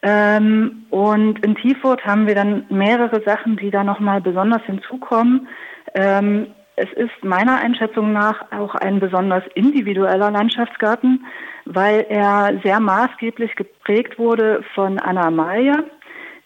Ähm, 0.01 0.85
und 0.89 1.43
in 1.45 1.55
Tiefurt 1.55 2.05
haben 2.05 2.27
wir 2.27 2.35
dann 2.35 2.65
mehrere 2.69 3.21
Sachen, 3.23 3.57
die 3.57 3.71
da 3.71 3.83
nochmal 3.83 4.21
besonders 4.21 4.61
hinzukommen. 4.63 5.47
Ähm, 5.93 6.47
es 6.77 6.91
ist 6.93 7.23
meiner 7.23 7.57
Einschätzung 7.57 8.11
nach 8.11 8.51
auch 8.51 8.75
ein 8.75 8.99
besonders 8.99 9.43
individueller 9.55 10.29
Landschaftsgarten, 10.29 11.25
weil 11.65 12.05
er 12.09 12.59
sehr 12.63 12.79
maßgeblich 12.79 13.55
geprägt 13.55 14.19
wurde 14.19 14.61
von 14.73 14.99
Anna 14.99 15.27
Amalia, 15.27 15.83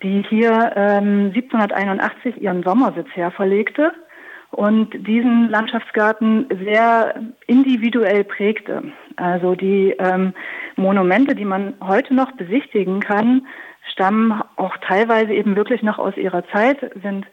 die 0.04 0.24
hier 0.30 0.72
ähm, 0.76 1.32
1781 1.34 2.42
ihren 2.42 2.64
Sommersitz 2.64 3.08
her 3.16 3.32
verlegte 3.32 3.92
und 4.52 5.08
diesen 5.08 5.50
Landschaftsgarten 5.50 6.48
sehr 6.64 7.22
individuell 7.48 8.24
prägte. 8.24 8.84
Also 9.16 9.56
die 9.56 9.96
ähm, 10.00 10.34
Monumente, 10.76 11.36
die 11.36 11.46
man 11.46 11.76
heute 11.82 12.14
noch 12.14 12.32
besichtigen 12.32 13.00
kann, 13.00 13.48
stammen 13.92 14.42
auch 14.56 14.76
teilweise 14.78 15.34
eben 15.34 15.56
wirklich 15.56 15.84
noch 15.84 16.00
aus 16.00 16.18
ihrer 16.18 16.48
Zeit, 16.48 16.80
sind 17.02 17.26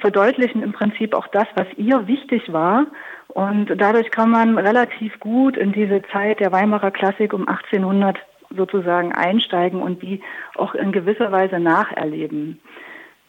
verdeutlichen 0.00 0.62
im 0.62 0.72
Prinzip 0.72 1.14
auch 1.14 1.26
das, 1.28 1.46
was 1.54 1.66
ihr 1.76 2.06
wichtig 2.06 2.52
war. 2.52 2.86
Und 3.28 3.66
dadurch 3.76 4.10
kann 4.10 4.30
man 4.30 4.58
relativ 4.58 5.18
gut 5.20 5.56
in 5.56 5.72
diese 5.72 6.02
Zeit 6.12 6.40
der 6.40 6.52
Weimarer 6.52 6.90
Klassik 6.90 7.32
um 7.32 7.48
1800 7.48 8.18
sozusagen 8.56 9.12
einsteigen 9.12 9.82
und 9.82 10.02
die 10.02 10.20
auch 10.56 10.74
in 10.74 10.92
gewisser 10.92 11.32
Weise 11.32 11.58
nacherleben. 11.58 12.60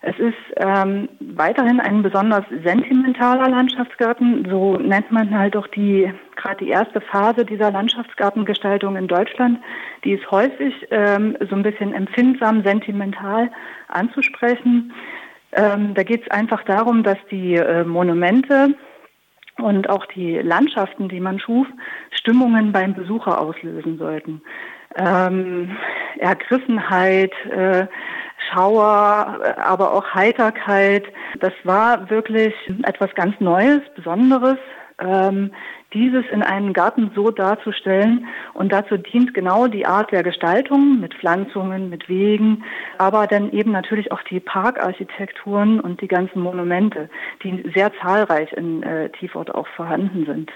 Es 0.08 0.20
ist 0.20 0.38
ähm, 0.58 1.10
weiterhin 1.20 1.80
ein 1.80 2.04
besonders 2.04 2.46
sentimentaler 2.64 3.50
Landschaftsgarten. 3.50 4.48
So 4.48 4.78
nennt 4.78 5.12
man 5.12 5.36
halt 5.36 5.58
auch 5.58 5.66
die 5.68 6.14
gerade 6.36 6.64
die 6.64 6.70
erste 6.70 7.02
Phase 7.02 7.44
dieser 7.44 7.72
Landschaftsgartengestaltung 7.72 8.98
in 8.98 9.08
Deutschland. 9.08 9.60
Die 10.04 10.12
ist 10.12 10.30
häufig 10.30 10.76
ähm, 10.92 11.36
so 11.50 11.56
ein 11.56 11.64
bisschen 11.64 11.92
empfindsam, 11.96 12.62
sentimental 12.64 13.50
anzusprechen. 13.88 14.94
Ähm, 15.54 15.96
da 15.96 16.04
geht 16.04 16.22
es 16.22 16.30
einfach 16.30 16.64
darum, 16.66 17.02
dass 17.02 17.18
die 17.32 17.56
äh, 17.56 17.84
Monumente 17.84 18.76
und 19.58 19.90
auch 19.90 20.06
die 20.06 20.38
Landschaften, 20.38 21.10
die 21.10 21.20
man 21.20 21.40
schuf, 21.40 21.66
Stimmungen 22.12 22.72
beim 22.72 22.94
Besucher 22.94 23.42
auslösen 23.42 23.98
sollten. 23.98 24.44
Ähm, 24.98 25.76
Ergriffenheit, 26.20 27.34
äh, 27.50 27.88
Schauer, 28.52 29.40
aber 29.58 29.94
auch 29.94 30.14
Heiterkeit. 30.14 31.06
Das 31.40 31.54
war 31.64 32.10
wirklich 32.10 32.54
etwas 32.84 33.14
ganz 33.16 33.40
Neues, 33.40 33.82
Besonderes. 33.96 34.58
Ähm, 35.00 35.52
dieses 35.96 36.26
in 36.32 36.44
einem 36.44 36.74
Garten 36.74 37.10
so 37.16 37.32
darzustellen. 37.32 38.28
Und 38.54 38.72
dazu 38.72 38.98
dient 38.98 39.34
genau 39.34 39.68
die 39.68 39.86
Art 39.86 40.12
der 40.12 40.22
Gestaltung 40.22 41.00
mit 41.00 41.16
Pflanzungen, 41.16 41.90
mit 41.90 42.08
Wegen, 42.10 42.64
aber 42.98 43.26
dann 43.26 43.52
eben 43.52 43.72
natürlich 43.72 44.12
auch 44.12 44.22
die 44.24 44.40
Parkarchitekturen 44.40 45.80
und 45.80 46.02
die 46.02 46.08
ganzen 46.08 46.42
Monumente, 46.42 47.10
die 47.44 47.64
sehr 47.74 47.92
zahlreich 48.02 48.52
in 48.54 48.84
äh, 48.84 49.10
Tiefort 49.10 49.56
auch 49.56 49.68
vorhanden 49.70 50.26
sind. 50.26 50.52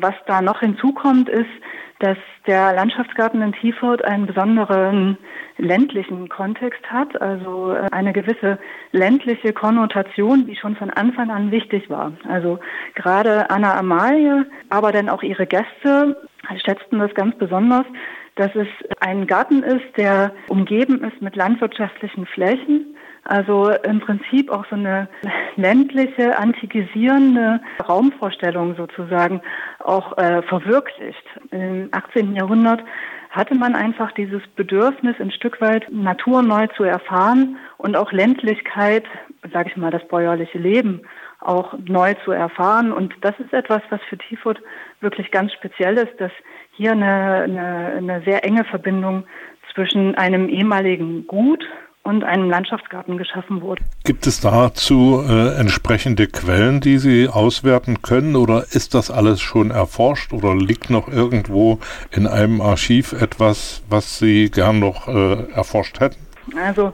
Was 0.00 0.14
da 0.26 0.42
noch 0.42 0.60
hinzukommt, 0.60 1.28
ist, 1.28 1.50
dass 1.98 2.18
der 2.46 2.72
Landschaftsgarten 2.74 3.42
in 3.42 3.52
Tiefort 3.52 4.04
einen 4.04 4.26
besonderen 4.26 5.16
ländlichen 5.56 6.28
Kontext 6.28 6.82
hat, 6.90 7.20
also 7.20 7.72
äh, 7.72 7.88
eine 7.92 8.12
gewisse 8.12 8.58
ländliche 8.90 9.52
Konnotation, 9.52 10.46
die 10.46 10.56
schon 10.56 10.74
von 10.74 10.90
Anfang 10.90 11.30
an 11.30 11.52
wichtig 11.52 11.88
war. 11.88 12.12
Also 12.28 12.58
gerade 12.96 13.48
Anna 13.50 13.78
Amalie, 13.78 14.46
aber 14.68 14.90
dann 14.90 15.08
auch 15.08 15.22
ihre 15.22 15.46
Gäste 15.46 16.16
schätzten 16.64 16.98
das 16.98 17.14
ganz 17.14 17.36
besonders, 17.38 17.86
dass 18.34 18.54
es 18.56 18.66
ein 18.98 19.26
Garten 19.26 19.62
ist, 19.62 19.96
der 19.96 20.32
umgeben 20.48 21.04
ist 21.04 21.22
mit 21.22 21.36
landwirtschaftlichen 21.36 22.26
Flächen, 22.26 22.96
also 23.24 23.70
im 23.70 24.00
Prinzip 24.00 24.50
auch 24.50 24.64
so 24.68 24.76
eine 24.76 25.08
ländliche, 25.56 26.38
antikisierende 26.38 27.60
Raumvorstellung 27.88 28.74
sozusagen 28.76 29.40
auch 29.78 30.16
äh, 30.18 30.42
verwirklicht. 30.42 31.24
Im 31.50 31.88
18. 31.92 32.34
Jahrhundert 32.34 32.82
hatte 33.30 33.54
man 33.54 33.74
einfach 33.74 34.12
dieses 34.12 34.42
Bedürfnis, 34.56 35.16
ein 35.18 35.30
Stück 35.30 35.60
weit 35.60 35.90
Natur 35.90 36.42
neu 36.42 36.66
zu 36.76 36.84
erfahren 36.84 37.56
und 37.78 37.96
auch 37.96 38.12
Ländlichkeit, 38.12 39.04
sage 39.52 39.70
ich 39.70 39.76
mal, 39.76 39.90
das 39.90 40.06
bäuerliche 40.08 40.58
Leben 40.58 41.02
auch 41.40 41.74
neu 41.86 42.14
zu 42.24 42.30
erfahren. 42.32 42.92
Und 42.92 43.14
das 43.22 43.38
ist 43.40 43.52
etwas, 43.52 43.82
was 43.90 44.00
für 44.08 44.18
Tiefurt 44.18 44.60
wirklich 45.00 45.30
ganz 45.30 45.52
speziell 45.52 45.96
ist, 45.96 46.20
dass 46.20 46.30
hier 46.72 46.92
eine, 46.92 47.42
eine, 47.42 47.92
eine 47.96 48.22
sehr 48.22 48.44
enge 48.44 48.64
Verbindung 48.64 49.24
zwischen 49.72 50.14
einem 50.14 50.48
ehemaligen 50.48 51.26
Gut 51.26 51.64
und 52.02 52.24
einem 52.24 52.50
Landschaftsgarten 52.50 53.16
geschaffen 53.16 53.60
wurde. 53.62 53.82
Gibt 54.04 54.26
es 54.26 54.40
dazu 54.40 55.22
äh, 55.28 55.58
entsprechende 55.58 56.26
Quellen, 56.26 56.80
die 56.80 56.98
Sie 56.98 57.28
auswerten 57.28 58.02
können 58.02 58.34
oder 58.34 58.64
ist 58.72 58.94
das 58.94 59.10
alles 59.10 59.40
schon 59.40 59.70
erforscht 59.70 60.32
oder 60.32 60.56
liegt 60.56 60.90
noch 60.90 61.08
irgendwo 61.08 61.78
in 62.10 62.26
einem 62.26 62.60
Archiv 62.60 63.12
etwas, 63.12 63.82
was 63.88 64.18
Sie 64.18 64.50
gern 64.50 64.80
noch 64.80 65.06
äh, 65.06 65.52
erforscht 65.52 66.00
hätten? 66.00 66.18
Also 66.60 66.92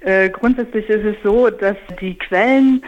äh, 0.00 0.28
grundsätzlich 0.28 0.88
ist 0.88 1.04
es 1.04 1.16
so, 1.22 1.48
dass 1.48 1.76
die 2.00 2.16
Quellen 2.18 2.82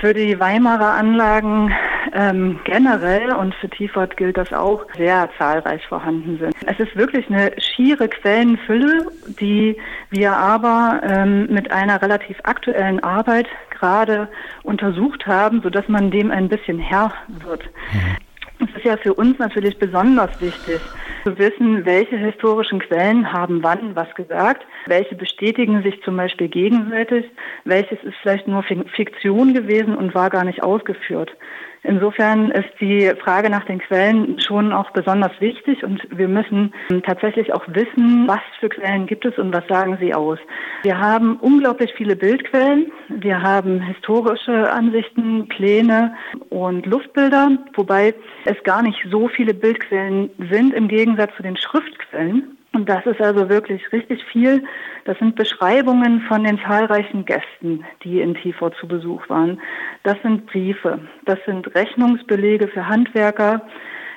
für 0.00 0.14
die 0.14 0.38
Weimarer 0.38 0.92
Anlagen 0.92 1.72
ähm, 2.14 2.60
generell 2.64 3.32
und 3.34 3.54
für 3.56 3.68
Tiefort 3.68 4.16
gilt 4.16 4.36
das 4.36 4.52
auch, 4.52 4.84
sehr 4.96 5.28
zahlreich 5.38 5.86
vorhanden 5.86 6.38
sind. 6.38 6.54
Es 6.66 6.78
ist 6.78 6.96
wirklich 6.96 7.28
eine 7.28 7.52
schiere 7.58 8.08
Quellenfülle, 8.08 9.06
die 9.40 9.76
wir 10.10 10.32
aber 10.36 11.00
ähm, 11.04 11.46
mit 11.50 11.70
einer 11.70 12.00
relativ 12.00 12.38
aktuellen 12.44 13.02
Arbeit 13.02 13.46
gerade 13.70 14.28
untersucht 14.62 15.26
haben, 15.26 15.60
sodass 15.62 15.88
man 15.88 16.10
dem 16.10 16.30
ein 16.30 16.48
bisschen 16.48 16.78
Herr 16.78 17.12
wird. 17.28 17.64
Mhm. 17.92 18.16
Es 18.58 18.74
ist 18.74 18.84
ja 18.84 18.96
für 18.96 19.12
uns 19.12 19.38
natürlich 19.38 19.78
besonders 19.78 20.40
wichtig 20.40 20.80
zu 21.24 21.38
wissen, 21.38 21.84
welche 21.84 22.16
historischen 22.16 22.78
Quellen 22.78 23.32
haben 23.32 23.62
wann 23.62 23.94
was 23.94 24.14
gesagt, 24.14 24.64
welche 24.86 25.14
bestätigen 25.14 25.82
sich 25.82 26.00
zum 26.04 26.16
Beispiel 26.16 26.48
gegenseitig, 26.48 27.26
welches 27.64 28.02
ist 28.02 28.16
vielleicht 28.22 28.48
nur 28.48 28.62
Fiktion 28.62 29.52
gewesen 29.52 29.94
und 29.94 30.14
war 30.14 30.30
gar 30.30 30.44
nicht 30.44 30.62
ausgeführt. 30.62 31.36
Insofern 31.82 32.50
ist 32.50 32.68
die 32.80 33.12
Frage 33.22 33.50
nach 33.50 33.64
den 33.64 33.78
Quellen 33.78 34.40
schon 34.40 34.72
auch 34.72 34.90
besonders 34.90 35.32
wichtig 35.40 35.84
und 35.84 36.02
wir 36.10 36.28
müssen 36.28 36.72
tatsächlich 37.04 37.52
auch 37.52 37.64
wissen, 37.68 38.26
was 38.26 38.40
für 38.58 38.68
Quellen 38.68 39.06
gibt 39.06 39.24
es 39.24 39.38
und 39.38 39.52
was 39.52 39.66
sagen 39.68 39.96
sie 40.00 40.12
aus. 40.14 40.38
Wir 40.82 40.98
haben 40.98 41.36
unglaublich 41.36 41.92
viele 41.96 42.16
Bildquellen, 42.16 42.90
wir 43.08 43.40
haben 43.40 43.80
historische 43.80 44.72
Ansichten, 44.72 45.48
Pläne 45.48 46.14
und 46.50 46.86
Luftbilder, 46.86 47.58
wobei 47.74 48.14
es 48.44 48.60
gar 48.64 48.82
nicht 48.82 48.98
so 49.10 49.28
viele 49.28 49.54
Bildquellen 49.54 50.30
sind 50.50 50.74
im 50.74 50.88
Gegensatz 50.88 51.34
zu 51.36 51.42
den 51.42 51.56
Schriftquellen. 51.56 52.55
Und 52.76 52.90
das 52.90 53.06
ist 53.06 53.22
also 53.22 53.48
wirklich 53.48 53.90
richtig 53.90 54.22
viel. 54.24 54.62
Das 55.06 55.18
sind 55.18 55.34
Beschreibungen 55.34 56.20
von 56.28 56.44
den 56.44 56.58
zahlreichen 56.58 57.24
Gästen, 57.24 57.86
die 58.04 58.20
in 58.20 58.34
Tifo 58.34 58.68
zu 58.68 58.86
Besuch 58.86 59.26
waren. 59.30 59.62
Das 60.02 60.16
sind 60.22 60.44
Briefe, 60.44 60.98
das 61.24 61.38
sind 61.46 61.74
Rechnungsbelege 61.74 62.68
für 62.68 62.86
Handwerker, 62.86 63.62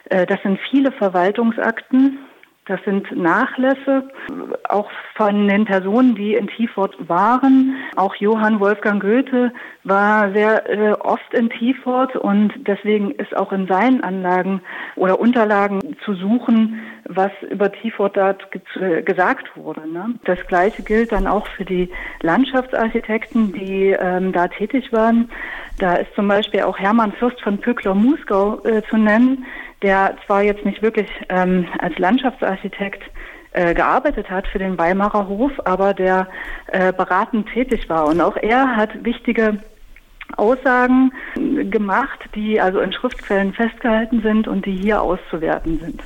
äh, 0.10 0.26
das 0.26 0.42
sind 0.44 0.60
viele 0.70 0.92
Verwaltungsakten, 0.92 2.20
das 2.70 2.80
sind 2.86 3.12
Nachlässe, 3.16 4.08
auch 4.70 4.90
von 5.16 5.48
den 5.48 5.66
Personen, 5.66 6.14
die 6.14 6.36
in 6.36 6.48
Tiefort 6.48 6.96
waren. 7.10 7.76
Auch 7.96 8.14
Johann 8.16 8.60
Wolfgang 8.60 9.02
Goethe 9.02 9.52
war 9.84 10.32
sehr 10.34 10.70
äh, 10.70 10.92
oft 10.92 11.34
in 11.34 11.50
Tiefort 11.50 12.16
und 12.16 12.54
deswegen 12.68 13.10
ist 13.12 13.36
auch 13.36 13.52
in 13.52 13.66
seinen 13.66 14.04
Anlagen 14.04 14.62
oder 14.96 15.20
Unterlagen 15.20 15.98
zu 16.06 16.14
suchen, 16.14 16.80
was 17.06 17.32
über 17.50 17.72
Tiefort 17.72 18.16
dort 18.16 18.52
ge 18.52 19.02
gesagt 19.02 19.48
wurde. 19.56 19.92
Ne? 19.92 20.14
Das 20.26 20.38
Gleiche 20.46 20.84
gilt 20.84 21.12
dann 21.12 21.26
auch 21.26 21.48
für 21.48 21.66
die 21.66 21.90
Landschaftsarchitekten, 22.22 23.52
die 23.52 23.98
ähm, 24.00 24.32
da 24.32 24.48
tätig 24.48 24.94
waren. 24.94 25.32
Da 25.80 25.96
ist 25.96 26.14
zum 26.14 26.28
Beispiel 26.28 26.62
auch 26.62 26.78
Hermann 26.78 27.14
Fürst 27.14 27.42
von 27.42 27.58
Pückler-Musgau 27.58 28.64
äh, 28.64 28.84
zu 28.90 28.98
nennen, 28.98 29.46
der 29.82 30.16
zwar 30.26 30.44
jetzt 30.44 30.66
nicht 30.66 30.82
wirklich 30.82 31.10
ähm, 31.30 31.68
als 31.80 31.98
Landschaftsarchitekt 31.98 33.04
äh, 33.52 33.74
gearbeitet 33.74 34.30
hat 34.30 34.48
für 34.48 34.60
den 34.60 34.78
Weimarer 34.78 35.28
Hof, 35.28 35.52
aber 35.66 35.94
der 35.94 36.28
äh, 36.68 36.94
beratend 36.94 37.48
tätig 37.50 37.90
war. 37.90 38.08
Und 38.08 38.22
auch 38.22 38.38
er 38.38 38.76
hat 38.76 39.04
wichtige 39.04 39.60
Aussagen 40.38 41.12
gemacht, 41.36 42.20
die 42.36 42.62
also 42.62 42.80
in 42.80 42.94
Schriftquellen 42.94 43.54
festgehalten 43.54 44.22
sind 44.22 44.48
und 44.48 44.66
die 44.66 44.76
hier 44.76 45.02
auszuwerten 45.02 45.80
sind. 45.80 46.04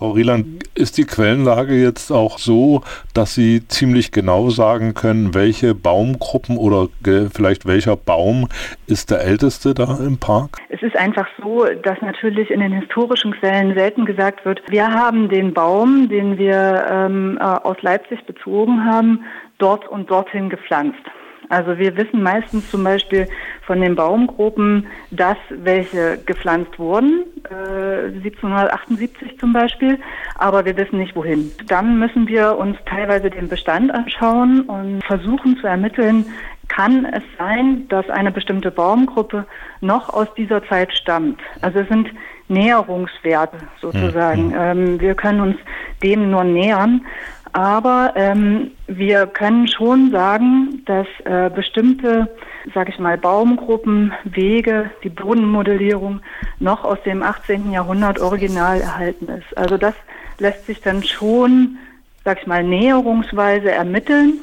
Frau 0.00 0.12
Rieland, 0.12 0.64
ist 0.74 0.96
die 0.96 1.04
Quellenlage 1.04 1.74
jetzt 1.74 2.10
auch 2.10 2.38
so, 2.38 2.80
dass 3.12 3.34
Sie 3.34 3.68
ziemlich 3.68 4.12
genau 4.12 4.48
sagen 4.48 4.94
können, 4.94 5.34
welche 5.34 5.74
Baumgruppen 5.74 6.56
oder 6.56 6.88
vielleicht 7.30 7.66
welcher 7.66 7.96
Baum 7.96 8.48
ist 8.86 9.10
der 9.10 9.20
älteste 9.20 9.74
da 9.74 9.98
im 9.98 10.16
Park? 10.18 10.56
Es 10.70 10.80
ist 10.80 10.96
einfach 10.96 11.28
so, 11.42 11.66
dass 11.82 12.00
natürlich 12.00 12.50
in 12.50 12.60
den 12.60 12.72
historischen 12.72 13.32
Quellen 13.32 13.74
selten 13.74 14.06
gesagt 14.06 14.46
wird, 14.46 14.62
wir 14.70 14.90
haben 14.90 15.28
den 15.28 15.52
Baum, 15.52 16.08
den 16.08 16.38
wir 16.38 16.86
ähm, 16.90 17.36
äh, 17.38 17.44
aus 17.44 17.76
Leipzig 17.82 18.24
bezogen 18.24 18.82
haben, 18.86 19.26
dort 19.58 19.86
und 19.86 20.10
dorthin 20.10 20.48
gepflanzt. 20.48 21.02
Also 21.50 21.78
wir 21.78 21.96
wissen 21.96 22.22
meistens 22.22 22.70
zum 22.70 22.84
Beispiel 22.84 23.26
von 23.66 23.80
den 23.80 23.96
Baumgruppen, 23.96 24.86
dass 25.10 25.36
welche 25.50 26.18
gepflanzt 26.24 26.78
wurden, 26.78 27.24
äh, 27.50 28.12
1778 28.20 29.38
zum 29.38 29.52
Beispiel, 29.52 29.98
aber 30.36 30.64
wir 30.64 30.76
wissen 30.76 30.98
nicht 30.98 31.16
wohin. 31.16 31.50
Dann 31.66 31.98
müssen 31.98 32.28
wir 32.28 32.56
uns 32.56 32.78
teilweise 32.86 33.30
den 33.30 33.48
Bestand 33.48 33.92
anschauen 33.92 34.62
und 34.62 35.04
versuchen 35.04 35.56
zu 35.56 35.66
ermitteln, 35.66 36.24
kann 36.68 37.04
es 37.04 37.24
sein, 37.36 37.88
dass 37.88 38.08
eine 38.08 38.30
bestimmte 38.30 38.70
Baumgruppe 38.70 39.44
noch 39.80 40.08
aus 40.08 40.32
dieser 40.36 40.64
Zeit 40.68 40.92
stammt. 40.94 41.40
Also 41.62 41.80
es 41.80 41.88
sind 41.88 42.08
Näherungswerte 42.46 43.58
sozusagen. 43.80 44.48
Mhm. 44.48 44.54
Ähm, 44.56 45.00
wir 45.00 45.14
können 45.14 45.40
uns 45.40 45.56
dem 46.02 46.30
nur 46.30 46.44
nähern. 46.44 47.04
Aber 47.52 48.12
ähm, 48.16 48.72
wir 48.86 49.26
können 49.26 49.68
schon 49.68 50.10
sagen, 50.10 50.82
dass 50.86 51.06
äh, 51.24 51.50
bestimmte, 51.50 52.28
sage 52.74 52.90
ich 52.92 52.98
mal, 52.98 53.18
Baumgruppen, 53.18 54.12
Wege, 54.24 54.90
die 55.02 55.08
Bodenmodellierung 55.08 56.20
noch 56.58 56.84
aus 56.84 56.98
dem 57.04 57.22
18. 57.22 57.72
Jahrhundert 57.72 58.18
original 58.18 58.80
erhalten 58.80 59.28
ist. 59.28 59.56
Also 59.56 59.76
das 59.76 59.94
lässt 60.38 60.66
sich 60.66 60.80
dann 60.80 61.02
schon 61.02 61.78
sag 62.24 62.40
ich 62.40 62.46
mal, 62.46 62.62
näherungsweise 62.62 63.70
ermitteln. 63.70 64.42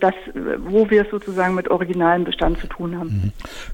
Das, 0.00 0.14
wo 0.66 0.88
wir 0.88 1.02
es 1.02 1.10
sozusagen 1.10 1.54
mit 1.54 1.68
originalem 1.68 2.24
Bestand 2.24 2.58
zu 2.58 2.66
tun 2.66 2.98
haben. 2.98 3.08
Mhm. 3.08 3.32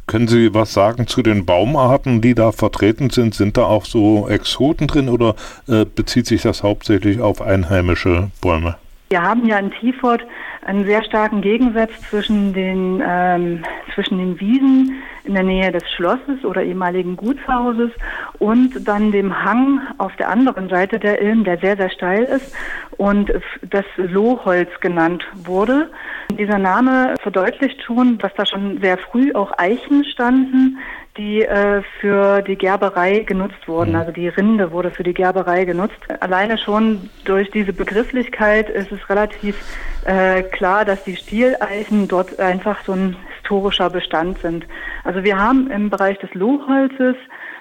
Können 0.08 0.26
Sie 0.26 0.52
was 0.52 0.72
sagen 0.72 1.06
zu 1.06 1.22
den 1.22 1.46
Baumarten, 1.46 2.20
die 2.20 2.34
da 2.34 2.50
vertreten 2.50 3.10
sind? 3.10 3.34
Sind 3.34 3.56
da 3.56 3.64
auch 3.64 3.84
so 3.84 4.28
Exoten 4.28 4.88
drin 4.88 5.08
oder 5.08 5.36
äh, 5.68 5.84
bezieht 5.84 6.26
sich 6.26 6.42
das 6.42 6.64
hauptsächlich 6.64 7.20
auf 7.20 7.40
einheimische 7.40 8.32
Bäume? 8.40 8.76
Wir 9.10 9.22
haben 9.22 9.46
ja 9.46 9.58
in 9.58 9.70
Tiefort 9.70 10.24
einen 10.64 10.84
sehr 10.84 11.04
starken 11.04 11.42
Gegensatz 11.42 11.90
zwischen 12.08 12.52
den, 12.52 13.02
ähm, 13.06 13.64
zwischen 13.94 14.18
den 14.18 14.38
Wiesen 14.40 15.02
in 15.24 15.34
der 15.34 15.42
Nähe 15.42 15.72
des 15.72 15.82
Schlosses 15.90 16.44
oder 16.44 16.62
ehemaligen 16.62 17.16
Gutshauses 17.16 17.90
und 18.38 18.86
dann 18.86 19.12
dem 19.12 19.44
Hang 19.44 19.80
auf 19.98 20.14
der 20.16 20.28
anderen 20.28 20.68
Seite 20.68 20.98
der 20.98 21.20
Ilm, 21.20 21.44
der 21.44 21.58
sehr, 21.58 21.76
sehr 21.76 21.90
steil 21.90 22.24
ist 22.24 22.54
und 22.96 23.32
das 23.62 23.84
Lohholz 23.96 24.68
genannt 24.80 25.24
wurde. 25.44 25.90
Dieser 26.30 26.58
Name 26.58 27.14
verdeutlicht 27.22 27.82
schon, 27.82 28.18
dass 28.18 28.32
da 28.34 28.46
schon 28.46 28.80
sehr 28.80 28.98
früh 28.98 29.32
auch 29.32 29.52
Eichen 29.58 30.04
standen, 30.04 30.78
die 31.16 31.42
äh, 31.42 31.82
für 32.00 32.40
die 32.42 32.56
Gerberei 32.56 33.20
genutzt 33.20 33.66
wurden. 33.66 33.90
Mhm. 33.90 33.96
Also 33.96 34.12
die 34.12 34.28
Rinde 34.28 34.70
wurde 34.72 34.90
für 34.90 35.02
die 35.02 35.14
Gerberei 35.14 35.64
genutzt. 35.64 35.98
Alleine 36.20 36.56
schon 36.56 37.10
durch 37.24 37.50
diese 37.50 37.72
Begrifflichkeit 37.72 38.70
ist 38.70 38.92
es 38.92 39.08
relativ 39.10 39.56
äh, 40.04 40.42
klar, 40.42 40.84
dass 40.84 41.04
die 41.04 41.16
Stieleichen 41.16 42.08
dort 42.08 42.38
einfach 42.38 42.82
so 42.84 42.92
ein 42.92 43.16
historischer 43.50 43.90
Bestand 43.90 44.38
sind. 44.38 44.64
Also 45.02 45.24
wir 45.24 45.36
haben 45.36 45.70
im 45.70 45.90
Bereich 45.90 46.18
des 46.18 46.32
Lohholzes 46.34 47.16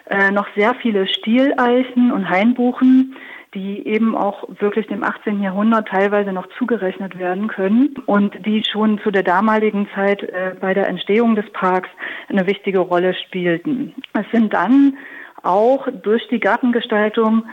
äh, 0.10 0.30
noch 0.32 0.48
sehr 0.56 0.76
viele 0.76 1.08
Stieleichen 1.08 2.12
und 2.12 2.30
Hainbuchen, 2.30 3.16
die 3.56 3.88
eben 3.88 4.16
auch 4.16 4.48
wirklich 4.60 4.86
dem 4.86 5.04
18. 5.04 5.42
Jahrhundert 5.42 5.88
teilweise 5.88 6.32
noch 6.32 6.48
zugerechnet 6.60 7.18
werden 7.18 7.48
können 7.48 7.96
und 8.06 8.46
die 8.46 8.64
schon 8.64 9.00
zu 9.00 9.10
der 9.10 9.24
damaligen 9.24 9.88
Zeit 9.96 10.22
äh, 10.22 10.54
bei 10.60 10.76
der 10.76 10.88
Entstehung 10.88 11.36
des 11.36 11.50
Parks 11.54 11.90
eine 12.30 12.46
wichtige 12.46 12.80
Rolle 12.80 13.16
spielten. 13.16 13.96
Es 14.14 14.30
sind 14.32 14.54
dann 14.54 14.96
auch 15.42 15.88
durch 16.04 16.28
die 16.28 16.40
Gartengestaltung 16.40 17.46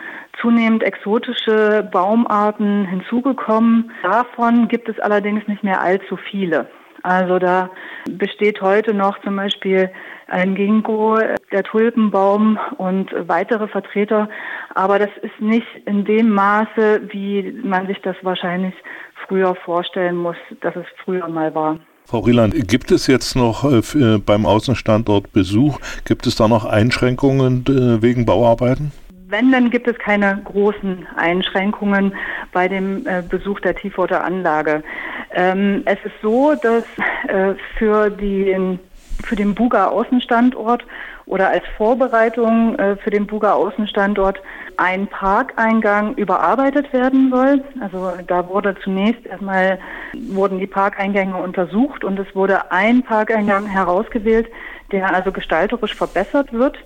zunehmend 0.43 0.82
exotische 0.82 1.89
Baumarten 1.91 2.84
hinzugekommen. 2.84 3.93
Davon 4.03 4.68
gibt 4.68 4.91
es 4.91 4.99
allerdings 4.99 5.47
nicht 5.49 5.64
mehr 5.64 5.80
allzu 5.80 6.18
viele. 6.18 6.68
Also 7.07 7.39
da 7.39 7.71
besteht 8.11 8.61
heute 8.61 8.93
noch 8.93 9.21
zum 9.23 9.37
Beispiel 9.37 9.91
ein 10.27 10.57
Ginkgo, 10.57 11.17
der 11.53 11.63
Tulpenbaum 11.63 12.59
und 12.79 13.13
weitere 13.29 13.69
Vertreter. 13.69 14.29
Aber 14.75 14.99
das 14.99 15.11
ist 15.23 15.41
nicht 15.41 15.69
in 15.85 16.05
dem 16.05 16.31
Maße, 16.31 17.03
wie 17.13 17.61
man 17.63 17.87
sich 17.87 18.01
das 18.03 18.17
wahrscheinlich 18.23 18.75
früher 19.29 19.55
vorstellen 19.55 20.17
muss, 20.17 20.37
dass 20.63 20.75
es 20.75 20.87
früher 21.05 21.29
mal 21.29 21.55
war. 21.55 21.79
Frau 22.07 22.21
Rieland, 22.21 22.55
gibt 22.67 22.91
es 22.91 23.07
jetzt 23.07 23.37
noch 23.37 23.63
äh, 23.63 23.79
äh, 23.79 24.19
beim 24.19 24.45
Außenstandort 24.45 25.33
Besuch, 25.33 25.79
gibt 26.05 26.27
es 26.27 26.35
da 26.35 26.49
noch 26.49 26.65
Einschränkungen 26.65 27.65
äh, 27.69 28.03
wegen 28.03 28.27
Bauarbeiten? 28.27 28.91
Wenn, 29.29 29.51
dann 29.51 29.71
gibt 29.71 29.89
es 29.89 29.99
keine 29.99 30.41
großen 30.45 31.05
Einschränkungen 31.17 32.15
bei 32.57 32.69
dem 32.69 33.07
äh, 33.07 33.21
Besuch 33.21 33.61
der 33.61 33.77
Tieforter 33.77 34.25
Anlage. 34.25 34.83
Ähm, 35.35 35.83
es 35.85 35.99
ist 36.05 36.15
so, 36.23 36.55
dass 36.55 36.85
äh, 37.29 37.55
für, 37.77 38.09
die, 38.09 38.79
für 39.23 39.37
den 39.37 39.55
Buga 39.55 39.89
Außenstandort 39.89 40.83
oder 41.27 41.51
als 41.51 41.65
Vorbereitung 41.77 42.79
äh, 42.79 42.97
für 42.97 43.11
den 43.11 43.27
Buga 43.27 43.53
Außenstandort 43.53 44.41
ein 44.79 45.07
Parkeingang 45.07 46.15
überarbeitet 46.15 46.91
werden 46.95 47.31
soll. 47.31 47.63
Also 47.83 48.13
da 48.27 48.49
wurde 48.49 48.75
zunächst 48.83 49.27
erstmal 49.27 49.79
wurden 50.15 50.59
die 50.59 50.67
Parkeingänge 50.67 51.37
untersucht 51.37 52.05
und 52.05 52.19
es 52.19 52.35
wurde 52.35 52.73
ein 52.73 53.03
Parkeingang 53.03 53.67
herausgewählt, 53.67 54.49
der 54.93 55.15
also 55.15 55.31
gestalterisch 55.31 55.95
verbessert 55.95 56.55
wird. 56.55 56.79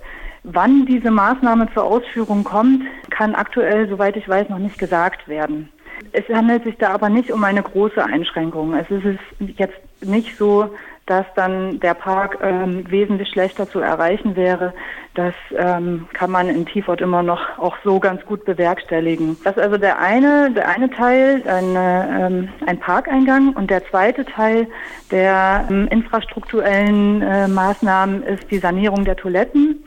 Wann 0.43 0.85
diese 0.85 1.11
Maßnahme 1.11 1.67
zur 1.73 1.83
Ausführung 1.83 2.43
kommt, 2.43 2.83
kann 3.09 3.35
aktuell, 3.35 3.87
soweit 3.87 4.17
ich 4.17 4.27
weiß, 4.27 4.49
noch 4.49 4.57
nicht 4.57 4.77
gesagt 4.77 5.27
werden. 5.27 5.69
Es 6.13 6.27
handelt 6.33 6.63
sich 6.63 6.77
da 6.77 6.89
aber 6.89 7.09
nicht 7.09 7.31
um 7.31 7.43
eine 7.43 7.61
große 7.61 8.03
Einschränkung. 8.03 8.73
Es 8.73 8.89
ist 8.89 9.19
jetzt 9.57 9.79
nicht 10.01 10.35
so, 10.35 10.73
dass 11.05 11.25
dann 11.35 11.79
der 11.79 11.93
Park 11.93 12.37
ähm, 12.41 12.89
wesentlich 12.89 13.29
schlechter 13.29 13.69
zu 13.69 13.79
erreichen 13.79 14.35
wäre. 14.35 14.73
Das 15.13 15.33
ähm, 15.57 16.07
kann 16.13 16.31
man 16.31 16.47
in 16.47 16.65
Tiefort 16.65 17.01
immer 17.01 17.21
noch 17.21 17.59
auch 17.59 17.75
so 17.83 17.99
ganz 17.99 18.23
gut 18.25 18.45
bewerkstelligen. 18.45 19.35
Das 19.43 19.57
ist 19.57 19.61
also 19.61 19.77
der 19.77 19.99
eine, 19.99 20.51
der 20.51 20.69
eine 20.69 20.89
Teil, 20.89 21.43
eine, 21.45 22.17
ähm, 22.19 22.49
ein 22.65 22.79
Parkeingang 22.79 23.53
und 23.53 23.69
der 23.69 23.85
zweite 23.89 24.25
Teil 24.25 24.67
der 25.11 25.67
ähm, 25.69 25.87
infrastrukturellen 25.89 27.21
äh, 27.21 27.47
Maßnahmen 27.47 28.23
ist 28.23 28.49
die 28.49 28.59
Sanierung 28.59 29.03
der 29.03 29.17
Toiletten. 29.17 29.83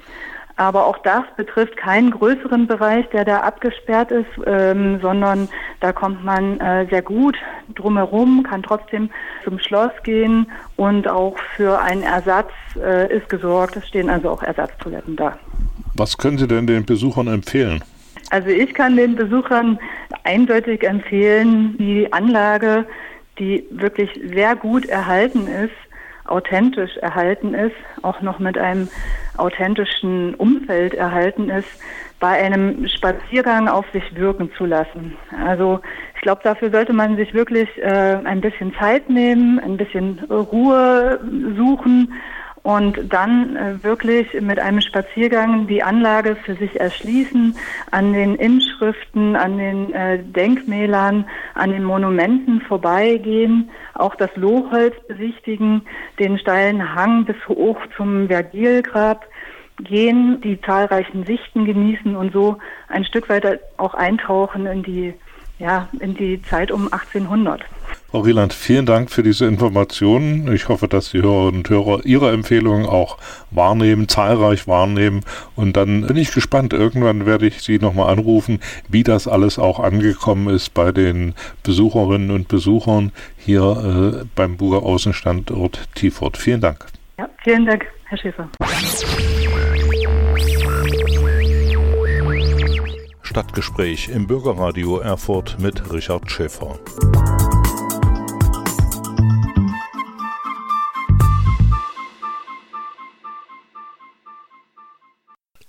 Aber 0.56 0.86
auch 0.86 0.98
das 0.98 1.24
betrifft 1.36 1.76
keinen 1.76 2.12
größeren 2.12 2.68
Bereich, 2.68 3.08
der 3.10 3.24
da 3.24 3.40
abgesperrt 3.40 4.12
ist, 4.12 4.28
ähm, 4.46 5.00
sondern 5.00 5.48
da 5.80 5.92
kommt 5.92 6.24
man 6.24 6.60
äh, 6.60 6.86
sehr 6.88 7.02
gut 7.02 7.36
drumherum, 7.74 8.44
kann 8.44 8.62
trotzdem 8.62 9.10
zum 9.42 9.58
Schloss 9.58 9.90
gehen 10.04 10.46
und 10.76 11.08
auch 11.08 11.36
für 11.56 11.80
einen 11.80 12.04
Ersatz 12.04 12.50
äh, 12.76 13.16
ist 13.16 13.28
gesorgt. 13.28 13.76
Es 13.76 13.88
stehen 13.88 14.08
also 14.08 14.30
auch 14.30 14.42
Ersatztoiletten 14.42 15.16
da. 15.16 15.36
Was 15.96 16.16
können 16.16 16.38
Sie 16.38 16.46
denn 16.46 16.68
den 16.68 16.84
Besuchern 16.84 17.26
empfehlen? 17.26 17.82
Also 18.30 18.48
ich 18.48 18.72
kann 18.74 18.96
den 18.96 19.16
Besuchern 19.16 19.78
eindeutig 20.22 20.82
empfehlen, 20.82 21.76
die 21.78 22.12
Anlage, 22.12 22.84
die 23.38 23.64
wirklich 23.70 24.10
sehr 24.32 24.56
gut 24.56 24.86
erhalten 24.86 25.46
ist, 25.46 25.72
authentisch 26.26 26.96
erhalten 26.98 27.54
ist, 27.54 27.76
auch 28.02 28.20
noch 28.20 28.38
mit 28.38 28.56
einem 28.58 28.88
authentischen 29.36 30.34
Umfeld 30.34 30.94
erhalten 30.94 31.50
ist, 31.50 31.68
bei 32.20 32.42
einem 32.42 32.88
Spaziergang 32.88 33.68
auf 33.68 33.84
sich 33.92 34.14
wirken 34.16 34.50
zu 34.56 34.64
lassen. 34.64 35.16
Also 35.44 35.80
ich 36.14 36.20
glaube, 36.22 36.40
dafür 36.44 36.70
sollte 36.70 36.92
man 36.92 37.16
sich 37.16 37.34
wirklich 37.34 37.68
äh, 37.78 38.18
ein 38.24 38.40
bisschen 38.40 38.74
Zeit 38.78 39.10
nehmen, 39.10 39.58
ein 39.60 39.76
bisschen 39.76 40.20
Ruhe 40.30 41.20
suchen 41.56 42.12
und 42.64 43.12
dann 43.12 43.56
äh, 43.56 43.84
wirklich 43.84 44.40
mit 44.40 44.58
einem 44.58 44.80
Spaziergang 44.80 45.66
die 45.66 45.82
Anlage 45.82 46.34
für 46.34 46.54
sich 46.54 46.80
erschließen, 46.80 47.54
an 47.90 48.14
den 48.14 48.36
Inschriften, 48.36 49.36
an 49.36 49.58
den 49.58 49.92
äh, 49.92 50.18
Denkmälern, 50.18 51.26
an 51.54 51.70
den 51.72 51.84
Monumenten 51.84 52.62
vorbeigehen, 52.62 53.70
auch 53.92 54.14
das 54.14 54.30
Lohholz 54.34 54.94
besichtigen, 55.06 55.82
den 56.18 56.38
steilen 56.38 56.94
Hang 56.94 57.26
bis 57.26 57.36
hoch 57.46 57.78
zum 57.98 58.28
Vergilgrab 58.28 59.26
gehen, 59.76 60.40
die 60.40 60.58
zahlreichen 60.62 61.26
Sichten 61.26 61.66
genießen 61.66 62.16
und 62.16 62.32
so 62.32 62.56
ein 62.88 63.04
Stück 63.04 63.28
weiter 63.28 63.58
auch 63.76 63.92
eintauchen 63.92 64.64
in 64.64 64.82
die 64.82 65.14
ja, 65.58 65.88
in 66.00 66.14
die 66.14 66.42
Zeit 66.42 66.72
um 66.72 66.92
1800. 66.92 67.62
Frau 68.14 68.20
Rieland, 68.20 68.52
vielen 68.52 68.86
Dank 68.86 69.10
für 69.10 69.24
diese 69.24 69.44
Informationen. 69.44 70.54
Ich 70.54 70.68
hoffe, 70.68 70.86
dass 70.86 71.10
die 71.10 71.20
Hörerinnen 71.20 71.62
und 71.62 71.68
Hörer 71.68 72.06
Ihre 72.06 72.30
Empfehlungen 72.30 72.86
auch 72.86 73.18
wahrnehmen, 73.50 74.08
zahlreich 74.08 74.68
wahrnehmen. 74.68 75.22
Und 75.56 75.76
dann 75.76 76.06
bin 76.06 76.16
ich 76.16 76.32
gespannt. 76.32 76.72
Irgendwann 76.72 77.26
werde 77.26 77.48
ich 77.48 77.60
Sie 77.62 77.80
nochmal 77.80 78.12
anrufen, 78.12 78.60
wie 78.88 79.02
das 79.02 79.26
alles 79.26 79.58
auch 79.58 79.80
angekommen 79.80 80.46
ist 80.54 80.74
bei 80.74 80.92
den 80.92 81.34
Besucherinnen 81.64 82.30
und 82.30 82.46
Besuchern 82.46 83.10
hier 83.36 84.22
äh, 84.22 84.24
beim 84.36 84.58
Burger 84.58 84.86
Außenstandort 84.86 85.80
Tiefort. 85.96 86.36
Vielen 86.36 86.60
Dank. 86.60 86.86
Ja, 87.18 87.28
vielen 87.42 87.66
Dank, 87.66 87.84
Herr 88.04 88.18
Schäfer. 88.18 88.48
Stadtgespräch 93.22 94.08
im 94.08 94.28
Bürgerradio 94.28 94.98
Erfurt 94.98 95.56
mit 95.58 95.92
Richard 95.92 96.30
Schäfer. 96.30 96.78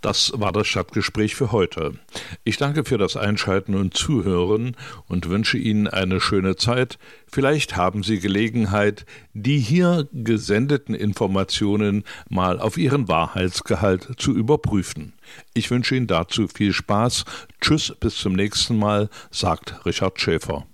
Das 0.06 0.32
war 0.36 0.52
das 0.52 0.68
Stadtgespräch 0.68 1.34
für 1.34 1.52
heute. 1.52 1.96
Ich 2.44 2.58
danke 2.58 2.86
für 2.86 3.00
das 3.00 3.18
Einschalten 3.18 3.74
und 3.74 3.98
Zuhören 3.98 4.78
und 5.08 5.30
wünsche 5.30 5.58
Ihnen 5.58 5.88
eine 5.88 6.22
schöne 6.22 6.58
Zeit. 6.58 7.00
Vielleicht 7.26 7.76
haben 7.76 8.04
Sie 8.04 8.20
Gelegenheit, 8.20 9.08
die 9.34 9.58
hier 9.58 10.08
gesendeten 10.14 10.94
Informationen 10.94 12.04
mal 12.30 12.60
auf 12.60 12.78
ihren 12.78 13.08
Wahrheitsgehalt 13.08 14.12
zu 14.18 14.36
überprüfen. 14.36 15.14
Ich 15.56 15.72
wünsche 15.72 15.96
Ihnen 15.96 16.06
dazu 16.06 16.48
viel 16.50 16.72
Spaß. 16.72 17.26
Tschüss, 17.60 17.92
bis 18.00 18.16
zum 18.16 18.34
nächsten 18.34 18.78
Mal, 18.78 19.10
sagt 19.32 19.88
Richard 19.88 20.22
Schäfer. 20.22 20.68